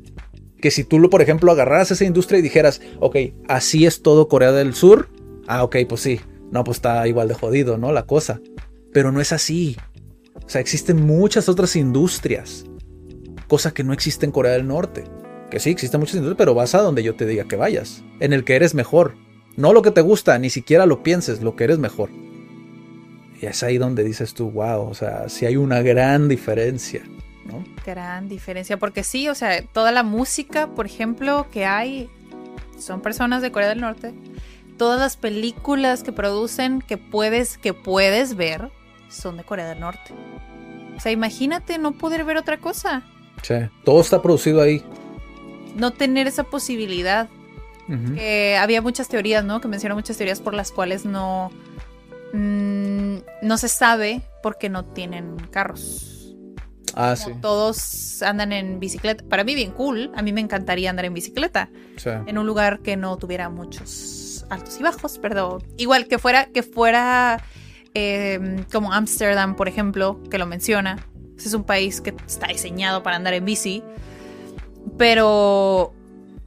que 0.61 0.71
si 0.71 0.85
tú, 0.85 0.99
lo, 0.99 1.09
por 1.09 1.23
ejemplo, 1.23 1.53
agarraras 1.53 1.91
esa 1.91 2.05
industria 2.05 2.39
y 2.39 2.43
dijeras, 2.43 2.81
ok, 3.01 3.17
así 3.49 3.87
es 3.87 4.03
todo 4.03 4.29
Corea 4.29 4.53
del 4.53 4.75
Sur, 4.75 5.09
ah, 5.47 5.63
ok, 5.63 5.77
pues 5.89 6.01
sí, 6.01 6.21
no, 6.51 6.65
pues 6.65 6.79
está 6.79 7.07
igual 7.07 7.29
de 7.29 7.35
jodido, 7.35 7.79
¿no? 7.79 7.93
La 7.93 8.05
cosa. 8.05 8.41
Pero 8.93 9.13
no 9.13 9.21
es 9.21 9.33
así. 9.33 9.77
O 10.35 10.49
sea, 10.49 10.61
existen 10.61 11.05
muchas 11.05 11.49
otras 11.49 11.77
industrias, 11.77 12.65
cosa 13.49 13.73
que 13.73 13.85
no 13.85 13.93
existe 13.93 14.25
en 14.25 14.33
Corea 14.33 14.53
del 14.53 14.67
Norte. 14.67 15.05
Que 15.51 15.61
sí, 15.61 15.71
existen 15.71 16.01
muchas 16.01 16.17
industrias, 16.17 16.39
pero 16.39 16.55
vas 16.55 16.75
a 16.75 16.83
donde 16.83 17.03
yo 17.03 17.17
te 17.17 17.27
diga 17.27 17.45
que 17.45 17.57
vayas, 17.57 18.03
en 18.21 18.33
el 18.33 18.45
que 18.45 18.57
eres 18.57 18.75
mejor. 18.75 19.15
No 19.57 19.73
lo 19.73 19.83
que 19.83 19.91
te 19.91 20.03
gusta, 20.03 20.39
ni 20.39 20.51
siquiera 20.51 20.87
lo 20.87 21.03
pienses, 21.03 21.43
lo 21.43 21.57
que 21.57 21.65
eres 21.65 21.79
mejor. 21.79 22.11
Y 23.41 23.47
es 23.47 23.63
ahí 23.63 23.79
donde 23.79 24.05
dices 24.05 24.35
tú, 24.35 24.51
wow, 24.51 24.89
o 24.89 24.95
sea, 24.95 25.29
sí 25.29 25.47
hay 25.47 25.57
una 25.57 25.81
gran 25.81 26.29
diferencia, 26.29 27.03
¿no? 27.45 27.65
Gran 27.85 28.29
diferencia, 28.29 28.77
porque 28.77 29.05
sí, 29.05 29.29
o 29.29 29.35
sea, 29.35 29.63
toda 29.67 29.93
la 29.93 30.03
música, 30.03 30.69
por 30.75 30.87
ejemplo, 30.87 31.47
que 31.51 31.65
hay, 31.65 32.11
son 32.79 33.01
personas 33.01 33.43
de 33.43 33.53
Corea 33.53 33.69
del 33.69 33.81
Norte. 33.81 34.13
Todas 34.77 35.01
las 35.01 35.17
películas 35.17 36.03
que 36.03 36.13
producen, 36.13 36.81
que 36.81 36.97
puedes, 36.99 37.59
que 37.59 37.75
puedes 37.75 38.37
ver, 38.37 38.71
son 39.09 39.37
de 39.37 39.45
Corea 39.45 39.69
del 39.69 39.81
Norte. 39.81 40.13
O 40.97 41.01
sea, 41.01 41.13
imagínate 41.13 41.79
no 41.79 41.93
poder 41.93 42.25
ver 42.25 42.37
otra 42.37 42.59
cosa, 42.59 43.03
Sí, 43.43 43.55
todo 43.85 44.01
está 44.01 44.21
producido 44.21 44.61
ahí. 44.61 44.83
no 45.77 45.93
tener 45.93 46.27
esa 46.27 46.45
posibilidad. 46.45 47.29
Que 48.17 48.57
había 48.61 48.83
muchas 48.83 49.09
teorías, 49.09 49.45
¿no? 49.47 49.63
Que 49.63 49.69
mencionan 49.69 49.97
muchas 49.97 50.19
teorías 50.19 50.41
por 50.41 50.53
las 50.53 50.73
cuales 50.73 51.07
no, 51.07 51.51
mm, 52.35 53.17
no 53.43 53.57
se 53.57 53.69
sabe 53.69 54.21
porque 54.43 54.69
no 54.69 54.85
tienen 54.85 55.37
carros. 55.51 56.35
Ah, 56.95 57.15
Como 57.23 57.35
sí. 57.37 57.41
Todos 57.41 58.23
andan 58.23 58.53
en 58.53 58.79
bicicleta. 58.81 59.25
Para 59.29 59.43
mí 59.45 59.55
bien 59.55 59.71
cool. 59.71 60.11
A 60.17 60.21
mí 60.23 60.33
me 60.35 60.41
encantaría 60.43 60.91
andar 60.91 61.07
en 61.07 61.15
bicicleta 61.15 61.71
sí. 61.97 62.11
en 62.27 62.37
un 62.37 62.45
lugar 62.47 62.81
que 62.81 62.97
no 62.99 63.17
tuviera 63.17 63.49
muchos 63.49 64.45
altos 64.51 64.79
y 64.79 64.83
bajos, 64.83 65.19
pero 65.23 65.59
igual 65.79 66.09
que 66.09 66.19
fuera 66.19 66.47
que 66.47 66.63
fuera 66.63 67.43
eh, 67.99 68.65
como 68.73 68.93
Ámsterdam, 68.93 69.57
por 69.57 69.69
ejemplo, 69.69 70.21
que 70.31 70.39
lo 70.39 70.47
menciona. 70.47 71.05
Ese 71.37 71.49
es 71.49 71.55
un 71.55 71.65
país 71.65 72.01
que 72.01 72.15
está 72.27 72.49
diseñado 72.49 73.03
para 73.03 73.17
andar 73.17 73.35
en 73.35 73.45
bici, 73.45 73.83
pero 74.97 75.93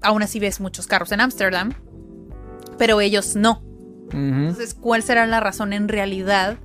aún 0.01 0.23
así 0.23 0.39
ves 0.39 0.59
muchos 0.59 0.87
carros 0.87 1.11
en 1.11 1.21
Ámsterdam, 1.21 1.73
pero 2.77 3.01
ellos 3.01 3.35
no. 3.35 3.63
Entonces, 4.13 4.73
¿cuál 4.73 5.03
será 5.03 5.25
la 5.25 5.39
razón 5.39 5.71
en 5.71 5.87
realidad? 5.87 6.57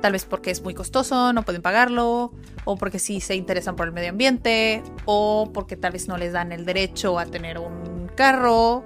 Tal 0.00 0.12
vez 0.12 0.24
porque 0.24 0.50
es 0.50 0.62
muy 0.62 0.74
costoso, 0.74 1.32
no 1.32 1.44
pueden 1.44 1.62
pagarlo, 1.62 2.32
o 2.64 2.76
porque 2.76 2.98
sí 2.98 3.20
se 3.20 3.36
interesan 3.36 3.76
por 3.76 3.86
el 3.86 3.92
medio 3.92 4.10
ambiente, 4.10 4.82
o 5.04 5.50
porque 5.52 5.76
tal 5.76 5.92
vez 5.92 6.08
no 6.08 6.16
les 6.16 6.32
dan 6.32 6.50
el 6.50 6.64
derecho 6.64 7.18
a 7.18 7.26
tener 7.26 7.58
un 7.58 8.10
carro, 8.16 8.84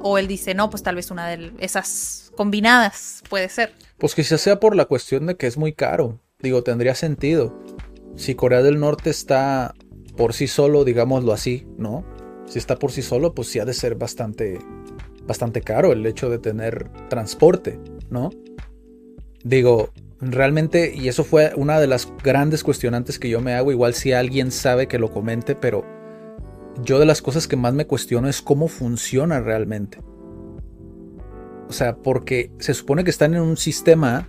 o 0.00 0.18
él 0.18 0.26
dice, 0.26 0.54
no, 0.54 0.70
pues 0.70 0.82
tal 0.82 0.96
vez 0.96 1.10
una 1.10 1.28
de 1.28 1.52
esas 1.58 2.32
combinadas 2.36 3.22
puede 3.28 3.48
ser. 3.48 3.74
Pues 3.98 4.14
quizás 4.14 4.40
sea 4.40 4.60
por 4.60 4.76
la 4.76 4.86
cuestión 4.86 5.26
de 5.26 5.36
que 5.36 5.46
es 5.46 5.56
muy 5.56 5.72
caro. 5.72 6.20
Digo, 6.40 6.62
tendría 6.62 6.94
sentido. 6.94 7.58
Si 8.16 8.34
Corea 8.34 8.62
del 8.62 8.78
Norte 8.78 9.10
está 9.10 9.74
por 10.16 10.32
sí 10.32 10.46
solo, 10.46 10.84
digámoslo 10.84 11.32
así, 11.32 11.66
¿no? 11.78 12.04
Si 12.46 12.58
está 12.58 12.78
por 12.78 12.92
sí 12.92 13.02
solo, 13.02 13.34
pues 13.34 13.48
sí 13.48 13.58
ha 13.58 13.64
de 13.64 13.74
ser 13.74 13.94
bastante, 13.94 14.58
bastante 15.26 15.60
caro 15.60 15.92
el 15.92 16.04
hecho 16.06 16.30
de 16.30 16.38
tener 16.38 16.90
transporte, 17.08 17.80
¿no? 18.10 18.30
Digo, 19.42 19.90
realmente, 20.20 20.92
y 20.94 21.08
eso 21.08 21.24
fue 21.24 21.52
una 21.56 21.80
de 21.80 21.86
las 21.86 22.12
grandes 22.22 22.62
cuestionantes 22.62 23.18
que 23.18 23.28
yo 23.28 23.40
me 23.40 23.54
hago, 23.54 23.72
igual 23.72 23.94
si 23.94 24.12
alguien 24.12 24.50
sabe 24.50 24.86
que 24.86 24.98
lo 24.98 25.10
comente, 25.10 25.54
pero 25.54 25.84
yo 26.82 26.98
de 26.98 27.06
las 27.06 27.22
cosas 27.22 27.46
que 27.46 27.56
más 27.56 27.74
me 27.74 27.86
cuestiono 27.86 28.28
es 28.28 28.42
cómo 28.42 28.68
funciona 28.68 29.40
realmente. 29.40 29.98
O 31.68 31.72
sea, 31.72 31.96
porque 31.96 32.50
se 32.58 32.74
supone 32.74 33.04
que 33.04 33.10
están 33.10 33.34
en 33.34 33.40
un 33.40 33.56
sistema 33.56 34.28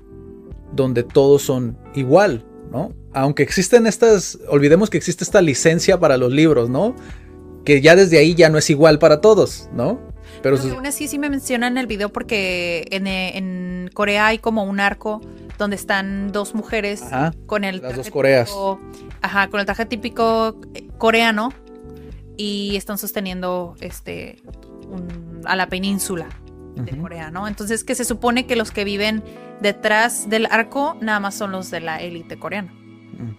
donde 0.74 1.04
todos 1.04 1.42
son 1.42 1.78
igual, 1.94 2.46
¿no? 2.72 2.94
Aunque 3.14 3.44
existen 3.44 3.88
estas, 3.88 4.40
olvidemos 4.50 4.90
que 4.90 4.98
existe 4.98 5.24
esta 5.24 5.42
licencia 5.42 6.00
para 6.00 6.18
los 6.18 6.32
libros, 6.32 6.70
¿no? 6.70 6.96
que 7.66 7.82
ya 7.82 7.96
desde 7.96 8.20
ahí 8.20 8.36
ya 8.36 8.50
no 8.50 8.58
es 8.58 8.70
igual 8.70 9.00
para 9.00 9.20
todos, 9.20 9.68
¿no? 9.74 10.00
Pero, 10.42 10.58
aún 10.58 10.86
así 10.86 11.08
sí 11.08 11.18
me 11.18 11.30
mencionan 11.30 11.74
en 11.74 11.78
el 11.80 11.88
video 11.88 12.10
porque 12.10 12.86
en, 12.92 13.08
en, 13.08 13.90
Corea 13.94 14.28
hay 14.28 14.38
como 14.38 14.64
un 14.64 14.80
arco 14.80 15.22
donde 15.58 15.76
están 15.76 16.32
dos 16.32 16.54
mujeres 16.54 17.02
con 17.46 17.64
el 17.64 17.82
las 17.82 17.96
dos 17.96 18.10
Coreas. 18.10 18.52
ajá, 19.22 19.50
con 19.50 19.60
el 19.60 19.66
traje 19.66 19.86
típico 19.86 20.60
eh, 20.74 20.88
coreano 20.98 21.54
y 22.38 22.76
están 22.76 22.98
sosteniendo 22.98 23.76
este 23.80 24.38
a 25.46 25.56
la 25.56 25.68
península 25.68 26.28
de 26.76 26.98
Corea, 26.98 27.32
¿no? 27.32 27.48
Entonces 27.48 27.84
que 27.84 27.96
se 27.96 28.06
supone 28.06 28.46
que 28.46 28.56
los 28.56 28.72
que 28.72 28.84
viven 28.84 29.24
detrás 29.62 30.30
del 30.30 30.48
arco 30.50 30.98
nada 31.02 31.20
más 31.20 31.36
son 31.36 31.52
los 31.52 31.72
de 31.72 31.80
la 31.80 32.02
élite 32.02 32.38
coreana. 32.38 32.74
Mm. 32.74 33.36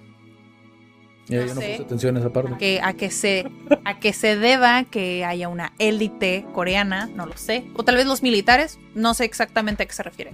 yo 1.29 1.47
no 1.47 1.55
puse 1.55 1.83
atención 1.83 2.17
a 2.17 2.21
esa 2.21 2.33
parte. 2.33 2.57
Que, 2.59 2.81
a, 2.83 2.95
que 2.95 3.11
se, 3.11 3.51
a 3.85 3.99
que 4.01 4.13
se 4.13 4.37
deba 4.37 4.85
que 4.85 5.25
haya 5.25 5.49
una 5.49 5.73
élite 5.79 6.47
coreana, 6.55 7.07
no 7.15 7.27
lo 7.27 7.37
sé. 7.37 7.65
O 7.75 7.85
tal 7.85 7.97
vez 7.97 8.07
los 8.07 8.23
militares, 8.23 8.79
no 8.95 9.15
sé 9.15 9.25
exactamente 9.25 9.83
a 9.83 9.87
qué 9.87 9.93
se 9.93 10.03
refiere. 10.03 10.33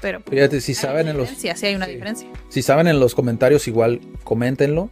Pero 0.00 0.20
pues, 0.20 0.34
Fíjate, 0.34 0.60
si 0.60 0.74
saben 0.74 1.08
en 1.08 1.16
los. 1.16 1.28
Sí, 1.28 1.48
hay 1.48 1.74
una 1.74 1.86
diferencia. 1.86 2.28
Si 2.48 2.62
saben 2.62 2.88
en 2.88 3.00
los 3.00 3.14
comentarios, 3.14 3.68
igual 3.68 4.00
coméntenlo, 4.24 4.90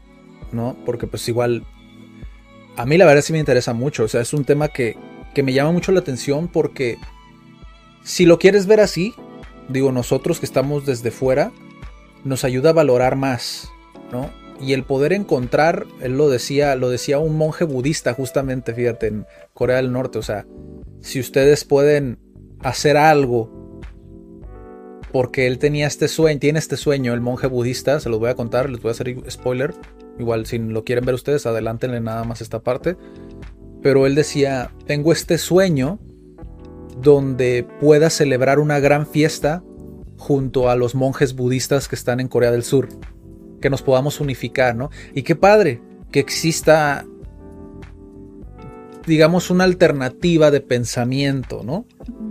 ¿no? 0.53 0.77
Porque 0.85 1.07
pues 1.07 1.29
igual. 1.29 1.65
A 2.77 2.87
mí 2.87 2.97
la 2.97 3.07
verdad 3.07 3.23
sí 3.23 3.33
me 3.33 3.39
interesa 3.39 3.73
mucho. 3.73 4.05
O 4.05 4.09
sea, 4.09 4.21
es 4.21 4.33
un 4.33 4.45
tema 4.45 4.69
que, 4.69 4.97
que 5.35 5.43
me 5.43 5.53
llama 5.53 5.73
mucho 5.73 5.91
la 5.93 6.01
atención 6.01 6.47
porque 6.47 6.99
si 8.03 8.27
lo 8.27 8.39
quieres 8.39 8.67
ver 8.67 8.81
así, 8.81 9.15
digo, 9.69 9.93
nosotros 9.93 10.41
que 10.41 10.47
estamos 10.47 10.87
desde 10.87 11.11
fuera, 11.11 11.53
nos 12.25 12.45
ayuda 12.45 12.71
a 12.71 12.75
valorar 12.75 13.17
más, 13.17 13.71
¿no? 14.13 14.31
Y 14.61 14.73
el 14.73 14.85
poder 14.85 15.13
encontrar, 15.13 15.87
él 16.01 16.17
lo 16.17 16.29
decía, 16.29 16.75
lo 16.75 16.91
decía 16.91 17.19
un 17.19 17.37
monje 17.37 17.65
budista 17.65 18.13
justamente, 18.15 18.75
fíjate, 18.75 19.07
en 19.07 19.27
Corea 19.55 19.77
del 19.77 19.93
Norte, 19.93 20.19
o 20.19 20.23
sea, 20.23 20.47
si 21.01 21.21
ustedes 21.21 21.65
pueden 21.65 22.19
hacer 22.61 22.97
algo 22.97 23.81
porque 25.13 25.47
él 25.47 25.59
tenía 25.59 25.87
este 25.87 26.09
sueño, 26.09 26.41
tiene 26.41 26.59
este 26.59 26.77
sueño, 26.77 27.15
el 27.15 27.21
monje 27.21 27.47
budista, 27.47 28.01
se 28.01 28.09
los 28.11 28.19
voy 28.19 28.31
a 28.31 28.35
contar, 28.35 28.69
les 28.69 28.83
voy 28.83 28.91
a 28.91 28.93
hacer 28.93 29.17
spoiler, 29.31 29.75
igual 30.19 30.45
si 30.47 30.59
lo 30.59 30.85
quieren 30.85 31.05
ver 31.05 31.15
ustedes, 31.15 31.47
adelántenle 31.47 32.01
nada 32.01 32.25
más 32.25 32.41
esta 32.41 32.61
parte, 32.61 32.97
pero 33.81 34.07
él 34.07 34.15
decía, 34.15 34.73
tengo 34.87 35.13
este 35.13 35.39
sueño 35.39 36.01
donde 37.01 37.67
pueda 37.81 38.11
celebrar 38.11 38.59
una 38.59 38.81
gran 38.81 39.07
fiesta 39.07 39.63
junto 40.17 40.69
a 40.69 40.77
los 40.77 40.95
monjes 40.95 41.35
budistas 41.35 41.89
que 41.89 41.97
están 41.97 42.21
en 42.21 42.29
Corea 42.29 42.51
del 42.51 42.65
Sur. 42.65 42.89
Que 43.61 43.71
nos 43.71 43.83
podamos 43.83 44.21
unificar, 44.21 44.75
¿no? 44.77 44.91
Y 45.15 45.23
qué 45.23 45.37
padre 45.37 45.81
que 46.11 46.21
exista, 46.21 47.05
digamos, 49.09 49.51
una 49.51 49.65
alternativa 49.65 50.51
de 50.51 50.61
pensamiento, 50.61 51.63
¿no? 51.65 51.87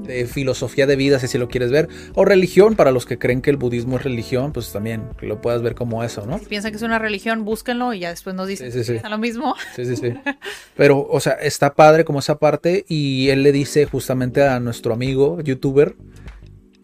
de 0.07 0.25
filosofía 0.25 0.88
de 0.88 0.95
vida, 0.95 1.19
si 1.19 1.38
lo 1.38 1.47
quieres 1.47 1.69
ver, 1.69 1.88
o 2.15 2.25
religión, 2.25 2.75
para 2.75 2.91
los 2.91 3.05
que 3.05 3.19
creen 3.19 3.41
que 3.41 3.49
el 3.49 3.57
budismo 3.57 3.97
es 3.97 4.03
religión, 4.03 4.53
pues 4.53 4.71
también 4.71 5.09
lo 5.21 5.41
puedas 5.41 5.61
ver 5.61 5.75
como 5.75 6.03
eso, 6.03 6.25
¿no? 6.25 6.39
Si 6.39 6.45
piensan 6.45 6.71
que 6.71 6.78
es 6.78 6.84
una 6.84 6.97
religión, 6.97 7.45
búsquenlo 7.45 7.93
y 7.93 7.99
ya 7.99 8.09
después 8.09 8.36
nos 8.36 8.47
dicen 8.47 8.71
sí, 8.71 8.84
sí, 8.84 8.97
lo 9.07 9.17
mismo. 9.17 9.55
Sí, 9.75 9.86
sí, 9.86 9.95
sí. 9.95 10.13
Pero, 10.75 11.05
o 11.07 11.19
sea, 11.19 11.34
está 11.34 11.75
padre 11.75 12.05
como 12.05 12.19
esa 12.19 12.39
parte 12.39 12.86
y 12.88 13.30
él 13.30 13.43
le 13.43 13.51
dice 13.51 13.86
justamente 13.86 14.43
a 14.43 14.59
nuestro 14.59 14.93
amigo 14.93 15.39
youtuber, 15.41 15.95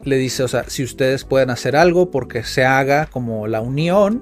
le 0.04 0.18
dice, 0.18 0.44
o 0.44 0.48
sea, 0.50 0.66
si 0.68 0.84
ustedes 0.84 1.24
pueden 1.24 1.50
hacer 1.50 1.76
algo 1.78 2.12
porque 2.12 2.44
se 2.44 2.66
haga 2.66 3.06
como 3.06 3.48
la 3.48 3.62
unión, 3.62 4.22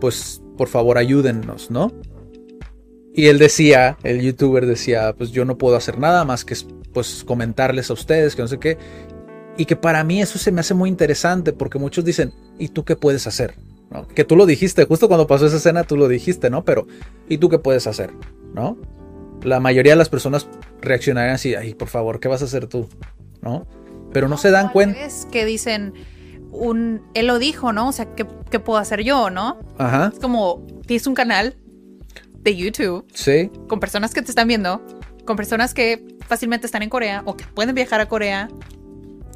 pues 0.00 0.42
por 0.58 0.68
favor 0.68 0.98
ayúdennos, 0.98 1.70
¿no? 1.70 1.92
Y 3.14 3.26
él 3.26 3.38
decía, 3.38 3.98
el 4.02 4.22
youtuber 4.22 4.66
decía, 4.66 5.14
pues 5.16 5.30
yo 5.30 5.44
no 5.44 5.58
puedo 5.58 5.76
hacer 5.76 5.98
nada 5.98 6.24
más 6.24 6.44
que 6.44 6.56
pues 6.92 7.24
comentarles 7.24 7.90
a 7.90 7.92
ustedes, 7.92 8.34
que 8.34 8.42
no 8.42 8.48
sé 8.48 8.58
qué. 8.58 8.78
Y 9.56 9.66
que 9.66 9.76
para 9.76 10.02
mí 10.02 10.22
eso 10.22 10.38
se 10.38 10.50
me 10.50 10.60
hace 10.60 10.72
muy 10.72 10.88
interesante 10.88 11.52
porque 11.52 11.78
muchos 11.78 12.04
dicen, 12.04 12.32
¿y 12.58 12.68
tú 12.68 12.84
qué 12.84 12.96
puedes 12.96 13.26
hacer? 13.26 13.54
Que 14.14 14.24
tú 14.24 14.36
lo 14.36 14.46
dijiste, 14.46 14.86
justo 14.86 15.08
cuando 15.08 15.26
pasó 15.26 15.46
esa 15.46 15.56
escena 15.56 15.84
tú 15.84 15.98
lo 15.98 16.08
dijiste, 16.08 16.48
¿no? 16.48 16.64
Pero, 16.64 16.86
¿y 17.28 17.36
tú 17.36 17.50
qué 17.50 17.58
puedes 17.58 17.86
hacer? 17.86 18.12
¿No? 18.54 18.78
La 19.42 19.60
mayoría 19.60 19.92
de 19.92 19.96
las 19.96 20.08
personas 20.08 20.48
reaccionarían 20.80 21.34
así, 21.34 21.54
ay, 21.54 21.74
por 21.74 21.88
favor, 21.88 22.18
¿qué 22.18 22.28
vas 22.28 22.40
a 22.40 22.46
hacer 22.46 22.66
tú? 22.66 22.88
¿No? 23.42 23.66
Pero 24.12 24.28
no, 24.28 24.38
se 24.38 24.50
dan 24.50 24.70
cuenta. 24.70 25.04
Es 25.04 25.26
que 25.30 25.44
dicen, 25.44 25.92
un, 26.50 27.02
él 27.12 27.26
lo 27.26 27.38
dijo, 27.38 27.74
¿no? 27.74 27.88
O 27.88 27.92
sea, 27.92 28.14
¿qué, 28.14 28.26
¿qué, 28.50 28.58
puedo 28.58 28.78
hacer 28.78 29.02
yo, 29.02 29.28
no? 29.28 29.58
Ajá. 29.76 30.10
Es 30.14 30.18
como, 30.20 30.66
tienes 30.86 31.06
un 31.06 31.14
canal 31.14 31.56
de 32.42 32.56
YouTube. 32.56 33.06
Sí. 33.14 33.50
Con 33.68 33.80
personas 33.80 34.12
que 34.12 34.22
te 34.22 34.30
están 34.30 34.48
viendo 34.48 34.84
con 35.24 35.36
personas 35.36 35.74
que 35.74 36.04
fácilmente 36.26 36.66
están 36.66 36.82
en 36.82 36.90
Corea 36.90 37.22
o 37.24 37.36
que 37.36 37.44
pueden 37.44 37.74
viajar 37.74 38.00
a 38.00 38.06
Corea. 38.06 38.48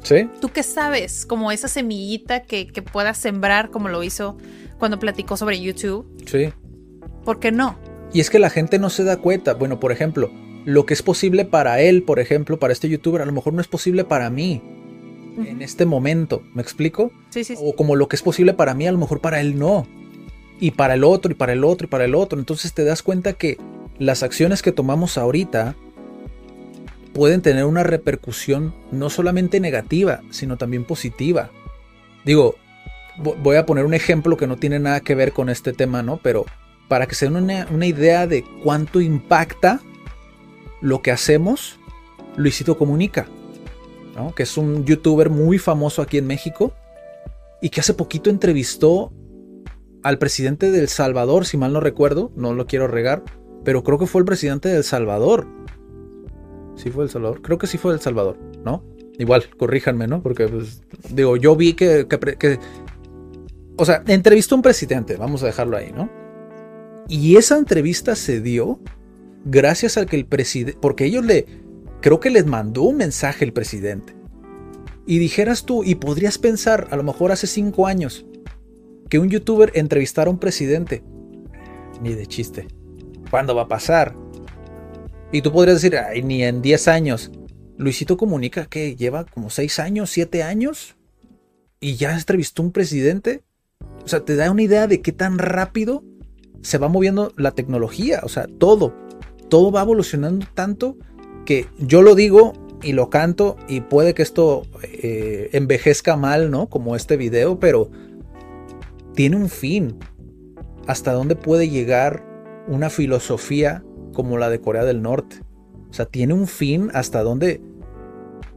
Sí. 0.03 0.29
¿Tú 0.39 0.49
qué 0.49 0.63
sabes? 0.63 1.25
Como 1.25 1.51
esa 1.51 1.67
semillita 1.67 2.43
que, 2.43 2.67
que 2.67 2.81
puedas 2.81 3.17
sembrar 3.17 3.69
como 3.69 3.89
lo 3.89 4.03
hizo 4.03 4.37
cuando 4.77 4.99
platicó 4.99 5.37
sobre 5.37 5.59
YouTube. 5.59 6.07
Sí. 6.25 6.49
¿Por 7.25 7.39
qué 7.39 7.51
no? 7.51 7.77
Y 8.13 8.21
es 8.21 8.29
que 8.29 8.39
la 8.39 8.49
gente 8.49 8.79
no 8.79 8.89
se 8.89 9.03
da 9.03 9.17
cuenta. 9.17 9.53
Bueno, 9.53 9.79
por 9.79 9.91
ejemplo, 9.91 10.31
lo 10.65 10.85
que 10.85 10.93
es 10.93 11.01
posible 11.01 11.45
para 11.45 11.81
él, 11.81 12.03
por 12.03 12.19
ejemplo, 12.19 12.57
para 12.57 12.73
este 12.73 12.89
youtuber, 12.89 13.21
a 13.21 13.25
lo 13.25 13.33
mejor 13.33 13.53
no 13.53 13.61
es 13.61 13.67
posible 13.67 14.03
para 14.03 14.29
mí. 14.29 14.61
En 15.37 15.61
este 15.61 15.85
momento, 15.85 16.41
¿me 16.55 16.63
explico? 16.63 17.11
Sí, 17.29 17.43
sí, 17.43 17.55
sí. 17.55 17.63
O 17.63 17.75
como 17.75 17.95
lo 17.95 18.07
que 18.07 18.15
es 18.15 18.23
posible 18.23 18.53
para 18.53 18.73
mí, 18.73 18.87
a 18.87 18.91
lo 18.91 18.97
mejor 18.97 19.21
para 19.21 19.39
él 19.39 19.59
no. 19.59 19.85
Y 20.59 20.71
para 20.71 20.95
el 20.95 21.03
otro, 21.03 21.31
y 21.31 21.35
para 21.35 21.53
el 21.53 21.63
otro, 21.63 21.85
y 21.85 21.89
para 21.89 22.05
el 22.05 22.15
otro. 22.15 22.39
Entonces 22.39 22.73
te 22.73 22.83
das 22.83 23.03
cuenta 23.03 23.33
que 23.33 23.57
las 23.99 24.23
acciones 24.23 24.61
que 24.61 24.71
tomamos 24.71 25.17
ahorita 25.17 25.75
pueden 27.13 27.41
tener 27.41 27.65
una 27.65 27.83
repercusión 27.83 28.73
no 28.91 29.09
solamente 29.09 29.59
negativa, 29.59 30.21
sino 30.29 30.57
también 30.57 30.83
positiva. 30.83 31.49
Digo, 32.25 32.55
voy 33.17 33.55
a 33.57 33.65
poner 33.65 33.85
un 33.85 33.93
ejemplo 33.93 34.37
que 34.37 34.47
no 34.47 34.57
tiene 34.57 34.79
nada 34.79 34.99
que 34.99 35.15
ver 35.15 35.33
con 35.33 35.49
este 35.49 35.73
tema, 35.73 36.03
¿no? 36.03 36.17
Pero 36.17 36.45
para 36.87 37.07
que 37.07 37.15
se 37.15 37.29
den 37.29 37.35
una, 37.35 37.85
idea 37.85 38.27
de 38.27 38.43
cuánto 38.63 39.01
impacta 39.01 39.81
lo 40.81 41.01
que 41.01 41.11
hacemos, 41.11 41.79
Luisito 42.35 42.77
Comunica, 42.77 43.27
¿no? 44.15 44.33
que 44.33 44.43
es 44.43 44.57
un 44.57 44.85
youtuber 44.85 45.29
muy 45.29 45.57
famoso 45.57 46.01
aquí 46.01 46.17
en 46.17 46.27
México 46.27 46.73
y 47.61 47.69
que 47.69 47.81
hace 47.81 47.93
poquito 47.93 48.29
entrevistó 48.29 49.11
al 50.03 50.17
presidente 50.17 50.71
de 50.71 50.79
El 50.79 50.87
Salvador, 50.87 51.45
si 51.45 51.57
mal 51.57 51.73
no 51.73 51.79
recuerdo, 51.79 52.31
no 52.35 52.53
lo 52.53 52.65
quiero 52.67 52.87
regar, 52.87 53.23
pero 53.63 53.83
creo 53.83 53.97
que 53.97 54.05
fue 54.05 54.21
el 54.21 54.25
presidente 54.25 54.69
de 54.69 54.77
El 54.77 54.83
Salvador. 54.83 55.47
¿Sí 56.75 56.91
fue 56.91 57.03
El 57.05 57.09
Salvador? 57.09 57.41
Creo 57.41 57.57
que 57.57 57.67
sí 57.67 57.77
fue 57.77 57.93
El 57.93 57.99
Salvador, 57.99 58.37
¿no? 58.63 58.83
Igual, 59.17 59.45
corríjanme, 59.57 60.07
¿no? 60.07 60.21
Porque, 60.21 60.47
pues, 60.47 60.83
digo, 61.09 61.37
yo 61.37 61.55
vi 61.55 61.73
que, 61.73 62.07
que, 62.07 62.59
O 63.75 63.85
sea, 63.85 64.03
entrevistó 64.07 64.55
a 64.55 64.57
un 64.57 64.61
presidente, 64.61 65.17
vamos 65.17 65.41
a 65.43 65.47
dejarlo 65.47 65.75
ahí, 65.75 65.91
¿no? 65.91 66.09
Y 67.07 67.37
esa 67.37 67.57
entrevista 67.57 68.15
se 68.15 68.41
dio 68.41 68.79
gracias 69.45 69.97
al 69.97 70.05
que 70.05 70.17
el 70.17 70.25
presidente... 70.25 70.77
Porque 70.79 71.05
ellos 71.05 71.25
le... 71.25 71.45
Creo 72.01 72.19
que 72.19 72.29
les 72.29 72.45
mandó 72.45 72.83
un 72.83 72.97
mensaje 72.97 73.43
el 73.43 73.53
presidente. 73.53 74.13
Y 75.07 75.19
dijeras 75.19 75.65
tú, 75.65 75.83
y 75.83 75.95
podrías 75.95 76.37
pensar, 76.37 76.87
a 76.91 76.95
lo 76.95 77.03
mejor 77.03 77.31
hace 77.31 77.47
cinco 77.47 77.87
años, 77.87 78.25
que 79.09 79.19
un 79.19 79.29
youtuber 79.29 79.71
entrevistara 79.75 80.29
a 80.29 80.31
un 80.31 80.39
presidente. 80.39 81.03
Ni 82.01 82.13
de 82.13 82.27
chiste. 82.27 82.67
¿Cuándo 83.29 83.55
va 83.55 83.63
a 83.63 83.67
pasar? 83.67 84.15
Y 85.31 85.41
tú 85.41 85.51
podrías 85.51 85.81
decir, 85.81 85.97
ay, 85.97 86.23
ni 86.23 86.43
en 86.43 86.61
10 86.61 86.87
años. 86.87 87.31
Luisito 87.77 88.17
comunica 88.17 88.65
que 88.65 88.95
lleva 88.95 89.25
como 89.25 89.49
6 89.49 89.79
años, 89.79 90.09
7 90.11 90.43
años. 90.43 90.95
Y 91.79 91.95
ya 91.95 92.13
entrevistó 92.13 92.63
un 92.63 92.71
presidente. 92.71 93.43
O 94.03 94.07
sea, 94.07 94.23
te 94.23 94.35
da 94.35 94.49
una 94.51 94.63
idea 94.63 94.87
de 94.87 95.01
qué 95.01 95.11
tan 95.11 95.37
rápido 95.37 96.03
se 96.61 96.77
va 96.77 96.87
moviendo 96.87 97.33
la 97.37 97.51
tecnología. 97.51 98.21
O 98.23 98.29
sea, 98.29 98.47
todo. 98.47 98.95
Todo 99.49 99.71
va 99.71 99.81
evolucionando 99.81 100.45
tanto 100.53 100.97
que 101.45 101.67
yo 101.79 102.01
lo 102.01 102.15
digo 102.15 102.53
y 102.81 102.93
lo 102.93 103.09
canto 103.09 103.57
y 103.67 103.81
puede 103.81 104.13
que 104.13 104.21
esto 104.21 104.63
eh, 104.83 105.49
envejezca 105.53 106.15
mal, 106.17 106.51
¿no? 106.51 106.67
Como 106.67 106.95
este 106.95 107.17
video, 107.17 107.59
pero 107.59 107.89
tiene 109.17 109.35
un 109.35 109.49
fin. 109.49 109.97
¿Hasta 110.85 111.11
dónde 111.11 111.35
puede 111.35 111.67
llegar 111.67 112.23
una 112.67 112.89
filosofía 112.89 113.83
como 114.13 114.37
la 114.37 114.49
de 114.49 114.61
Corea 114.61 114.83
del 114.83 115.01
Norte. 115.01 115.37
O 115.89 115.93
sea, 115.93 116.05
tiene 116.05 116.33
un 116.33 116.47
fin 116.47 116.89
hasta 116.93 117.23
donde, 117.23 117.61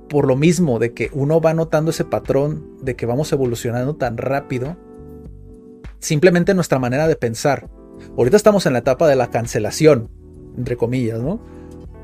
por 0.08 0.26
lo 0.26 0.36
mismo 0.36 0.78
de 0.78 0.92
que 0.92 1.10
uno 1.12 1.40
va 1.40 1.54
notando 1.54 1.90
ese 1.90 2.04
patrón 2.04 2.76
de 2.82 2.96
que 2.96 3.06
vamos 3.06 3.32
evolucionando 3.32 3.96
tan 3.96 4.16
rápido, 4.16 4.76
simplemente 5.98 6.54
nuestra 6.54 6.78
manera 6.78 7.08
de 7.08 7.16
pensar. 7.16 7.70
Ahorita 8.16 8.36
estamos 8.36 8.66
en 8.66 8.74
la 8.74 8.80
etapa 8.80 9.08
de 9.08 9.16
la 9.16 9.30
cancelación, 9.30 10.10
entre 10.56 10.76
comillas, 10.76 11.20
¿no? 11.20 11.40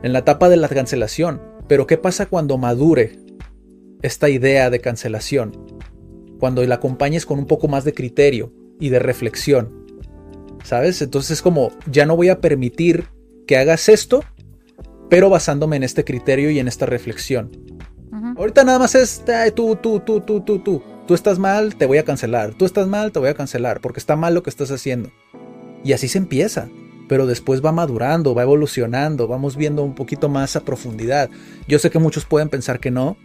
En 0.03 0.13
la 0.13 0.21
etapa 0.21 0.49
de 0.49 0.57
la 0.57 0.69
cancelación. 0.69 1.43
Pero 1.69 1.87
¿qué 1.87 1.99
pasa 1.99 2.27
cuando 2.27 2.59
madure 2.59 3.19
esta 4.03 4.29
idea 4.29 4.71
de 4.71 4.81
cancelación? 4.81 5.76
Cuando 6.39 6.65
la 6.65 6.77
acompañes 6.77 7.27
con 7.27 7.39
un 7.39 7.47
poco 7.47 7.69
más 7.69 7.85
de 7.85 7.95
criterio 7.95 8.53
y 8.81 8.89
de 8.91 8.99
reflexión. 8.99 9.87
¿Sabes? 10.65 11.01
Entonces 11.03 11.33
es 11.33 11.43
como, 11.43 11.71
ya 11.91 12.07
no 12.07 12.17
voy 12.17 12.29
a 12.29 12.41
permitir 12.41 13.09
que 13.47 13.57
hagas 13.57 13.89
esto, 13.89 14.25
pero 15.09 15.31
basándome 15.31 15.77
en 15.77 15.85
este 15.85 16.05
criterio 16.05 16.51
y 16.51 16.59
en 16.59 16.69
esta 16.69 16.87
reflexión. 16.87 17.51
Ahorita 18.37 18.65
nada 18.65 18.79
más 18.79 18.95
es 18.95 19.23
tú, 19.55 19.77
tú, 19.77 20.01
tú, 20.01 20.21
tú, 20.21 20.41
tú, 20.41 20.59
tú. 20.59 20.83
Tú 21.07 21.15
estás 21.15 21.39
mal, 21.39 21.77
te 21.77 21.87
voy 21.87 21.99
a 21.99 22.05
cancelar. 22.05 22.55
Tú 22.55 22.65
estás 22.65 22.89
mal, 22.89 23.13
te 23.13 23.21
voy 23.21 23.29
a 23.29 23.35
cancelar, 23.35 23.81
porque 23.81 24.01
está 24.01 24.17
mal 24.17 24.35
lo 24.35 24.43
que 24.43 24.51
estás 24.51 24.71
haciendo. 24.73 25.11
Y 25.85 25.93
así 25.93 26.09
se 26.09 26.19
empieza 26.19 26.69
pero 27.09 27.27
después 27.27 27.65
va 27.65 27.73
madurando, 27.73 28.35
va 28.35 28.43
evolucionando, 28.43 29.29
vamos 29.29 29.57
viendo 29.57 29.83
un 29.83 29.95
poquito 29.95 30.29
más 30.29 30.57
a 30.57 30.65
profundidad. 30.65 31.31
Yo 31.69 31.79
sé 31.79 31.91
que 31.91 31.99
muchos 31.99 32.25
pueden 32.25 32.49
pensar 32.49 32.81
que 32.81 32.91
no, 32.91 33.17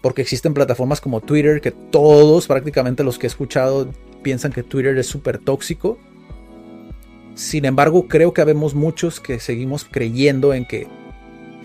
porque 0.00 0.22
existen 0.22 0.54
plataformas 0.54 1.00
como 1.00 1.20
Twitter 1.20 1.60
que 1.60 1.70
todos, 1.70 2.46
prácticamente 2.46 3.04
los 3.04 3.18
que 3.18 3.26
he 3.26 3.28
escuchado, 3.28 3.90
piensan 4.22 4.52
que 4.52 4.62
Twitter 4.62 4.96
es 4.98 5.06
súper 5.06 5.38
tóxico. 5.38 5.98
Sin 7.34 7.64
embargo, 7.64 8.08
creo 8.08 8.32
que 8.32 8.40
habemos 8.40 8.74
muchos 8.74 9.20
que 9.20 9.40
seguimos 9.40 9.84
creyendo 9.84 10.54
en 10.54 10.64
que 10.64 10.88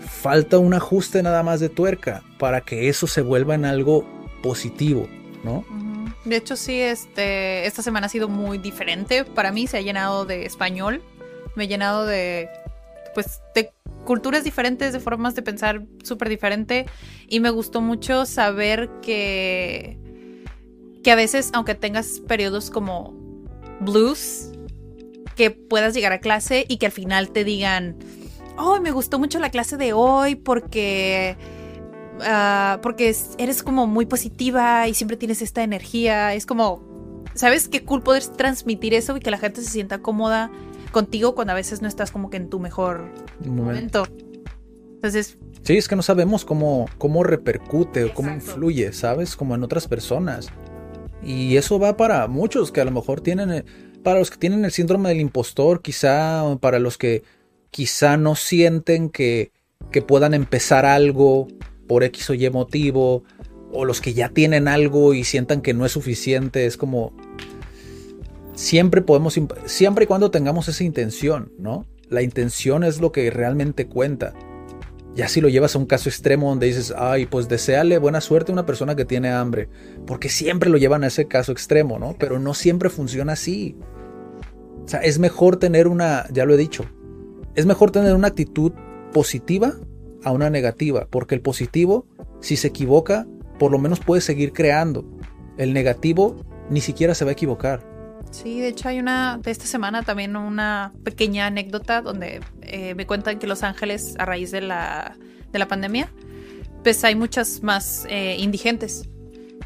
falta 0.06 0.58
un 0.58 0.74
ajuste 0.74 1.22
nada 1.22 1.42
más 1.42 1.60
de 1.60 1.68
tuerca 1.68 2.22
para 2.38 2.60
que 2.60 2.88
eso 2.88 3.06
se 3.06 3.22
vuelva 3.22 3.54
en 3.54 3.64
algo 3.64 4.06
positivo, 4.42 5.08
¿no? 5.44 5.64
De 6.24 6.36
hecho, 6.36 6.56
sí, 6.56 6.80
este, 6.80 7.66
esta 7.66 7.82
semana 7.82 8.06
ha 8.06 8.10
sido 8.10 8.28
muy 8.28 8.58
diferente. 8.58 9.24
Para 9.24 9.50
mí 9.50 9.66
se 9.66 9.78
ha 9.78 9.80
llenado 9.80 10.24
de 10.24 10.44
español 10.44 11.02
me 11.54 11.64
he 11.64 11.68
llenado 11.68 12.06
de, 12.06 12.48
pues, 13.14 13.40
de 13.54 13.72
culturas 14.04 14.44
diferentes, 14.44 14.92
de 14.92 15.00
formas 15.00 15.34
de 15.34 15.42
pensar 15.42 15.82
súper 16.02 16.28
diferente. 16.28 16.86
Y 17.28 17.40
me 17.40 17.50
gustó 17.50 17.80
mucho 17.80 18.26
saber 18.26 18.90
que, 19.00 19.98
que 21.02 21.12
a 21.12 21.16
veces, 21.16 21.50
aunque 21.52 21.74
tengas 21.74 22.20
periodos 22.20 22.70
como 22.70 23.14
blues, 23.80 24.50
que 25.36 25.50
puedas 25.50 25.94
llegar 25.94 26.12
a 26.12 26.20
clase 26.20 26.64
y 26.68 26.76
que 26.76 26.86
al 26.86 26.92
final 26.92 27.30
te 27.30 27.44
digan, 27.44 27.96
oh, 28.58 28.80
me 28.80 28.90
gustó 28.90 29.18
mucho 29.18 29.38
la 29.38 29.50
clase 29.50 29.76
de 29.76 29.92
hoy 29.92 30.34
porque... 30.34 31.36
Ah, 32.24 32.78
porque 32.82 33.16
eres 33.38 33.62
como 33.64 33.86
muy 33.86 34.06
positiva 34.06 34.86
y 34.86 34.94
siempre 34.94 35.16
tienes 35.16 35.42
esta 35.42 35.62
energía. 35.62 36.34
Es 36.34 36.46
como, 36.46 37.24
¿sabes 37.34 37.68
qué 37.68 37.84
cool 37.84 38.02
poder 38.02 38.24
transmitir 38.26 38.94
eso 38.94 39.16
y 39.16 39.20
que 39.20 39.30
la 39.30 39.38
gente 39.38 39.62
se 39.62 39.70
sienta 39.70 39.98
cómoda 39.98 40.50
contigo 40.92 41.34
cuando 41.34 41.52
a 41.52 41.56
veces 41.56 41.82
no 41.82 41.88
estás 41.88 42.10
como 42.12 42.30
que 42.30 42.36
en 42.36 42.48
tu 42.48 42.60
mejor 42.60 43.10
momento. 43.44 44.06
Entonces... 44.94 45.36
Sí, 45.62 45.76
es 45.76 45.88
que 45.88 45.96
no 45.96 46.02
sabemos 46.02 46.44
cómo, 46.44 46.88
cómo 46.98 47.24
repercute 47.24 48.04
o 48.04 48.14
cómo 48.14 48.30
influye, 48.30 48.92
¿sabes? 48.92 49.36
Como 49.36 49.54
en 49.54 49.62
otras 49.62 49.88
personas. 49.88 50.48
Y 51.24 51.56
eso 51.56 51.78
va 51.78 51.96
para 51.96 52.26
muchos 52.26 52.72
que 52.72 52.80
a 52.80 52.84
lo 52.84 52.90
mejor 52.90 53.20
tienen, 53.20 53.52
eh, 53.52 53.64
para 54.02 54.18
los 54.18 54.30
que 54.30 54.38
tienen 54.38 54.64
el 54.64 54.72
síndrome 54.72 55.08
del 55.08 55.20
impostor, 55.20 55.80
quizá, 55.80 56.56
para 56.60 56.78
los 56.78 56.98
que 56.98 57.22
quizá 57.70 58.16
no 58.16 58.34
sienten 58.34 59.08
que, 59.08 59.52
que 59.90 60.02
puedan 60.02 60.34
empezar 60.34 60.84
algo 60.84 61.48
por 61.86 62.02
X 62.04 62.30
o 62.30 62.34
Y 62.34 62.50
motivo, 62.50 63.22
o 63.72 63.84
los 63.84 64.00
que 64.00 64.14
ya 64.14 64.28
tienen 64.28 64.68
algo 64.68 65.14
y 65.14 65.24
sientan 65.24 65.62
que 65.62 65.74
no 65.74 65.86
es 65.86 65.92
suficiente, 65.92 66.66
es 66.66 66.76
como, 66.76 67.12
siempre 68.54 69.02
podemos, 69.02 69.38
siempre 69.66 70.04
y 70.04 70.06
cuando 70.06 70.30
tengamos 70.30 70.68
esa 70.68 70.84
intención, 70.84 71.52
¿no? 71.58 71.86
La 72.08 72.22
intención 72.22 72.84
es 72.84 73.00
lo 73.00 73.12
que 73.12 73.30
realmente 73.30 73.86
cuenta. 73.86 74.34
Ya 75.14 75.28
si 75.28 75.40
lo 75.40 75.48
llevas 75.48 75.74
a 75.74 75.78
un 75.78 75.86
caso 75.86 76.08
extremo 76.08 76.48
donde 76.48 76.66
dices, 76.66 76.92
ay, 76.96 77.26
pues 77.26 77.48
deséale 77.48 77.98
buena 77.98 78.20
suerte 78.20 78.50
a 78.50 78.54
una 78.54 78.66
persona 78.66 78.96
que 78.96 79.04
tiene 79.04 79.30
hambre, 79.30 79.68
porque 80.06 80.28
siempre 80.28 80.70
lo 80.70 80.78
llevan 80.78 81.04
a 81.04 81.08
ese 81.08 81.26
caso 81.26 81.52
extremo, 81.52 81.98
¿no? 81.98 82.16
Pero 82.18 82.38
no 82.38 82.54
siempre 82.54 82.88
funciona 82.88 83.34
así. 83.34 83.76
O 84.84 84.88
sea, 84.88 85.00
es 85.00 85.18
mejor 85.18 85.56
tener 85.56 85.86
una, 85.86 86.26
ya 86.32 86.44
lo 86.46 86.54
he 86.54 86.56
dicho, 86.56 86.84
es 87.54 87.66
mejor 87.66 87.90
tener 87.90 88.14
una 88.14 88.28
actitud 88.28 88.72
positiva 89.12 89.74
a 90.24 90.32
una 90.32 90.48
negativa, 90.48 91.06
porque 91.10 91.34
el 91.34 91.42
positivo, 91.42 92.06
si 92.40 92.56
se 92.56 92.68
equivoca, 92.68 93.26
por 93.58 93.70
lo 93.70 93.78
menos 93.78 94.00
puede 94.00 94.22
seguir 94.22 94.52
creando. 94.52 95.04
El 95.58 95.74
negativo 95.74 96.36
ni 96.70 96.80
siquiera 96.80 97.14
se 97.14 97.24
va 97.24 97.30
a 97.30 97.32
equivocar. 97.32 97.91
Sí, 98.32 98.60
de 98.60 98.68
hecho 98.68 98.88
hay 98.88 98.98
una 98.98 99.38
de 99.38 99.50
esta 99.50 99.66
semana 99.66 100.02
también 100.02 100.36
una 100.36 100.92
pequeña 101.04 101.46
anécdota 101.46 102.02
donde 102.02 102.40
eh, 102.62 102.94
me 102.94 103.06
cuentan 103.06 103.38
que 103.38 103.46
Los 103.46 103.62
Ángeles 103.62 104.14
a 104.18 104.24
raíz 104.24 104.50
de 104.50 104.62
la, 104.62 105.16
de 105.52 105.58
la 105.58 105.68
pandemia 105.68 106.10
pues 106.82 107.04
hay 107.04 107.14
muchas 107.14 107.62
más 107.62 108.06
eh, 108.08 108.36
indigentes. 108.38 109.08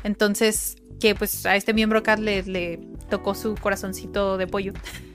Entonces 0.05 0.77
que 1.01 1.15
pues 1.15 1.47
a 1.47 1.57
este 1.57 1.73
miembro 1.73 2.01
acá 2.01 2.17
le, 2.17 2.43
le 2.43 2.81
tocó 3.09 3.35
su 3.35 3.55
corazoncito 3.55 4.37
de 4.37 4.47
pollo. 4.47 4.73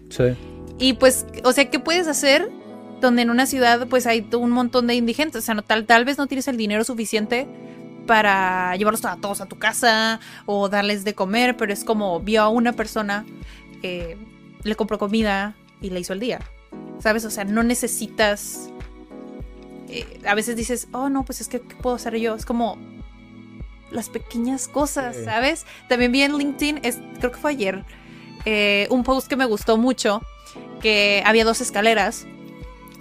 Sí. 0.09 0.35
Y 0.79 0.93
pues, 0.93 1.25
o 1.43 1.51
sea, 1.51 1.69
¿qué 1.69 1.79
puedes 1.79 2.07
hacer 2.07 2.49
donde 3.01 3.21
en 3.21 3.29
una 3.29 3.45
ciudad 3.45 3.87
pues 3.87 4.07
hay 4.07 4.27
un 4.33 4.51
montón 4.51 4.87
de 4.87 4.95
indigentes? 4.95 5.43
O 5.43 5.45
sea, 5.45 5.55
no, 5.55 5.61
tal, 5.61 5.85
tal 5.85 6.05
vez 6.05 6.17
no 6.17 6.27
tienes 6.27 6.47
el 6.47 6.57
dinero 6.57 6.83
suficiente 6.83 7.47
para 8.05 8.75
llevarlos 8.75 9.05
a 9.05 9.17
todos 9.17 9.41
a 9.41 9.45
tu 9.45 9.57
casa 9.57 10.19
o 10.45 10.69
darles 10.69 11.03
de 11.03 11.15
comer, 11.15 11.57
pero 11.57 11.73
es 11.73 11.83
como 11.83 12.19
vio 12.19 12.41
a 12.41 12.49
una 12.49 12.73
persona, 12.73 13.25
que 13.81 14.17
le 14.63 14.75
compró 14.75 14.97
comida 14.97 15.55
y 15.81 15.89
le 15.89 15.99
hizo 15.99 16.13
el 16.13 16.19
día. 16.19 16.39
¿Sabes? 16.99 17.25
O 17.25 17.31
sea, 17.31 17.43
no 17.45 17.63
necesitas... 17.63 18.69
Eh, 19.89 20.21
a 20.25 20.35
veces 20.35 20.55
dices, 20.55 20.87
oh 20.93 21.09
no, 21.09 21.25
pues 21.25 21.41
es 21.41 21.47
que 21.47 21.59
¿qué 21.59 21.75
puedo 21.75 21.95
hacer 21.95 22.15
yo? 22.17 22.35
Es 22.35 22.45
como 22.45 22.77
las 23.91 24.09
pequeñas 24.09 24.67
cosas, 24.67 25.17
¿sabes? 25.25 25.65
También 25.89 26.11
vi 26.11 26.21
en 26.21 26.37
LinkedIn, 26.37 26.79
es, 26.83 26.99
creo 27.19 27.31
que 27.31 27.39
fue 27.39 27.51
ayer, 27.51 27.83
eh, 28.45 28.87
un 28.89 29.03
post 29.03 29.27
que 29.27 29.35
me 29.35 29.45
gustó 29.45 29.77
mucho, 29.77 30.21
que 30.81 31.21
había 31.25 31.43
dos 31.43 31.59
escaleras, 31.59 32.25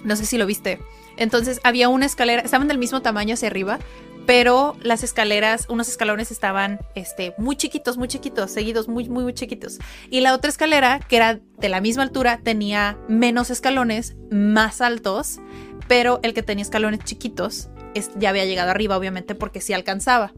no 0.03 0.15
sé 0.15 0.25
si 0.25 0.37
lo 0.37 0.45
viste. 0.45 0.79
Entonces 1.17 1.59
había 1.63 1.89
una 1.89 2.05
escalera, 2.05 2.41
estaban 2.41 2.67
del 2.67 2.77
mismo 2.77 3.01
tamaño 3.01 3.33
hacia 3.33 3.47
arriba, 3.47 3.79
pero 4.25 4.75
las 4.81 5.03
escaleras, 5.03 5.65
unos 5.69 5.89
escalones 5.89 6.31
estaban 6.31 6.79
este, 6.95 7.33
muy 7.37 7.55
chiquitos, 7.55 7.97
muy 7.97 8.07
chiquitos, 8.07 8.51
seguidos 8.51 8.87
muy, 8.87 9.09
muy, 9.09 9.23
muy 9.23 9.33
chiquitos. 9.33 9.79
Y 10.09 10.21
la 10.21 10.33
otra 10.33 10.49
escalera, 10.49 10.99
que 10.99 11.17
era 11.17 11.39
de 11.57 11.69
la 11.69 11.81
misma 11.81 12.03
altura, 12.03 12.39
tenía 12.43 12.97
menos 13.07 13.49
escalones, 13.49 14.15
más 14.29 14.81
altos, 14.81 15.39
pero 15.87 16.19
el 16.23 16.33
que 16.33 16.43
tenía 16.43 16.63
escalones 16.63 16.99
chiquitos 17.03 17.69
ya 18.17 18.29
había 18.29 18.45
llegado 18.45 18.71
arriba, 18.71 18.97
obviamente, 18.97 19.35
porque 19.35 19.61
sí 19.61 19.73
alcanzaba. 19.73 20.33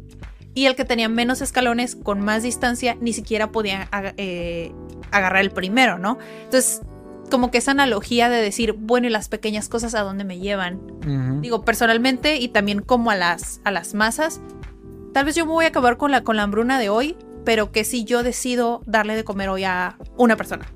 Y 0.56 0.66
el 0.66 0.76
que 0.76 0.86
tenía 0.86 1.10
menos 1.10 1.42
escalones, 1.42 1.96
con 1.96 2.22
más 2.22 2.44
distancia, 2.44 2.96
ni 3.00 3.14
siquiera 3.14 3.52
podía 3.52 3.90
eh, 4.18 4.72
agarrar 5.12 5.42
el 5.42 5.52
primero, 5.52 5.98
¿no? 5.98 6.18
Entonces, 6.44 6.82
como 7.34 7.50
que 7.50 7.58
esa 7.58 7.72
analogía 7.72 8.30
de 8.30 8.40
decir, 8.40 8.74
bueno, 8.74 9.08
y 9.08 9.10
las 9.10 9.28
pequeñas 9.28 9.68
cosas 9.68 9.96
a 9.96 10.02
dónde 10.02 10.24
me 10.24 10.38
llevan. 10.38 10.80
Digo, 11.42 11.66
personalmente 11.66 12.36
y 12.36 12.50
también 12.50 12.84
como 12.84 13.10
a 13.10 13.16
las, 13.16 13.60
a 13.64 13.72
las 13.72 13.96
masas, 13.96 14.40
tal 15.14 15.26
vez 15.26 15.34
yo 15.34 15.48
me 15.48 15.54
voy 15.54 15.66
a 15.66 15.70
acabar 15.70 15.98
con 15.98 16.12
la, 16.12 16.24
con 16.24 16.38
la 16.38 16.44
hambruna 16.44 16.78
de 16.78 16.90
hoy, 16.90 17.18
pero 17.44 17.72
que 17.72 17.86
si 17.86 18.04
yo 18.04 18.22
decido 18.22 18.84
darle 18.86 19.16
de 19.16 19.24
comer 19.24 19.50
hoy 19.50 19.64
a 19.64 19.98
una 20.16 20.38
persona. 20.38 20.72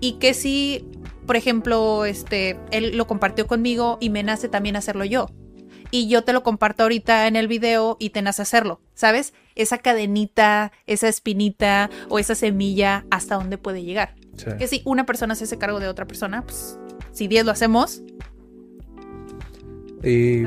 Y 0.00 0.12
que 0.12 0.32
si, 0.32 0.88
por 1.26 1.36
ejemplo, 1.36 2.06
este, 2.06 2.58
él 2.70 2.96
lo 2.96 3.06
compartió 3.06 3.46
conmigo 3.46 3.98
y 4.00 4.08
me 4.08 4.22
nace 4.22 4.48
también 4.48 4.74
hacerlo 4.76 5.04
yo. 5.04 5.28
Y 5.90 6.08
yo 6.08 6.24
te 6.24 6.32
lo 6.32 6.44
comparto 6.44 6.84
ahorita 6.84 7.26
en 7.26 7.36
el 7.36 7.46
video 7.46 7.98
y 8.00 8.08
te 8.08 8.22
nace 8.22 8.40
hacerlo, 8.40 8.80
¿sabes? 8.94 9.34
Esa 9.54 9.76
cadenita, 9.76 10.72
esa 10.86 11.08
espinita 11.08 11.90
o 12.08 12.18
esa 12.18 12.34
semilla, 12.34 13.04
hasta 13.10 13.34
dónde 13.34 13.58
puede 13.58 13.82
llegar. 13.82 14.14
Que 14.36 14.66
si 14.66 14.82
una 14.84 15.06
persona 15.06 15.34
se 15.34 15.44
hace 15.44 15.58
cargo 15.58 15.80
de 15.80 15.88
otra 15.88 16.06
persona, 16.06 16.42
pues 16.42 16.78
si 17.12 17.28
10 17.28 17.46
lo 17.46 17.52
hacemos. 17.52 18.02
Y 20.02 20.44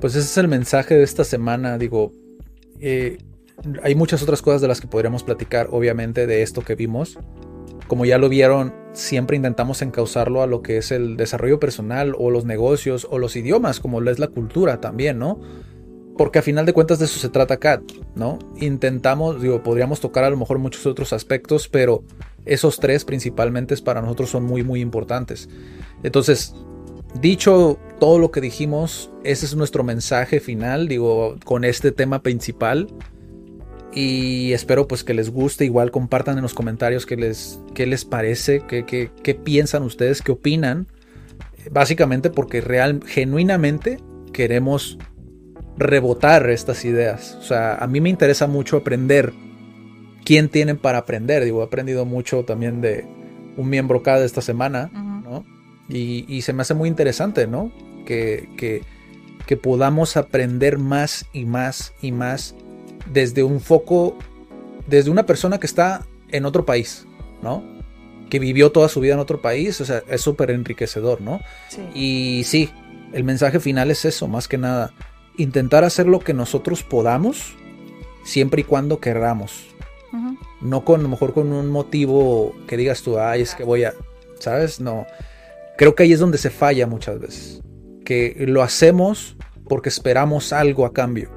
pues 0.00 0.14
ese 0.14 0.26
es 0.26 0.36
el 0.38 0.48
mensaje 0.48 0.94
de 0.94 1.02
esta 1.02 1.24
semana. 1.24 1.78
Digo, 1.78 2.12
eh, 2.80 3.18
hay 3.82 3.94
muchas 3.94 4.22
otras 4.22 4.42
cosas 4.42 4.60
de 4.60 4.68
las 4.68 4.80
que 4.80 4.86
podríamos 4.86 5.22
platicar, 5.22 5.68
obviamente, 5.70 6.26
de 6.26 6.42
esto 6.42 6.62
que 6.62 6.74
vimos. 6.74 7.18
Como 7.88 8.04
ya 8.04 8.18
lo 8.18 8.28
vieron, 8.28 8.74
siempre 8.92 9.36
intentamos 9.36 9.80
encauzarlo 9.82 10.42
a 10.42 10.46
lo 10.46 10.62
que 10.62 10.78
es 10.78 10.90
el 10.90 11.16
desarrollo 11.16 11.60
personal 11.60 12.14
o 12.18 12.30
los 12.30 12.44
negocios 12.44 13.06
o 13.10 13.18
los 13.18 13.36
idiomas, 13.36 13.80
como 13.80 14.00
lo 14.00 14.10
es 14.10 14.18
la 14.18 14.28
cultura 14.28 14.80
también, 14.80 15.18
¿no? 15.18 15.40
Porque 16.18 16.38
a 16.38 16.42
final 16.42 16.66
de 16.66 16.72
cuentas 16.72 16.98
de 16.98 17.04
eso 17.04 17.18
se 17.18 17.28
trata 17.28 17.54
acá, 17.54 17.82
¿no? 18.14 18.38
Intentamos, 18.56 19.40
digo, 19.40 19.62
podríamos 19.62 20.00
tocar 20.00 20.24
a 20.24 20.30
lo 20.30 20.36
mejor 20.36 20.58
muchos 20.58 20.86
otros 20.86 21.12
aspectos, 21.12 21.68
pero 21.68 22.02
esos 22.46 22.78
tres 22.80 23.04
principalmente 23.04 23.76
para 23.78 24.00
nosotros 24.00 24.30
son 24.30 24.44
muy 24.44 24.64
muy 24.64 24.80
importantes. 24.80 25.48
Entonces, 26.02 26.54
dicho 27.20 27.78
todo 27.98 28.18
lo 28.18 28.30
que 28.30 28.40
dijimos, 28.40 29.10
ese 29.24 29.46
es 29.46 29.54
nuestro 29.54 29.84
mensaje 29.84 30.40
final, 30.40 30.88
digo, 30.88 31.36
con 31.44 31.64
este 31.64 31.92
tema 31.92 32.22
principal. 32.22 32.88
Y 33.92 34.52
espero 34.52 34.86
pues 34.86 35.04
que 35.04 35.14
les 35.14 35.30
guste, 35.30 35.64
igual 35.64 35.90
compartan 35.90 36.36
en 36.36 36.42
los 36.42 36.52
comentarios 36.52 37.06
qué 37.06 37.16
les, 37.16 37.58
qué 37.74 37.86
les 37.86 38.04
parece, 38.04 38.62
qué, 38.68 38.84
qué, 38.84 39.10
qué 39.22 39.34
piensan 39.34 39.82
ustedes, 39.82 40.20
qué 40.20 40.32
opinan. 40.32 40.86
Básicamente 41.70 42.28
porque 42.28 42.60
real, 42.60 43.00
genuinamente 43.06 43.98
queremos 44.34 44.98
rebotar 45.78 46.48
estas 46.50 46.84
ideas. 46.84 47.36
O 47.40 47.42
sea, 47.42 47.76
a 47.76 47.86
mí 47.86 48.02
me 48.02 48.10
interesa 48.10 48.46
mucho 48.46 48.76
aprender 48.76 49.32
quién 50.26 50.48
tienen 50.48 50.76
para 50.76 50.98
aprender. 50.98 51.44
Digo, 51.44 51.62
he 51.62 51.64
aprendido 51.64 52.04
mucho 52.04 52.44
también 52.44 52.82
de 52.82 53.06
un 53.56 53.70
miembro 53.70 54.02
cada 54.02 54.24
esta 54.24 54.42
semana, 54.42 54.90
¿no? 54.92 55.44
Y, 55.88 56.42
se 56.42 56.52
me 56.52 56.62
hace 56.62 56.74
muy 56.74 56.88
interesante, 56.88 57.46
¿no? 57.46 57.70
Que, 58.04 58.48
que, 58.58 58.82
que 59.46 59.56
podamos 59.56 60.16
aprender 60.16 60.78
más 60.78 61.26
y 61.32 61.44
más 61.44 61.94
y 62.02 62.10
más 62.10 62.56
desde 63.10 63.44
un 63.44 63.60
foco, 63.60 64.18
desde 64.88 65.10
una 65.10 65.24
persona 65.24 65.58
que 65.58 65.66
está 65.66 66.04
en 66.28 66.44
otro 66.44 66.66
país, 66.66 67.06
¿no? 67.40 67.62
Que 68.28 68.40
vivió 68.40 68.72
toda 68.72 68.88
su 68.88 69.00
vida 69.00 69.14
en 69.14 69.20
otro 69.20 69.40
país, 69.40 69.80
o 69.80 69.84
sea, 69.84 70.02
es 70.08 70.20
súper 70.20 70.50
enriquecedor, 70.50 71.20
¿no? 71.20 71.40
Sí. 71.68 71.82
Y 71.94 72.44
sí, 72.44 72.70
el 73.12 73.22
mensaje 73.22 73.60
final 73.60 73.92
es 73.92 74.04
eso, 74.04 74.26
más 74.26 74.48
que 74.48 74.58
nada, 74.58 74.92
intentar 75.36 75.84
hacer 75.84 76.08
lo 76.08 76.18
que 76.18 76.34
nosotros 76.34 76.82
podamos, 76.82 77.54
siempre 78.24 78.62
y 78.62 78.64
cuando 78.64 78.98
No 80.60 80.84
con 80.84 81.00
a 81.00 81.02
lo 81.02 81.08
mejor 81.08 81.32
con 81.32 81.52
un 81.52 81.68
motivo 81.68 82.54
que 82.66 82.76
digas 82.76 83.02
tú, 83.02 83.18
ay, 83.18 83.42
es 83.42 83.54
que 83.54 83.64
voy 83.64 83.84
a, 83.84 83.94
¿sabes? 84.38 84.80
No. 84.80 85.06
Creo 85.76 85.94
que 85.94 86.04
ahí 86.04 86.12
es 86.12 86.20
donde 86.20 86.38
se 86.38 86.50
falla 86.50 86.86
muchas 86.86 87.20
veces. 87.20 87.62
Que 88.04 88.44
lo 88.48 88.62
hacemos 88.62 89.36
porque 89.68 89.88
esperamos 89.88 90.52
algo 90.52 90.86
a 90.86 90.92
cambio. 90.92 91.30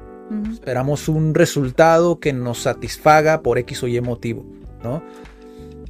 Esperamos 0.52 1.08
un 1.08 1.34
resultado 1.34 2.20
que 2.20 2.32
nos 2.32 2.62
satisfaga 2.62 3.42
por 3.42 3.58
X 3.58 3.82
o 3.82 3.88
Y 3.88 4.00
motivo, 4.00 4.46
¿no? 4.82 5.02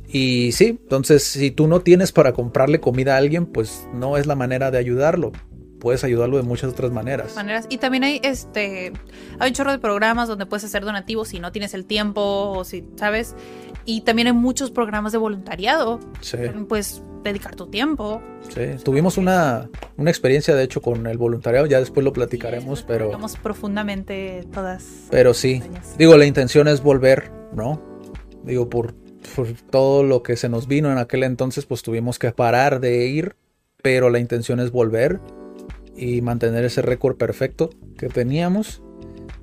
Y 0.09 0.53
sí, 0.53 0.79
entonces 0.83 1.23
si 1.23 1.51
tú 1.51 1.69
no 1.69 1.81
tienes 1.81 2.11
para 2.11 2.33
comprarle 2.33 2.81
comida 2.81 3.15
a 3.15 3.19
alguien, 3.19 3.45
pues 3.45 3.87
no 3.93 4.17
es 4.17 4.27
la 4.27 4.35
manera 4.35 4.71
de 4.71 4.79
ayudarlo 4.79 5.33
puedes 5.81 6.05
ayudarlo 6.05 6.37
de 6.37 6.45
muchas 6.45 6.71
otras 6.71 6.93
maneras. 6.93 7.35
maneras. 7.35 7.67
Y 7.69 7.79
también 7.79 8.05
hay 8.05 8.21
este 8.23 8.93
hay 9.39 9.49
un 9.49 9.55
chorro 9.55 9.73
de 9.73 9.79
programas 9.79 10.29
donde 10.29 10.47
puedes 10.47 10.65
hacer 10.65 10.85
donativos 10.85 11.29
si 11.29 11.41
no 11.41 11.51
tienes 11.51 11.75
el 11.75 11.87
tiempo 11.87 12.21
o 12.23 12.65
si, 12.65 12.85
¿sabes? 12.97 13.35
Y 13.85 14.03
también 14.03 14.29
hay 14.29 14.35
muchos 14.35 14.71
programas 14.71 15.11
de 15.13 15.19
voluntariado. 15.19 15.99
Sí. 16.21 16.37
Puedes 16.69 17.03
dedicar 17.25 17.57
tu 17.57 17.67
tiempo. 17.67 18.23
Sí, 18.49 18.83
tuvimos 18.85 19.17
una, 19.19 19.69
una 19.97 20.11
experiencia 20.11 20.55
de 20.55 20.65
hecho 20.65 20.81
con 20.81 21.07
el 21.07 21.19
voluntariado, 21.19 21.67
ya 21.67 21.79
después 21.79 22.05
lo 22.05 22.13
platicaremos, 22.13 22.83
pero... 22.83 23.11
Vamos 23.11 23.37
profundamente 23.37 24.47
todas. 24.53 25.07
Pero 25.11 25.35
sí, 25.35 25.63
digo, 25.99 26.17
la 26.17 26.27
intención 26.27 26.69
es 26.69 26.83
volver, 26.83 27.31
¿no? 27.53 27.83
Digo, 28.45 28.71
por, 28.71 28.95
por 29.37 29.49
todo 29.71 30.03
lo 30.03 30.23
que 30.23 30.37
se 30.37 30.49
nos 30.49 30.67
vino 30.67 30.91
en 30.91 30.99
aquel 30.99 31.25
entonces, 31.25 31.67
pues 31.67 31.83
tuvimos 31.83 32.19
que 32.19 32.33
parar 32.33 32.81
de 32.81 33.07
ir, 33.07 33.37
pero 33.83 34.09
la 34.09 34.19
intención 34.19 34.61
es 34.61 34.71
volver 34.71 35.21
y 35.97 36.23
mantener 36.23 36.65
ese 36.65 36.83
récord 36.83 37.17
perfecto 37.17 37.71
que 37.97 38.09
teníamos. 38.09 38.83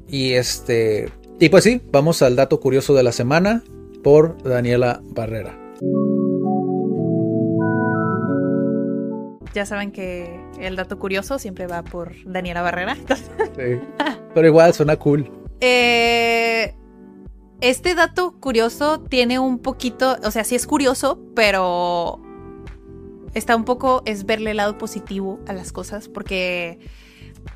Y 0.07 0.33
este. 0.33 1.09
Y 1.39 1.49
pues 1.49 1.63
sí, 1.63 1.81
vamos 1.91 2.21
al 2.21 2.35
dato 2.35 2.59
curioso 2.59 2.93
de 2.95 3.03
la 3.03 3.11
semana 3.11 3.63
por 4.03 4.41
Daniela 4.43 5.01
Barrera. 5.03 5.57
Ya 9.53 9.65
saben 9.65 9.91
que 9.91 10.39
el 10.59 10.75
dato 10.75 10.99
curioso 10.99 11.39
siempre 11.39 11.67
va 11.67 11.83
por 11.83 12.13
Daniela 12.25 12.61
Barrera. 12.61 12.95
Sí, 13.57 13.79
pero 14.35 14.47
igual 14.47 14.73
suena 14.75 14.97
cool. 14.97 15.31
Eh, 15.61 16.75
este 17.59 17.95
dato 17.95 18.39
curioso 18.39 18.99
tiene 18.99 19.39
un 19.39 19.57
poquito, 19.57 20.15
o 20.23 20.29
sea, 20.29 20.43
sí 20.43 20.53
es 20.53 20.67
curioso, 20.67 21.19
pero 21.35 22.21
está 23.37 23.55
un 23.55 23.65
poco, 23.65 24.01
es 24.05 24.25
verle 24.25 24.51
el 24.51 24.57
lado 24.57 24.77
positivo 24.77 25.39
a 25.47 25.53
las 25.53 25.71
cosas, 25.71 26.07
porque 26.07 26.79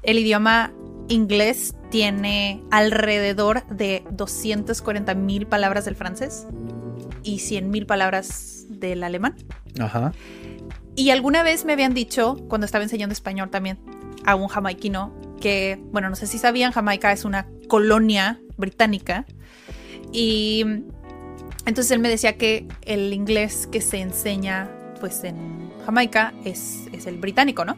el 0.04 0.20
idioma 0.20 0.74
inglés 1.10 1.76
tiene 1.90 2.64
alrededor 2.72 3.66
de 3.68 4.04
240 4.12 5.14
mil 5.16 5.46
palabras 5.48 5.86
del 5.86 5.96
francés 5.96 6.48
y 7.24 7.40
100 7.40 7.70
mil 7.70 7.86
palabras 7.86 8.66
del 8.70 9.04
alemán. 9.04 9.36
Ajá. 9.80 10.14
Y 10.96 11.10
alguna 11.10 11.44
vez 11.44 11.66
me 11.66 11.74
habían 11.74 11.94
dicho, 11.94 12.38
cuando 12.48 12.66
estaba 12.66 12.84
enseñando 12.84 13.14
español 13.14 13.50
también 13.50 13.80
a 14.26 14.36
un 14.36 14.48
jamaiquino, 14.48 15.14
que, 15.40 15.80
bueno, 15.92 16.10
no 16.10 16.16
sé 16.16 16.28
si 16.28 16.38
sabían, 16.38 16.72
Jamaica 16.72 17.12
es 17.12 17.26
una 17.26 17.48
colonia 17.68 18.40
británica. 18.58 19.26
Y 20.12 20.64
entonces 21.66 21.92
él 21.92 22.00
me 22.00 22.10
decía 22.10 22.38
que 22.38 22.68
el 22.84 23.14
inglés 23.14 23.68
que 23.72 23.82
se 23.82 24.00
enseña 24.00 24.70
pues 25.02 25.26
en 25.26 25.36
Jamaica 25.86 26.34
es, 26.46 26.88
el 27.06 27.18
británico, 27.18 27.66
¿no? 27.66 27.76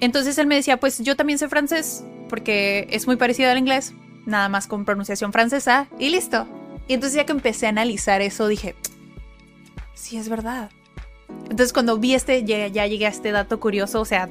Entonces 0.00 0.38
él 0.38 0.46
me 0.46 0.56
decía, 0.56 0.80
pues 0.80 0.98
yo 0.98 1.14
también 1.14 1.38
sé 1.38 1.48
francés 1.48 2.02
porque 2.28 2.88
es 2.90 3.06
muy 3.06 3.16
parecido 3.16 3.50
al 3.50 3.58
inglés, 3.58 3.94
nada 4.26 4.48
más 4.48 4.66
con 4.66 4.84
pronunciación 4.84 5.32
francesa 5.32 5.86
y 5.98 6.08
listo. 6.08 6.48
Y 6.88 6.94
entonces 6.94 7.16
ya 7.16 7.26
que 7.26 7.32
empecé 7.32 7.66
a 7.66 7.68
analizar 7.68 8.22
eso 8.22 8.48
dije, 8.48 8.74
sí 9.94 10.16
es 10.16 10.28
verdad. 10.28 10.70
Entonces 11.44 11.72
cuando 11.72 11.98
vi 11.98 12.14
este, 12.14 12.44
ya, 12.44 12.66
ya 12.66 12.86
llegué 12.86 13.06
a 13.06 13.10
este 13.10 13.30
dato 13.30 13.60
curioso, 13.60 14.00
o 14.00 14.04
sea, 14.04 14.28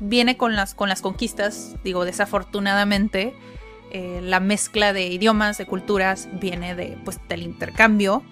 viene 0.00 0.36
con 0.36 0.54
las, 0.54 0.74
con 0.74 0.88
las 0.88 1.02
conquistas, 1.02 1.74
digo, 1.82 2.04
desafortunadamente, 2.04 3.34
eh, 3.90 4.20
la 4.22 4.40
mezcla 4.40 4.92
de 4.92 5.06
idiomas, 5.08 5.58
de 5.58 5.66
culturas, 5.66 6.28
viene 6.40 6.74
de, 6.74 6.96
pues, 7.04 7.18
del 7.28 7.42
intercambio. 7.42 8.22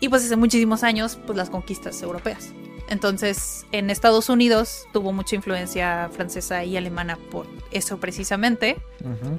Y 0.00 0.08
pues 0.08 0.24
hace 0.24 0.36
muchísimos 0.36 0.82
años, 0.82 1.18
pues 1.26 1.36
las 1.36 1.50
conquistas 1.50 2.00
europeas. 2.02 2.52
Entonces, 2.88 3.66
en 3.72 3.90
Estados 3.90 4.28
Unidos 4.28 4.86
tuvo 4.92 5.12
mucha 5.12 5.36
influencia 5.36 6.08
francesa 6.12 6.64
y 6.64 6.76
alemana 6.76 7.18
por 7.30 7.46
eso 7.70 7.98
precisamente. 7.98 8.76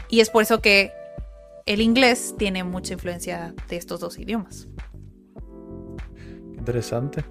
Y 0.07 0.20
es 0.20 0.30
por 0.30 0.43
eso 0.43 0.62
que 0.62 0.91
el 1.66 1.82
inglés 1.82 2.36
tiene 2.38 2.64
mucha 2.64 2.93
influencia 2.93 3.53
de 3.68 3.78
estos 3.78 3.99
dos 3.99 4.20
idiomas. 4.20 4.68
Interesante. 6.57 7.26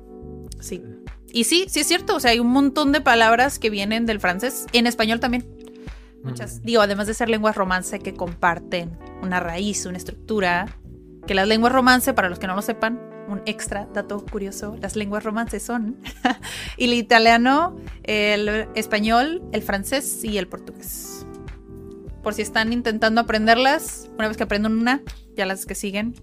Sí. 0.61 0.83
Y 1.31 1.45
sí, 1.45 1.67
sí 1.69 1.81
es 1.81 1.87
cierto. 1.87 2.17
O 2.17 2.21
sea, 2.21 2.33
hay 2.33 2.41
un 2.41 2.49
montón 2.49 2.91
de 2.91 3.01
palabras 3.01 3.59
que 3.59 3.71
vienen 3.71 4.07
del 4.07 4.19
francés. 4.19 4.67
En 4.73 4.87
español 4.87 5.21
también. 5.21 5.47
Muchas. 6.25 6.63
Digo, 6.63 6.83
además 6.83 7.07
de 7.07 7.15
ser 7.15 7.29
lenguas 7.29 7.55
romance 7.55 8.01
que 8.01 8.15
comparten 8.15 8.99
una 9.23 9.39
raíz, 9.39 9.87
una 9.87 9.99
estructura. 9.99 10.77
Que 11.29 11.35
las 11.35 11.47
lenguas 11.47 11.73
romance, 11.73 12.13
para 12.15 12.29
los 12.29 12.39
que 12.39 12.47
no 12.47 12.57
lo 12.57 12.63
sepan, 12.63 12.99
un 13.29 13.43
extra 13.47 13.87
dato 13.93 14.25
curioso, 14.25 14.77
las 14.81 14.97
lenguas 14.97 15.23
romances 15.23 15.63
son 15.63 15.97
el 16.79 16.93
italiano, 16.95 17.77
el 18.03 18.69
español, 18.75 19.43
el 19.53 19.63
francés 19.63 20.25
y 20.25 20.39
el 20.39 20.49
portugués. 20.49 21.27
Por 22.23 22.35
si 22.35 22.43
están 22.43 22.73
intentando 22.73 23.21
aprenderlas, 23.21 24.11
una 24.19 24.29
vez 24.29 24.37
que 24.37 24.43
aprenden 24.43 24.73
una, 24.73 25.03
ya 25.37 25.47
las 25.47 25.67
que 25.67 25.75
siguen, 25.75 26.15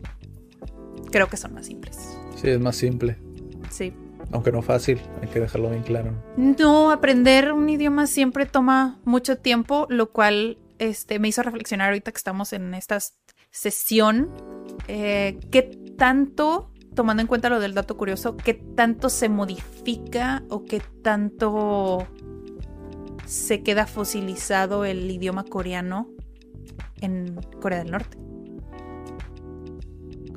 creo 1.11 1.29
que 1.29 1.37
son 1.37 1.53
más 1.53 1.67
simples. 1.67 2.17
Sí, 2.35 2.49
es 2.49 2.59
más 2.59 2.75
simple. 2.75 3.17
Sí. 3.69 3.93
Aunque 4.31 4.51
no 4.51 4.61
fácil, 4.61 4.99
hay 5.21 5.27
que 5.29 5.39
dejarlo 5.39 5.69
bien 5.69 5.83
claro. 5.83 6.11
No, 6.35 6.91
aprender 6.91 7.53
un 7.53 7.69
idioma 7.69 8.07
siempre 8.07 8.45
toma 8.45 8.99
mucho 9.05 9.37
tiempo, 9.37 9.85
lo 9.89 10.11
cual 10.11 10.57
este, 10.79 11.19
me 11.19 11.27
hizo 11.27 11.43
reflexionar 11.43 11.87
ahorita 11.87 12.11
que 12.11 12.17
estamos 12.17 12.51
en 12.53 12.73
esta 12.73 12.97
sesión. 13.51 14.29
Eh, 14.87 15.39
¿Qué 15.51 15.63
tanto 15.97 16.71
tomando 16.95 17.21
en 17.21 17.27
cuenta 17.27 17.49
lo 17.49 17.59
del 17.59 17.73
dato 17.73 17.97
curioso, 17.97 18.35
qué 18.37 18.53
tanto 18.53 19.09
se 19.09 19.29
modifica 19.29 20.43
o 20.49 20.65
qué 20.65 20.81
tanto 21.03 22.07
se 23.25 23.61
queda 23.61 23.85
fosilizado 23.85 24.85
el 24.85 25.09
idioma 25.09 25.43
coreano 25.43 26.09
en 27.01 27.35
Corea 27.61 27.79
del 27.79 27.91
Norte. 27.91 28.17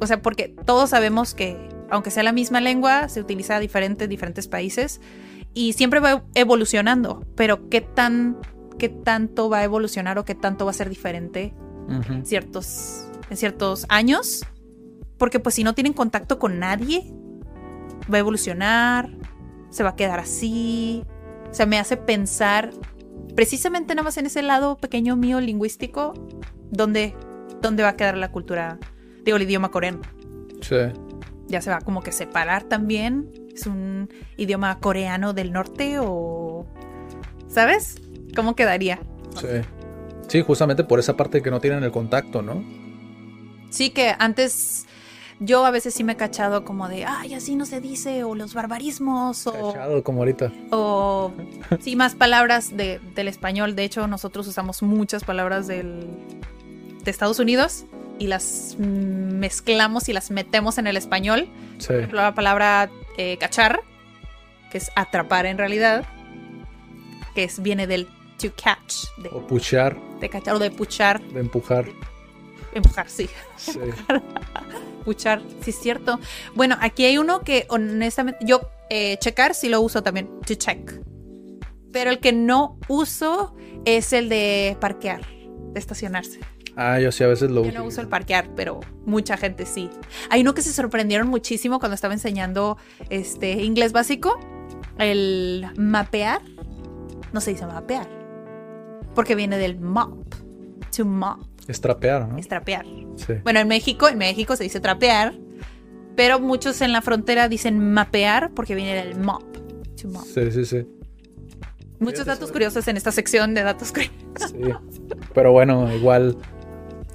O 0.00 0.06
sea, 0.06 0.22
porque 0.22 0.54
todos 0.64 0.90
sabemos 0.90 1.34
que, 1.34 1.56
aunque 1.90 2.10
sea 2.10 2.22
la 2.22 2.32
misma 2.32 2.60
lengua, 2.60 3.08
se 3.08 3.20
utiliza 3.20 3.58
diferente 3.58 4.04
en 4.04 4.10
diferentes 4.10 4.48
países 4.48 5.00
y 5.54 5.72
siempre 5.72 6.00
va 6.00 6.24
evolucionando, 6.34 7.24
pero 7.34 7.68
qué 7.68 7.80
tan 7.80 8.38
qué 8.78 8.88
tanto 8.88 9.50
va 9.50 9.58
a 9.58 9.64
evolucionar 9.64 10.18
o 10.18 10.24
qué 10.24 10.34
tanto 10.34 10.64
va 10.64 10.70
a 10.70 10.74
ser 10.74 10.88
diferente 10.88 11.52
ciertos, 12.22 13.08
en 13.28 13.36
ciertos 13.36 13.86
años 13.88 14.46
porque 15.18 15.40
pues 15.40 15.54
si 15.54 15.64
no 15.64 15.74
tienen 15.74 15.92
contacto 15.92 16.38
con 16.38 16.58
nadie, 16.58 17.12
va 18.10 18.16
a 18.16 18.20
evolucionar, 18.20 19.10
se 19.70 19.82
va 19.82 19.90
a 19.90 19.96
quedar 19.96 20.20
así. 20.20 21.04
O 21.50 21.54
sea, 21.54 21.66
me 21.66 21.78
hace 21.78 21.96
pensar 21.96 22.70
precisamente 23.34 23.94
nada 23.94 24.04
más 24.04 24.16
en 24.16 24.26
ese 24.26 24.42
lado 24.42 24.76
pequeño 24.78 25.16
mío 25.16 25.40
lingüístico, 25.40 26.14
¿dónde, 26.70 27.14
dónde 27.60 27.82
va 27.82 27.90
a 27.90 27.96
quedar 27.96 28.16
la 28.16 28.32
cultura, 28.32 28.78
digo, 29.24 29.36
el 29.36 29.42
idioma 29.44 29.70
coreano. 29.70 30.00
Sí. 30.60 30.76
Ya 31.46 31.60
se 31.60 31.70
va 31.70 31.80
como 31.80 32.02
que 32.02 32.12
separar 32.12 32.64
también. 32.64 33.30
Es 33.54 33.66
un 33.66 34.08
idioma 34.36 34.78
coreano 34.80 35.32
del 35.32 35.52
norte 35.52 35.98
o... 36.00 36.66
¿Sabes? 37.48 37.96
¿Cómo 38.36 38.54
quedaría? 38.54 39.00
Sí. 39.40 39.46
Sí, 40.28 40.42
justamente 40.42 40.84
por 40.84 40.98
esa 40.98 41.16
parte 41.16 41.40
que 41.40 41.50
no 41.50 41.60
tienen 41.60 41.82
el 41.82 41.90
contacto, 41.90 42.42
¿no? 42.42 42.62
Sí, 43.70 43.90
que 43.90 44.14
antes 44.18 44.86
yo 45.40 45.64
a 45.64 45.70
veces 45.70 45.94
sí 45.94 46.04
me 46.04 46.14
he 46.14 46.16
cachado 46.16 46.64
como 46.64 46.88
de, 46.88 47.04
ay, 47.04 47.34
así 47.34 47.54
no 47.54 47.64
se 47.64 47.80
dice, 47.80 48.24
o 48.24 48.34
los 48.34 48.54
barbarismos, 48.54 49.46
o... 49.46 49.72
Cachado 49.72 50.02
como 50.02 50.20
ahorita. 50.20 50.52
O 50.70 51.32
sí, 51.80 51.96
más 51.96 52.14
palabras 52.14 52.76
de, 52.76 53.00
del 53.14 53.28
español. 53.28 53.76
De 53.76 53.84
hecho, 53.84 54.06
nosotros 54.06 54.46
usamos 54.48 54.82
muchas 54.82 55.24
palabras 55.24 55.66
del, 55.66 56.06
de 57.04 57.10
Estados 57.10 57.38
Unidos 57.38 57.84
y 58.18 58.26
las 58.26 58.76
mezclamos 58.78 60.08
y 60.08 60.12
las 60.12 60.30
metemos 60.30 60.78
en 60.78 60.86
el 60.86 60.96
español. 60.96 61.48
Sí. 61.78 61.86
Por 61.88 61.96
ejemplo, 61.96 62.20
la 62.22 62.34
palabra 62.34 62.90
eh, 63.16 63.36
cachar 63.38 63.80
que 64.70 64.78
es 64.78 64.90
atrapar 64.94 65.46
en 65.46 65.58
realidad, 65.58 66.04
que 67.34 67.44
es, 67.44 67.62
viene 67.62 67.86
del 67.86 68.06
to 68.38 68.52
catch, 68.62 69.06
de, 69.18 69.28
O 69.30 69.46
puchar, 69.46 69.96
de 70.20 70.28
cachar 70.28 70.54
o 70.54 70.58
de 70.58 70.70
puchar, 70.70 71.20
de 71.20 71.40
empujar. 71.40 71.86
empujar, 72.74 73.08
sí. 73.08 73.28
Sí. 73.56 73.80
Puchar, 75.08 75.40
sí 75.62 75.70
es 75.70 75.78
cierto. 75.80 76.20
Bueno, 76.54 76.76
aquí 76.82 77.06
hay 77.06 77.16
uno 77.16 77.40
que 77.40 77.64
honestamente 77.70 78.44
yo 78.44 78.60
eh, 78.90 79.16
checar 79.20 79.54
sí 79.54 79.70
lo 79.70 79.80
uso 79.80 80.02
también, 80.02 80.28
to 80.46 80.54
check. 80.54 81.00
Pero 81.94 82.10
el 82.10 82.18
que 82.18 82.34
no 82.34 82.78
uso 82.88 83.54
es 83.86 84.12
el 84.12 84.28
de 84.28 84.76
parquear, 84.82 85.22
de 85.72 85.80
estacionarse. 85.80 86.40
Ah, 86.76 87.00
yo 87.00 87.10
sí 87.10 87.24
a 87.24 87.26
veces 87.26 87.50
lo 87.50 87.62
Yo 87.62 87.70
uso. 87.70 87.78
no 87.78 87.84
uso 87.86 88.00
el 88.02 88.08
parquear, 88.08 88.50
pero 88.54 88.80
mucha 89.06 89.38
gente 89.38 89.64
sí. 89.64 89.88
Hay 90.28 90.42
uno 90.42 90.52
que 90.52 90.60
se 90.60 90.74
sorprendieron 90.74 91.26
muchísimo 91.28 91.78
cuando 91.78 91.94
estaba 91.94 92.12
enseñando 92.12 92.76
este 93.08 93.52
inglés 93.64 93.92
básico, 93.92 94.38
el 94.98 95.64
mapear. 95.78 96.42
No 97.32 97.40
se 97.40 97.52
dice 97.52 97.64
mapear, 97.64 98.06
porque 99.14 99.34
viene 99.34 99.56
del 99.56 99.80
mop, 99.80 100.34
to 100.94 101.06
mop, 101.06 101.40
Es 101.68 101.80
trapear, 101.80 102.26
¿no? 102.26 102.38
es 102.38 102.48
trapear. 102.48 102.86
Sí. 103.16 103.34
Bueno, 103.44 103.60
en 103.60 103.68
México, 103.68 104.08
en 104.08 104.18
México 104.18 104.56
se 104.56 104.64
dice 104.64 104.80
trapear, 104.80 105.34
pero 106.16 106.40
muchos 106.40 106.80
en 106.80 106.92
la 106.92 107.02
frontera 107.02 107.48
dicen 107.48 107.92
mapear 107.92 108.52
porque 108.54 108.74
viene 108.74 108.94
del 108.94 109.20
mop, 109.20 109.44
to 110.00 110.08
mop. 110.08 110.24
Sí, 110.24 110.50
sí, 110.50 110.64
sí. 110.64 110.86
Muchos 112.00 112.26
datos 112.26 112.50
curiosos 112.52 112.88
en 112.88 112.96
esta 112.96 113.12
sección 113.12 113.54
de 113.54 113.62
datos 113.62 113.92
curiosos. 113.92 114.50
Sí. 114.50 114.72
Pero 115.34 115.52
bueno, 115.52 115.94
igual 115.94 116.38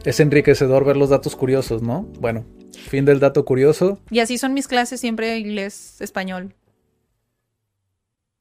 es 0.05 0.19
enriquecedor 0.19 0.85
ver 0.85 0.97
los 0.97 1.09
datos 1.09 1.35
curiosos, 1.35 1.81
¿no? 1.81 2.03
Bueno, 2.19 2.45
fin 2.73 3.05
del 3.05 3.19
dato 3.19 3.45
curioso. 3.45 3.99
Y 4.11 4.19
así 4.19 4.37
son 4.37 4.53
mis 4.53 4.67
clases 4.67 4.99
siempre 4.99 5.37
inglés, 5.37 5.99
español, 5.99 6.53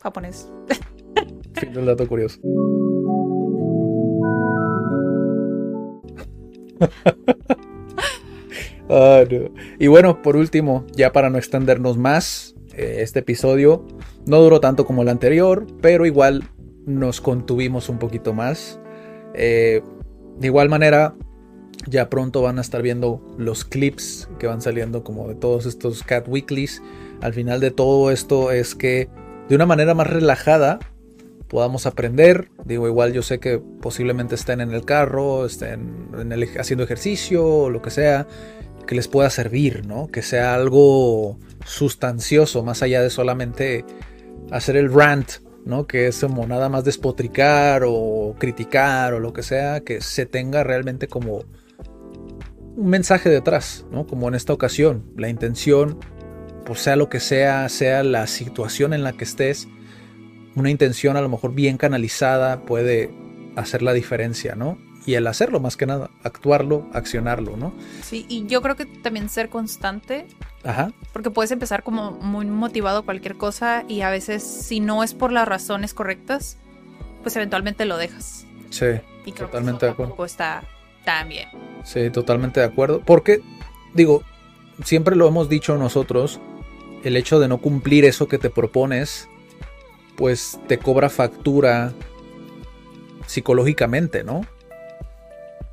japonés. 0.03 0.49
Fin 1.55 1.73
del 1.73 1.87
dato 1.87 2.07
curioso. 2.07 2.41
Y 9.79 9.87
bueno, 9.87 10.21
por 10.23 10.37
último, 10.37 10.85
ya 10.95 11.13
para 11.13 11.31
no 11.31 11.39
extendernos 11.39 11.97
más, 11.97 12.55
eh, 12.75 12.99
este 13.01 13.21
episodio 13.21 13.87
no 14.27 14.39
duró 14.41 14.61
tanto 14.61 14.85
como 14.85 15.03
el 15.03 15.09
anterior, 15.09 15.67
pero 15.81 16.07
igual 16.07 16.45
nos 16.87 17.21
contuvimos 17.21 17.89
un 17.89 17.99
poquito 17.99 18.35
más. 18.35 18.81
Eh, 19.35 19.83
de 20.39 20.47
igual 20.47 20.69
manera, 20.69 21.15
ya 21.87 22.09
pronto 22.09 22.43
van 22.43 22.59
a 22.59 22.61
estar 22.61 22.83
viendo 22.83 23.23
los 23.39 23.65
clips 23.65 24.29
que 24.39 24.47
van 24.47 24.61
saliendo 24.61 25.03
como 25.05 25.29
de 25.29 25.35
todos 25.35 25.67
estos 25.67 26.03
Cat 26.03 26.29
Weeklies. 26.29 26.83
Al 27.21 27.33
final 27.33 27.61
de 27.61 27.71
todo 27.71 28.11
esto 28.11 28.51
es 28.51 28.75
que 28.75 29.09
de 29.49 29.55
una 29.55 29.67
manera 29.67 29.95
más 29.95 30.09
relajada 30.09 30.79
podamos 31.53 31.85
aprender. 31.85 32.49
Digo, 32.65 32.89
igual 32.89 33.13
yo 33.13 33.23
sé 33.23 33.39
que 33.39 33.59
posiblemente 33.59 34.37
estén 34.37 34.63
en 34.63 34.73
el 34.73 34.87
carro, 34.87 35.45
estén 35.45 36.09
haciendo 36.59 36.83
ejercicio 36.83 37.47
o 37.47 37.71
lo 37.71 37.83
que 37.83 37.91
sea, 37.91 38.27
que 38.87 38.95
les 38.95 39.07
pueda 39.07 39.29
servir, 39.29 39.87
¿no? 39.87 40.09
Que 40.09 40.23
sea 40.23 40.55
algo 40.55 41.39
sustancioso, 41.67 42.65
más 42.65 42.83
allá 42.83 43.03
de 43.03 43.11
solamente 43.11 43.85
hacer 44.51 44.77
el 44.77 44.91
rant, 44.91 45.31
¿no? 45.67 45.87
Que 45.87 46.07
es 46.07 46.21
como 46.21 46.47
nada 46.47 46.71
más 46.71 46.85
despotricar 46.85 47.83
o 47.87 48.35
criticar 48.39 49.13
o 49.13 49.21
lo 49.21 49.35
que 49.35 49.43
sea, 49.43 49.81
que 49.81 50.01
se 50.01 50.25
tenga 50.25 50.65
realmente 50.65 51.07
como 51.07 51.45
un 52.77 52.89
mensaje 52.89 53.29
detrás, 53.29 53.85
¿no? 53.91 54.07
Como 54.07 54.27
en 54.27 54.37
esta 54.37 54.55
ocasión, 54.55 55.05
la 55.19 55.29
intención, 55.29 55.99
pues 56.65 56.81
sea 56.81 56.97
lo 56.97 57.11
que 57.11 57.21
sea, 57.21 57.69
sea 57.69 58.03
la 58.03 58.27
situación 58.27 58.95
en 58.95 59.05
la 59.05 59.13
que 59.13 59.25
estés, 59.25 59.69
una 60.55 60.71
intención 60.71 61.17
a 61.17 61.21
lo 61.21 61.29
mejor 61.29 61.55
bien 61.55 61.77
canalizada 61.77 62.61
puede 62.61 63.11
hacer 63.57 63.83
la 63.83 63.93
diferencia, 63.93 64.55
¿no? 64.55 64.79
Y 65.05 65.15
el 65.15 65.27
hacerlo 65.27 65.59
más 65.59 65.77
que 65.77 65.85
nada, 65.87 66.11
actuarlo, 66.23 66.87
accionarlo, 66.93 67.57
¿no? 67.57 67.73
Sí, 68.03 68.25
y 68.29 68.47
yo 68.47 68.63
creo 68.63 68.77
que 68.77 68.87
también 68.87 69.29
ser 69.29 69.49
constante, 69.49 70.27
Ajá, 70.65 70.93
porque 71.13 71.31
puedes 71.31 71.51
empezar 71.51 71.83
como 71.83 72.13
muy 72.13 72.47
motivado 72.47 72.99
a 72.99 73.03
cualquier 73.03 73.37
cosa 73.37 73.85
y 73.89 74.03
a 74.03 74.11
veces 74.11 74.45
si 74.45 74.79
no 74.79 75.03
es 75.03 75.13
por 75.15 75.33
las 75.33 75.49
razones 75.49 75.93
correctas, 75.93 76.57
pues 77.23 77.35
eventualmente 77.37 77.85
lo 77.85 77.97
dejas. 77.97 78.47
sí, 78.71 78.87
Y 79.27 79.33
creo 79.33 79.47
Totalmente 79.49 79.81
que 79.81 79.87
de 79.87 79.93
acuerdo. 79.93 80.25
está 80.25 80.63
tan 81.05 81.29
bien. 81.29 81.49
sí, 81.85 82.11
totalmente 82.11 82.61
de 82.61 82.67
acuerdo. 82.67 83.01
Porque, 83.05 83.41
digo, 83.95 84.23
siempre 84.85 85.17
lo 85.17 85.27
hemos 85.27 85.49
dicho 85.49 85.77
nosotros, 85.79 86.39
el 87.03 87.17
hecho 87.17 87.41
de 87.41 87.49
no 87.49 87.59
cumplir 87.59 88.05
eso 88.05 88.29
que 88.29 88.39
te 88.39 88.51
propones, 88.51 89.29
pues 90.17 90.59
te 90.69 90.79
cobra 90.79 91.09
factura 91.09 91.93
psicológicamente, 93.27 94.25
¿no? 94.25 94.43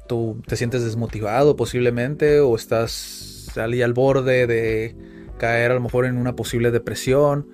Tú 0.07 0.41
te 0.47 0.55
sientes 0.55 0.83
desmotivado 0.83 1.55
posiblemente 1.55 2.39
o 2.39 2.55
estás 2.55 3.51
ahí 3.57 3.81
al 3.81 3.93
borde 3.93 4.47
de 4.47 4.95
caer 5.37 5.71
a 5.71 5.75
lo 5.75 5.81
mejor 5.81 6.05
en 6.05 6.17
una 6.17 6.35
posible 6.35 6.71
depresión. 6.71 7.47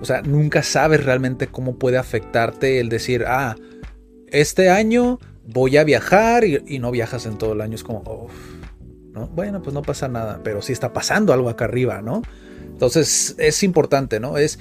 O 0.00 0.04
sea, 0.04 0.22
nunca 0.22 0.62
sabes 0.62 1.04
realmente 1.04 1.46
cómo 1.46 1.78
puede 1.78 1.98
afectarte 1.98 2.80
el 2.80 2.88
decir, 2.88 3.24
ah, 3.26 3.56
este 4.28 4.70
año 4.70 5.18
voy 5.46 5.76
a 5.76 5.84
viajar 5.84 6.44
y, 6.44 6.78
no 6.78 6.90
viajas 6.90 7.26
en 7.26 7.38
todo 7.38 7.52
el 7.52 7.60
año. 7.60 7.74
Es 7.74 7.84
como, 7.84 8.00
"Uf", 8.00 8.32
¿no? 9.12 9.28
Bueno, 9.28 9.62
pues 9.62 9.72
no 9.74 9.82
pasa 9.82 10.08
nada, 10.08 10.40
pero 10.42 10.62
sí 10.62 10.72
está 10.72 10.92
pasando 10.92 11.32
algo 11.32 11.48
acá 11.48 11.66
arriba, 11.66 12.02
¿no? 12.02 12.22
Entonces 12.64 13.36
es 13.38 13.62
importante, 13.62 14.18
¿no? 14.20 14.36
Es, 14.36 14.58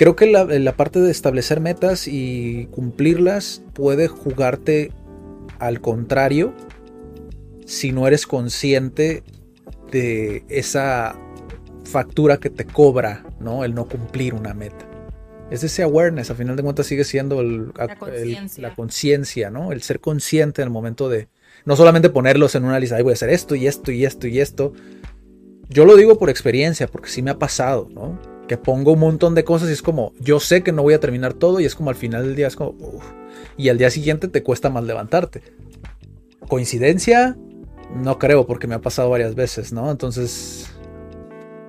creo 0.00 0.16
que 0.16 0.24
la, 0.24 0.44
la 0.46 0.72
parte 0.76 0.98
de 0.98 1.10
establecer 1.10 1.60
metas 1.60 2.08
y 2.08 2.68
cumplirlas 2.70 3.60
puede 3.74 4.08
jugarte 4.08 4.92
al 5.58 5.82
contrario 5.82 6.54
si 7.66 7.92
no 7.92 8.06
eres 8.06 8.26
consciente 8.26 9.22
de 9.92 10.42
esa 10.48 11.14
factura 11.84 12.38
que 12.38 12.48
te 12.48 12.64
cobra, 12.64 13.26
¿no? 13.40 13.62
El 13.62 13.74
no 13.74 13.84
cumplir 13.84 14.32
una 14.32 14.54
meta. 14.54 14.86
Es 15.50 15.64
ese 15.64 15.82
awareness, 15.82 16.30
a 16.30 16.34
final 16.34 16.56
de 16.56 16.62
cuentas 16.62 16.86
sigue 16.86 17.04
siendo 17.04 17.40
el- 17.42 17.70
la 18.62 18.74
conciencia, 18.74 19.50
¿no? 19.50 19.70
El 19.70 19.82
ser 19.82 20.00
consciente 20.00 20.62
en 20.62 20.68
el 20.68 20.72
momento 20.72 21.10
de 21.10 21.28
no 21.66 21.76
solamente 21.76 22.08
ponerlos 22.08 22.54
en 22.54 22.64
una 22.64 22.80
lista, 22.80 22.96
"Ay, 22.96 23.02
voy 23.02 23.10
a 23.12 23.20
hacer 23.20 23.28
esto 23.28 23.54
y 23.54 23.66
esto 23.66 23.92
y 23.92 24.06
esto 24.06 24.26
y 24.28 24.40
esto. 24.40 24.72
Yo 25.68 25.84
lo 25.84 25.94
digo 25.96 26.18
por 26.18 26.30
experiencia, 26.30 26.86
porque 26.86 27.10
sí 27.10 27.20
me 27.20 27.32
ha 27.32 27.38
pasado, 27.38 27.86
¿no? 27.92 28.18
Que 28.50 28.58
pongo 28.58 28.94
un 28.94 28.98
montón 28.98 29.36
de 29.36 29.44
cosas 29.44 29.68
y 29.68 29.72
es 29.74 29.80
como, 29.80 30.12
yo 30.18 30.40
sé 30.40 30.64
que 30.64 30.72
no 30.72 30.82
voy 30.82 30.92
a 30.94 30.98
terminar 30.98 31.34
todo 31.34 31.60
y 31.60 31.66
es 31.66 31.76
como 31.76 31.88
al 31.88 31.94
final 31.94 32.24
del 32.24 32.34
día 32.34 32.48
es 32.48 32.56
como, 32.56 32.70
"Uf". 32.70 33.04
y 33.56 33.68
al 33.68 33.78
día 33.78 33.90
siguiente 33.90 34.26
te 34.26 34.42
cuesta 34.42 34.70
más 34.70 34.82
levantarte. 34.82 35.40
¿Coincidencia? 36.48 37.36
No 37.94 38.18
creo, 38.18 38.48
porque 38.48 38.66
me 38.66 38.74
ha 38.74 38.80
pasado 38.80 39.08
varias 39.08 39.36
veces, 39.36 39.72
¿no? 39.72 39.88
Entonces, 39.88 40.68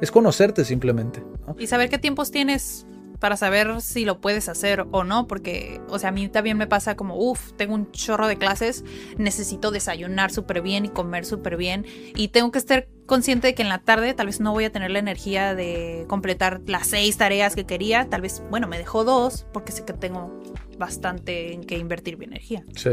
es 0.01 0.09
conocerte 0.09 0.65
simplemente. 0.65 1.21
Y 1.59 1.67
saber 1.67 1.87
qué 1.87 1.99
tiempos 1.99 2.31
tienes 2.31 2.87
para 3.21 3.37
saber 3.37 3.81
si 3.81 4.03
lo 4.03 4.19
puedes 4.19 4.49
hacer 4.49 4.87
o 4.89 5.03
no, 5.03 5.27
porque, 5.27 5.79
o 5.89 5.99
sea, 5.99 6.09
a 6.09 6.11
mí 6.11 6.27
también 6.27 6.57
me 6.57 6.65
pasa 6.65 6.95
como, 6.95 7.15
uff, 7.15 7.53
tengo 7.53 7.75
un 7.75 7.91
chorro 7.91 8.27
de 8.27 8.35
clases, 8.35 8.83
necesito 9.15 9.69
desayunar 9.69 10.31
súper 10.31 10.63
bien 10.63 10.85
y 10.85 10.89
comer 10.89 11.23
súper 11.23 11.55
bien, 11.55 11.85
y 12.15 12.29
tengo 12.29 12.51
que 12.51 12.57
estar 12.57 12.87
consciente 13.05 13.45
de 13.45 13.53
que 13.53 13.61
en 13.61 13.69
la 13.69 13.77
tarde 13.77 14.15
tal 14.15 14.25
vez 14.25 14.39
no 14.39 14.53
voy 14.53 14.63
a 14.63 14.71
tener 14.71 14.89
la 14.89 14.97
energía 14.97 15.53
de 15.53 16.05
completar 16.07 16.61
las 16.65 16.87
seis 16.87 17.15
tareas 17.15 17.55
que 17.55 17.67
quería, 17.67 18.09
tal 18.09 18.21
vez, 18.21 18.41
bueno, 18.49 18.67
me 18.67 18.79
dejo 18.79 19.03
dos, 19.03 19.45
porque 19.53 19.71
sé 19.71 19.85
que 19.85 19.93
tengo 19.93 20.41
bastante 20.79 21.53
en 21.53 21.63
que 21.63 21.77
invertir 21.77 22.17
mi 22.17 22.25
energía. 22.25 22.65
Sí, 22.75 22.89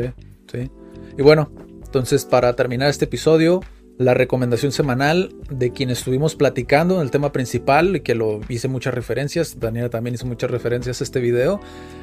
sí. 0.53 0.71
Y 1.17 1.23
bueno, 1.23 1.51
entonces 1.83 2.27
para 2.27 2.55
terminar 2.55 2.91
este 2.91 3.07
episodio, 3.07 3.63
la 3.99 4.15
recomendación 4.15 4.71
semanal 4.71 5.35
de 5.51 5.73
quien 5.73 5.91
estuvimos 5.91 6.37
platicando 6.37 6.97
en 6.97 7.03
el 7.03 7.11
tema 7.11 7.33
principal 7.33 7.97
y 7.97 8.01
que 8.01 8.15
lo 8.15 8.41
hice 8.49 8.69
muchas 8.69 8.95
referencias, 8.95 9.59
Daniela 9.59 9.91
también 9.91 10.15
hizo 10.15 10.25
muchas 10.25 10.51
referencias 10.51 11.01
a 11.01 11.05
este 11.05 11.21
video, 11.21 11.61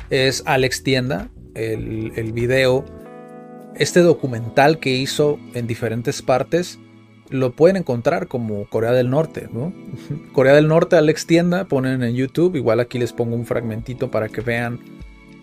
es 0.09 0.43
Alex 0.45 0.83
Tienda, 0.83 1.29
el, 1.53 2.11
el 2.17 2.33
video, 2.33 2.83
este 3.77 4.01
documental 4.01 4.79
que 4.79 4.91
hizo 4.91 5.39
en 5.53 5.67
diferentes 5.67 6.21
partes, 6.21 6.79
lo 7.29 7.55
pueden 7.55 7.77
encontrar 7.77 8.27
como 8.27 8.69
Corea 8.69 8.91
del 8.91 9.09
Norte, 9.09 9.47
¿no? 9.51 9.73
Corea 10.33 10.53
del 10.53 10.67
Norte, 10.67 10.97
Alex 10.97 11.25
Tienda, 11.25 11.65
ponen 11.65 12.03
en 12.03 12.13
YouTube, 12.13 12.57
igual 12.57 12.81
aquí 12.81 12.99
les 12.99 13.13
pongo 13.13 13.35
un 13.35 13.45
fragmentito 13.45 14.11
para 14.11 14.27
que 14.27 14.41
vean 14.41 14.81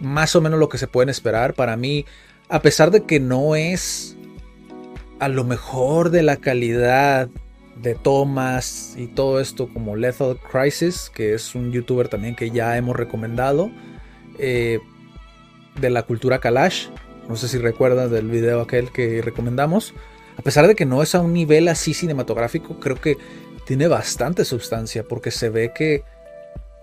más 0.01 0.37
o 0.37 0.43
menos 0.43 0.61
lo 0.61 0.69
que 0.69 0.79
se 0.79 0.87
pueden 0.87 1.09
esperar. 1.09 1.55
Para 1.55 1.77
mí, 1.77 2.05
a 2.49 2.61
pesar 2.61 2.91
de 2.91 3.05
que 3.05 3.21
no 3.21 3.57
es 3.57 4.17
a 5.23 5.29
lo 5.29 5.45
mejor 5.45 6.11
de 6.11 6.25
la 6.25 6.39
calidad 6.39 7.29
de 7.81 7.95
Thomas 7.95 8.97
y 8.99 9.07
todo 9.07 9.39
esto 9.39 9.69
como 9.73 9.95
Lethal 9.95 10.37
Crisis, 10.37 11.13
que 11.15 11.35
es 11.35 11.55
un 11.55 11.71
youtuber 11.71 12.09
también 12.09 12.35
que 12.35 12.51
ya 12.51 12.77
hemos 12.77 12.97
recomendado, 12.97 13.71
eh, 14.41 14.81
de 15.81 15.91
la 15.91 16.03
cultura 16.03 16.41
Kalash, 16.41 16.89
no 17.29 17.37
sé 17.37 17.47
si 17.47 17.59
recuerdas 17.59 18.11
del 18.11 18.27
video 18.27 18.63
aquel 18.63 18.91
que 18.91 19.23
recomendamos, 19.23 19.95
a 20.37 20.43
pesar 20.43 20.67
de 20.67 20.75
que 20.75 20.87
no 20.87 21.05
es 21.05 21.15
a 21.15 21.21
un 21.21 21.33
nivel 21.35 21.69
así 21.69 21.95
cinematográfico, 21.95 22.81
creo 22.81 23.01
que 23.01 23.17
tiene 23.65 23.87
bastante 23.87 24.45
sustancia 24.45 25.05
porque 25.05 25.31
se 25.31 25.51
ve 25.51 25.73
que 25.73 26.03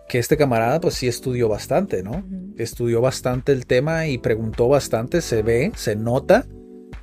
que 0.07 0.17
este 0.17 0.37
camarada 0.37 0.79
pues 0.79 0.95
sí 0.95 1.09
estudió 1.09 1.49
bastante, 1.49 2.03
¿no? 2.03 2.23
Estudió 2.57 3.01
bastante 3.01 3.51
el 3.51 3.67
tema 3.67 4.07
y 4.07 4.17
preguntó 4.17 4.69
bastante, 4.69 5.21
se 5.21 5.43
ve, 5.43 5.71
se 5.75 5.97
nota 5.97 6.45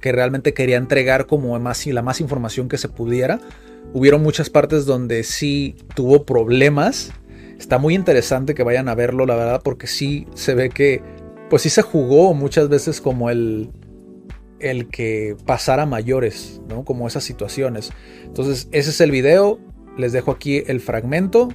que 0.06 0.12
realmente 0.12 0.54
quería 0.54 0.76
entregar 0.76 1.26
como 1.26 1.58
más, 1.58 1.84
la 1.84 2.00
más 2.00 2.20
información 2.20 2.68
que 2.68 2.78
se 2.78 2.88
pudiera. 2.88 3.40
Hubieron 3.92 4.22
muchas 4.22 4.50
partes 4.50 4.86
donde 4.86 5.24
sí 5.24 5.74
tuvo 5.96 6.24
problemas. 6.24 7.10
Está 7.58 7.78
muy 7.78 7.96
interesante 7.96 8.54
que 8.54 8.62
vayan 8.62 8.88
a 8.88 8.94
verlo, 8.94 9.26
la 9.26 9.34
verdad, 9.34 9.62
porque 9.64 9.88
sí 9.88 10.28
se 10.36 10.54
ve 10.54 10.68
que 10.68 11.02
pues 11.50 11.62
sí 11.62 11.70
se 11.70 11.82
jugó 11.82 12.34
muchas 12.34 12.68
veces 12.68 13.00
como 13.00 13.30
el 13.30 13.72
el 14.60 14.86
que 14.90 15.36
pasara 15.44 15.86
mayores, 15.86 16.62
¿no? 16.68 16.84
Como 16.84 17.08
esas 17.08 17.24
situaciones. 17.24 17.90
Entonces, 18.22 18.68
ese 18.70 18.90
es 18.90 19.00
el 19.00 19.10
video. 19.10 19.58
Les 19.98 20.12
dejo 20.12 20.30
aquí 20.30 20.62
el 20.68 20.78
fragmento 20.78 21.48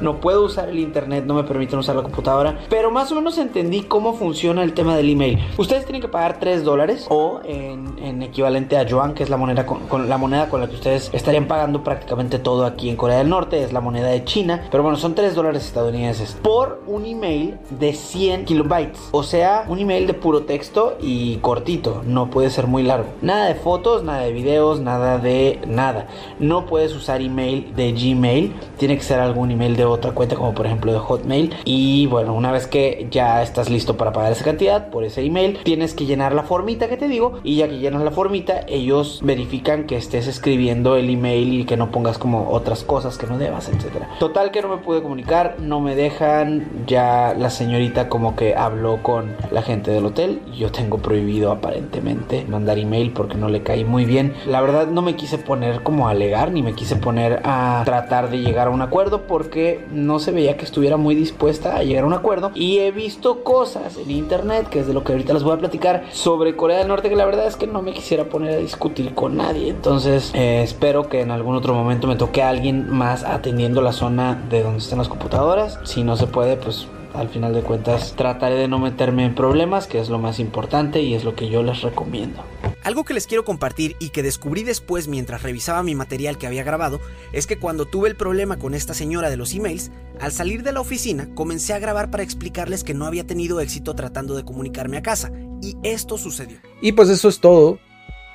no 0.00 0.20
puedo 0.20 0.44
usar 0.44 0.68
el 0.68 0.78
internet, 0.78 1.24
no 1.26 1.34
me 1.34 1.44
permiten 1.44 1.78
usar 1.78 1.96
la 1.96 2.02
computadora, 2.02 2.58
pero 2.68 2.90
más 2.90 3.10
o 3.12 3.14
menos 3.14 3.38
entendí 3.38 3.82
cómo 3.82 4.14
funciona 4.14 4.62
el 4.62 4.74
tema 4.74 4.96
del 4.96 5.10
email. 5.10 5.38
Ustedes 5.58 5.84
tienen 5.84 6.02
que 6.02 6.08
pagar 6.08 6.38
3 6.38 6.64
dólares 6.64 7.06
o 7.08 7.40
en, 7.44 7.90
equivalente 8.22 8.76
a 8.76 8.82
yuan, 8.82 9.14
que 9.14 9.22
es 9.22 9.30
la 9.30 9.36
moneda 9.36 9.66
con, 9.66 10.08
la 10.08 10.18
moneda 10.18 10.48
con 10.48 10.60
la 10.60 10.68
que 10.68 10.74
ustedes 10.74 11.10
estarían 11.12 11.46
pagando 11.46 11.82
prácticamente 11.82 12.38
todo 12.38 12.66
aquí 12.66 12.88
en 12.88 12.96
Corea 12.96 13.18
del 13.18 13.28
Norte, 13.28 13.62
es 13.62 13.72
la 13.72 13.80
moneda 13.80 14.08
de 14.08 14.24
China, 14.24 14.66
pero 14.70 14.82
bueno, 14.82 14.98
son 14.98 15.14
3 15.14 15.34
dólares 15.34 15.64
estadounidenses 15.64 16.36
por 16.42 16.82
un 16.86 17.06
email 17.06 17.58
de 17.70 17.92
100 17.92 18.44
kilobytes, 18.44 19.08
o 19.12 19.22
sea, 19.22 19.64
un 19.68 19.78
email 19.78 20.06
de 20.06 20.14
puro 20.14 20.42
texto 20.42 20.96
y 21.00 21.36
cortito, 21.36 22.02
no 22.04 22.30
puede 22.30 22.50
ser 22.50 22.66
muy 22.66 22.82
largo. 22.82 23.08
Nada 23.22 23.46
de 23.46 23.54
fotos, 23.54 24.02
nada 24.04 24.22
de 24.22 24.32
videos, 24.32 24.80
nada 24.80 25.18
de 25.18 25.60
nada. 25.66 26.08
No 26.38 26.66
puedes 26.66 26.94
usar 26.94 27.20
email 27.20 27.74
de 27.74 27.92
Gmail, 27.92 28.54
tiene 28.78 28.96
que 28.96 29.02
ser 29.02 29.20
algún 29.20 29.50
email 29.50 29.76
de 29.76 29.79
otra 29.84 30.12
cuenta 30.12 30.36
como 30.36 30.54
por 30.54 30.66
ejemplo 30.66 30.92
de 30.92 30.98
Hotmail. 30.98 31.54
Y 31.64 32.06
bueno 32.06 32.34
una 32.34 32.52
vez 32.52 32.66
que 32.66 33.06
ya 33.10 33.42
estás 33.42 33.70
listo 33.70 33.96
para 33.96 34.12
pagar 34.12 34.32
esa 34.32 34.44
cantidad 34.44 34.90
por 34.90 35.04
ese 35.04 35.22
email 35.22 35.58
tienes 35.62 35.94
que 35.94 36.06
llenar 36.06 36.34
la 36.34 36.42
formita 36.42 36.88
que 36.88 36.96
te 36.96 37.08
digo. 37.08 37.40
Y 37.42 37.56
ya 37.56 37.68
que 37.68 37.78
llenas 37.78 38.02
la 38.02 38.10
formita 38.10 38.60
ellos 38.66 39.20
verifican 39.22 39.84
que 39.84 39.96
estés 39.96 40.26
escribiendo 40.26 40.96
el 40.96 41.10
email 41.10 41.52
y 41.54 41.64
que 41.64 41.76
no 41.76 41.90
pongas 41.90 42.18
como 42.18 42.50
otras 42.50 42.84
cosas 42.84 43.18
que 43.18 43.26
no 43.26 43.38
debas 43.38 43.68
etcétera. 43.68 44.08
Total 44.18 44.50
que 44.50 44.62
no 44.62 44.68
me 44.68 44.78
pude 44.78 45.02
comunicar 45.02 45.56
no 45.60 45.80
me 45.80 45.94
dejan. 45.94 46.68
Ya 46.86 47.34
la 47.36 47.50
señorita 47.50 48.08
como 48.08 48.36
que 48.36 48.54
habló 48.54 49.02
con 49.02 49.36
la 49.50 49.62
gente 49.62 49.90
del 49.90 50.06
hotel. 50.06 50.40
Yo 50.56 50.70
tengo 50.70 50.98
prohibido 50.98 51.52
aparentemente 51.52 52.44
mandar 52.48 52.78
email 52.78 53.12
porque 53.12 53.36
no 53.36 53.48
le 53.48 53.62
caí 53.62 53.84
muy 53.84 54.04
bien. 54.04 54.34
La 54.46 54.60
verdad 54.60 54.88
no 54.88 55.02
me 55.02 55.16
quise 55.16 55.38
poner 55.38 55.82
como 55.82 56.08
a 56.08 56.12
alegar 56.12 56.52
ni 56.52 56.62
me 56.62 56.74
quise 56.74 56.96
poner 56.96 57.40
a 57.44 57.82
tratar 57.84 58.30
de 58.30 58.38
llegar 58.38 58.68
a 58.68 58.70
un 58.70 58.82
acuerdo 58.82 59.22
porque 59.26 59.69
no 59.92 60.18
se 60.18 60.32
veía 60.32 60.56
que 60.56 60.64
estuviera 60.64 60.96
muy 60.96 61.14
dispuesta 61.14 61.76
a 61.76 61.82
llegar 61.82 62.04
a 62.04 62.06
un 62.06 62.12
acuerdo. 62.12 62.50
Y 62.54 62.78
he 62.78 62.90
visto 62.90 63.42
cosas 63.42 63.96
en 63.96 64.10
internet, 64.10 64.68
que 64.68 64.80
es 64.80 64.86
de 64.86 64.94
lo 64.94 65.04
que 65.04 65.12
ahorita 65.12 65.32
les 65.32 65.42
voy 65.42 65.54
a 65.54 65.58
platicar, 65.58 66.04
sobre 66.12 66.56
Corea 66.56 66.78
del 66.78 66.88
Norte, 66.88 67.08
que 67.08 67.16
la 67.16 67.26
verdad 67.26 67.46
es 67.46 67.56
que 67.56 67.66
no 67.66 67.82
me 67.82 67.92
quisiera 67.92 68.24
poner 68.24 68.54
a 68.54 68.58
discutir 68.58 69.14
con 69.14 69.36
nadie. 69.36 69.68
Entonces 69.68 70.30
eh, 70.34 70.62
espero 70.62 71.08
que 71.08 71.20
en 71.20 71.30
algún 71.30 71.54
otro 71.54 71.74
momento 71.74 72.06
me 72.06 72.16
toque 72.16 72.42
a 72.42 72.48
alguien 72.48 72.90
más 72.90 73.24
atendiendo 73.24 73.82
la 73.82 73.92
zona 73.92 74.42
de 74.48 74.62
donde 74.62 74.78
están 74.78 74.98
las 74.98 75.08
computadoras. 75.08 75.78
Si 75.84 76.02
no 76.02 76.16
se 76.16 76.26
puede, 76.26 76.56
pues 76.56 76.86
al 77.14 77.28
final 77.28 77.52
de 77.54 77.62
cuentas 77.62 78.14
trataré 78.16 78.56
de 78.56 78.68
no 78.68 78.78
meterme 78.78 79.24
en 79.24 79.34
problemas, 79.34 79.86
que 79.86 80.00
es 80.00 80.08
lo 80.08 80.18
más 80.18 80.38
importante 80.38 81.02
y 81.02 81.14
es 81.14 81.24
lo 81.24 81.34
que 81.34 81.48
yo 81.48 81.62
les 81.62 81.82
recomiendo. 81.82 82.44
Algo 82.82 83.04
que 83.04 83.14
les 83.14 83.26
quiero 83.26 83.44
compartir 83.44 83.96
y 83.98 84.08
que 84.08 84.22
descubrí 84.22 84.62
después 84.62 85.06
mientras 85.06 85.42
revisaba 85.42 85.82
mi 85.82 85.94
material 85.94 86.38
que 86.38 86.46
había 86.46 86.62
grabado 86.62 87.00
es 87.32 87.46
que 87.46 87.58
cuando 87.58 87.84
tuve 87.84 88.08
el 88.08 88.16
problema 88.16 88.58
con 88.58 88.74
esta 88.74 88.94
señora 88.94 89.28
de 89.28 89.36
los 89.36 89.54
emails, 89.54 89.90
al 90.20 90.32
salir 90.32 90.62
de 90.62 90.72
la 90.72 90.80
oficina 90.80 91.28
comencé 91.34 91.74
a 91.74 91.78
grabar 91.78 92.10
para 92.10 92.22
explicarles 92.22 92.84
que 92.84 92.94
no 92.94 93.06
había 93.06 93.26
tenido 93.26 93.60
éxito 93.60 93.94
tratando 93.94 94.34
de 94.34 94.44
comunicarme 94.44 94.96
a 94.96 95.02
casa 95.02 95.30
y 95.60 95.76
esto 95.82 96.16
sucedió. 96.16 96.58
Y 96.80 96.92
pues 96.92 97.10
eso 97.10 97.28
es 97.28 97.40
todo 97.40 97.78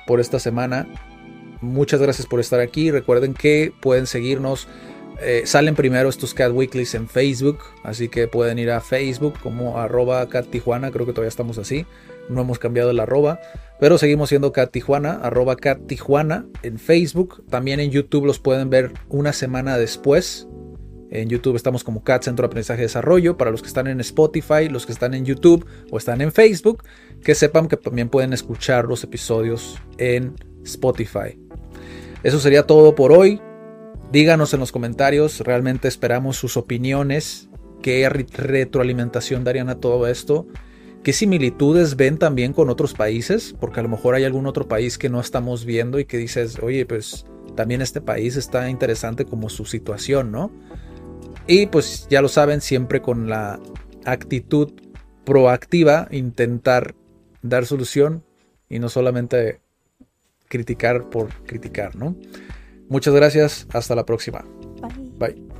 por 0.06 0.20
esta 0.20 0.38
semana. 0.38 0.86
Muchas 1.60 2.00
gracias 2.00 2.26
por 2.26 2.38
estar 2.38 2.60
aquí. 2.60 2.90
Recuerden 2.90 3.34
que 3.34 3.72
pueden 3.80 4.06
seguirnos 4.06 4.68
eh, 5.20 5.42
salen 5.44 5.74
primero 5.74 6.08
estos 6.08 6.34
Cat 6.34 6.52
Weeklies 6.52 6.94
en 6.94 7.08
Facebook, 7.08 7.58
así 7.82 8.08
que 8.08 8.28
pueden 8.28 8.58
ir 8.58 8.70
a 8.70 8.80
Facebook 8.80 9.34
como 9.42 9.78
arroba 9.78 10.28
Cat 10.28 10.46
Tijuana, 10.48 10.90
creo 10.90 11.06
que 11.06 11.12
todavía 11.12 11.28
estamos 11.28 11.58
así, 11.58 11.86
no 12.28 12.40
hemos 12.40 12.58
cambiado 12.58 12.90
el 12.90 13.00
arroba, 13.00 13.40
pero 13.80 13.98
seguimos 13.98 14.28
siendo 14.28 14.52
Cat 14.52 14.70
Tijuana, 14.72 15.20
arroba 15.22 15.56
Cat 15.56 15.86
Tijuana 15.86 16.46
en 16.62 16.78
Facebook, 16.78 17.44
también 17.48 17.80
en 17.80 17.90
YouTube 17.90 18.26
los 18.26 18.38
pueden 18.38 18.70
ver 18.70 18.92
una 19.08 19.32
semana 19.32 19.78
después, 19.78 20.48
en 21.10 21.28
YouTube 21.28 21.56
estamos 21.56 21.84
como 21.84 22.02
Cat 22.02 22.24
Centro 22.24 22.42
de 22.42 22.46
Aprendizaje 22.48 22.82
y 22.82 22.82
Desarrollo. 22.82 23.36
Para 23.36 23.50
los 23.50 23.62
que 23.62 23.68
están 23.68 23.86
en 23.86 24.00
Spotify, 24.00 24.68
los 24.68 24.86
que 24.86 24.92
están 24.92 25.14
en 25.14 25.24
YouTube 25.24 25.64
o 25.90 25.98
están 25.98 26.20
en 26.20 26.32
Facebook, 26.32 26.82
que 27.22 27.34
sepan 27.34 27.68
que 27.68 27.76
también 27.76 28.08
pueden 28.08 28.32
escuchar 28.32 28.86
los 28.86 29.04
episodios 29.04 29.78
en 29.98 30.34
Spotify. 30.64 31.38
Eso 32.22 32.40
sería 32.40 32.64
todo 32.64 32.94
por 32.94 33.12
hoy. 33.12 33.40
Díganos 34.12 34.54
en 34.54 34.60
los 34.60 34.72
comentarios, 34.72 35.40
realmente 35.40 35.88
esperamos 35.88 36.36
sus 36.36 36.56
opiniones, 36.56 37.48
qué 37.82 38.08
retroalimentación 38.08 39.42
darían 39.42 39.68
a 39.68 39.80
todo 39.80 40.06
esto, 40.06 40.46
qué 41.02 41.12
similitudes 41.12 41.96
ven 41.96 42.16
también 42.16 42.52
con 42.52 42.70
otros 42.70 42.94
países, 42.94 43.54
porque 43.60 43.80
a 43.80 43.82
lo 43.82 43.88
mejor 43.88 44.14
hay 44.14 44.24
algún 44.24 44.46
otro 44.46 44.68
país 44.68 44.96
que 44.96 45.08
no 45.08 45.20
estamos 45.20 45.64
viendo 45.64 45.98
y 45.98 46.04
que 46.04 46.18
dices, 46.18 46.58
oye, 46.60 46.86
pues 46.86 47.26
también 47.56 47.82
este 47.82 48.00
país 48.00 48.36
está 48.36 48.70
interesante 48.70 49.24
como 49.24 49.48
su 49.48 49.64
situación, 49.64 50.30
¿no? 50.30 50.52
Y 51.48 51.66
pues 51.66 52.06
ya 52.08 52.22
lo 52.22 52.28
saben, 52.28 52.60
siempre 52.60 53.02
con 53.02 53.28
la 53.28 53.60
actitud 54.04 54.72
proactiva, 55.24 56.06
intentar 56.12 56.94
dar 57.42 57.66
solución 57.66 58.24
y 58.68 58.78
no 58.78 58.88
solamente 58.88 59.60
criticar 60.48 61.10
por 61.10 61.32
criticar, 61.44 61.96
¿no? 61.96 62.16
Muchas 62.88 63.14
gracias, 63.14 63.66
hasta 63.72 63.94
la 63.94 64.04
próxima. 64.04 64.44
Bye. 65.18 65.34
Bye. 65.34 65.56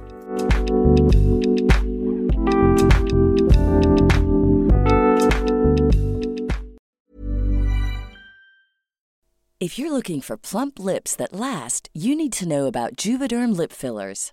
If 9.59 9.79
you're 9.79 9.91
looking 9.91 10.21
for 10.21 10.37
plump 10.37 10.79
lips 10.79 11.17
that 11.17 11.33
last, 11.33 11.89
you 11.93 12.15
need 12.15 12.33
to 12.35 12.47
know 12.47 12.67
about 12.67 12.95
Juvederm 12.95 13.57
lip 13.57 13.73
fillers. 13.73 14.33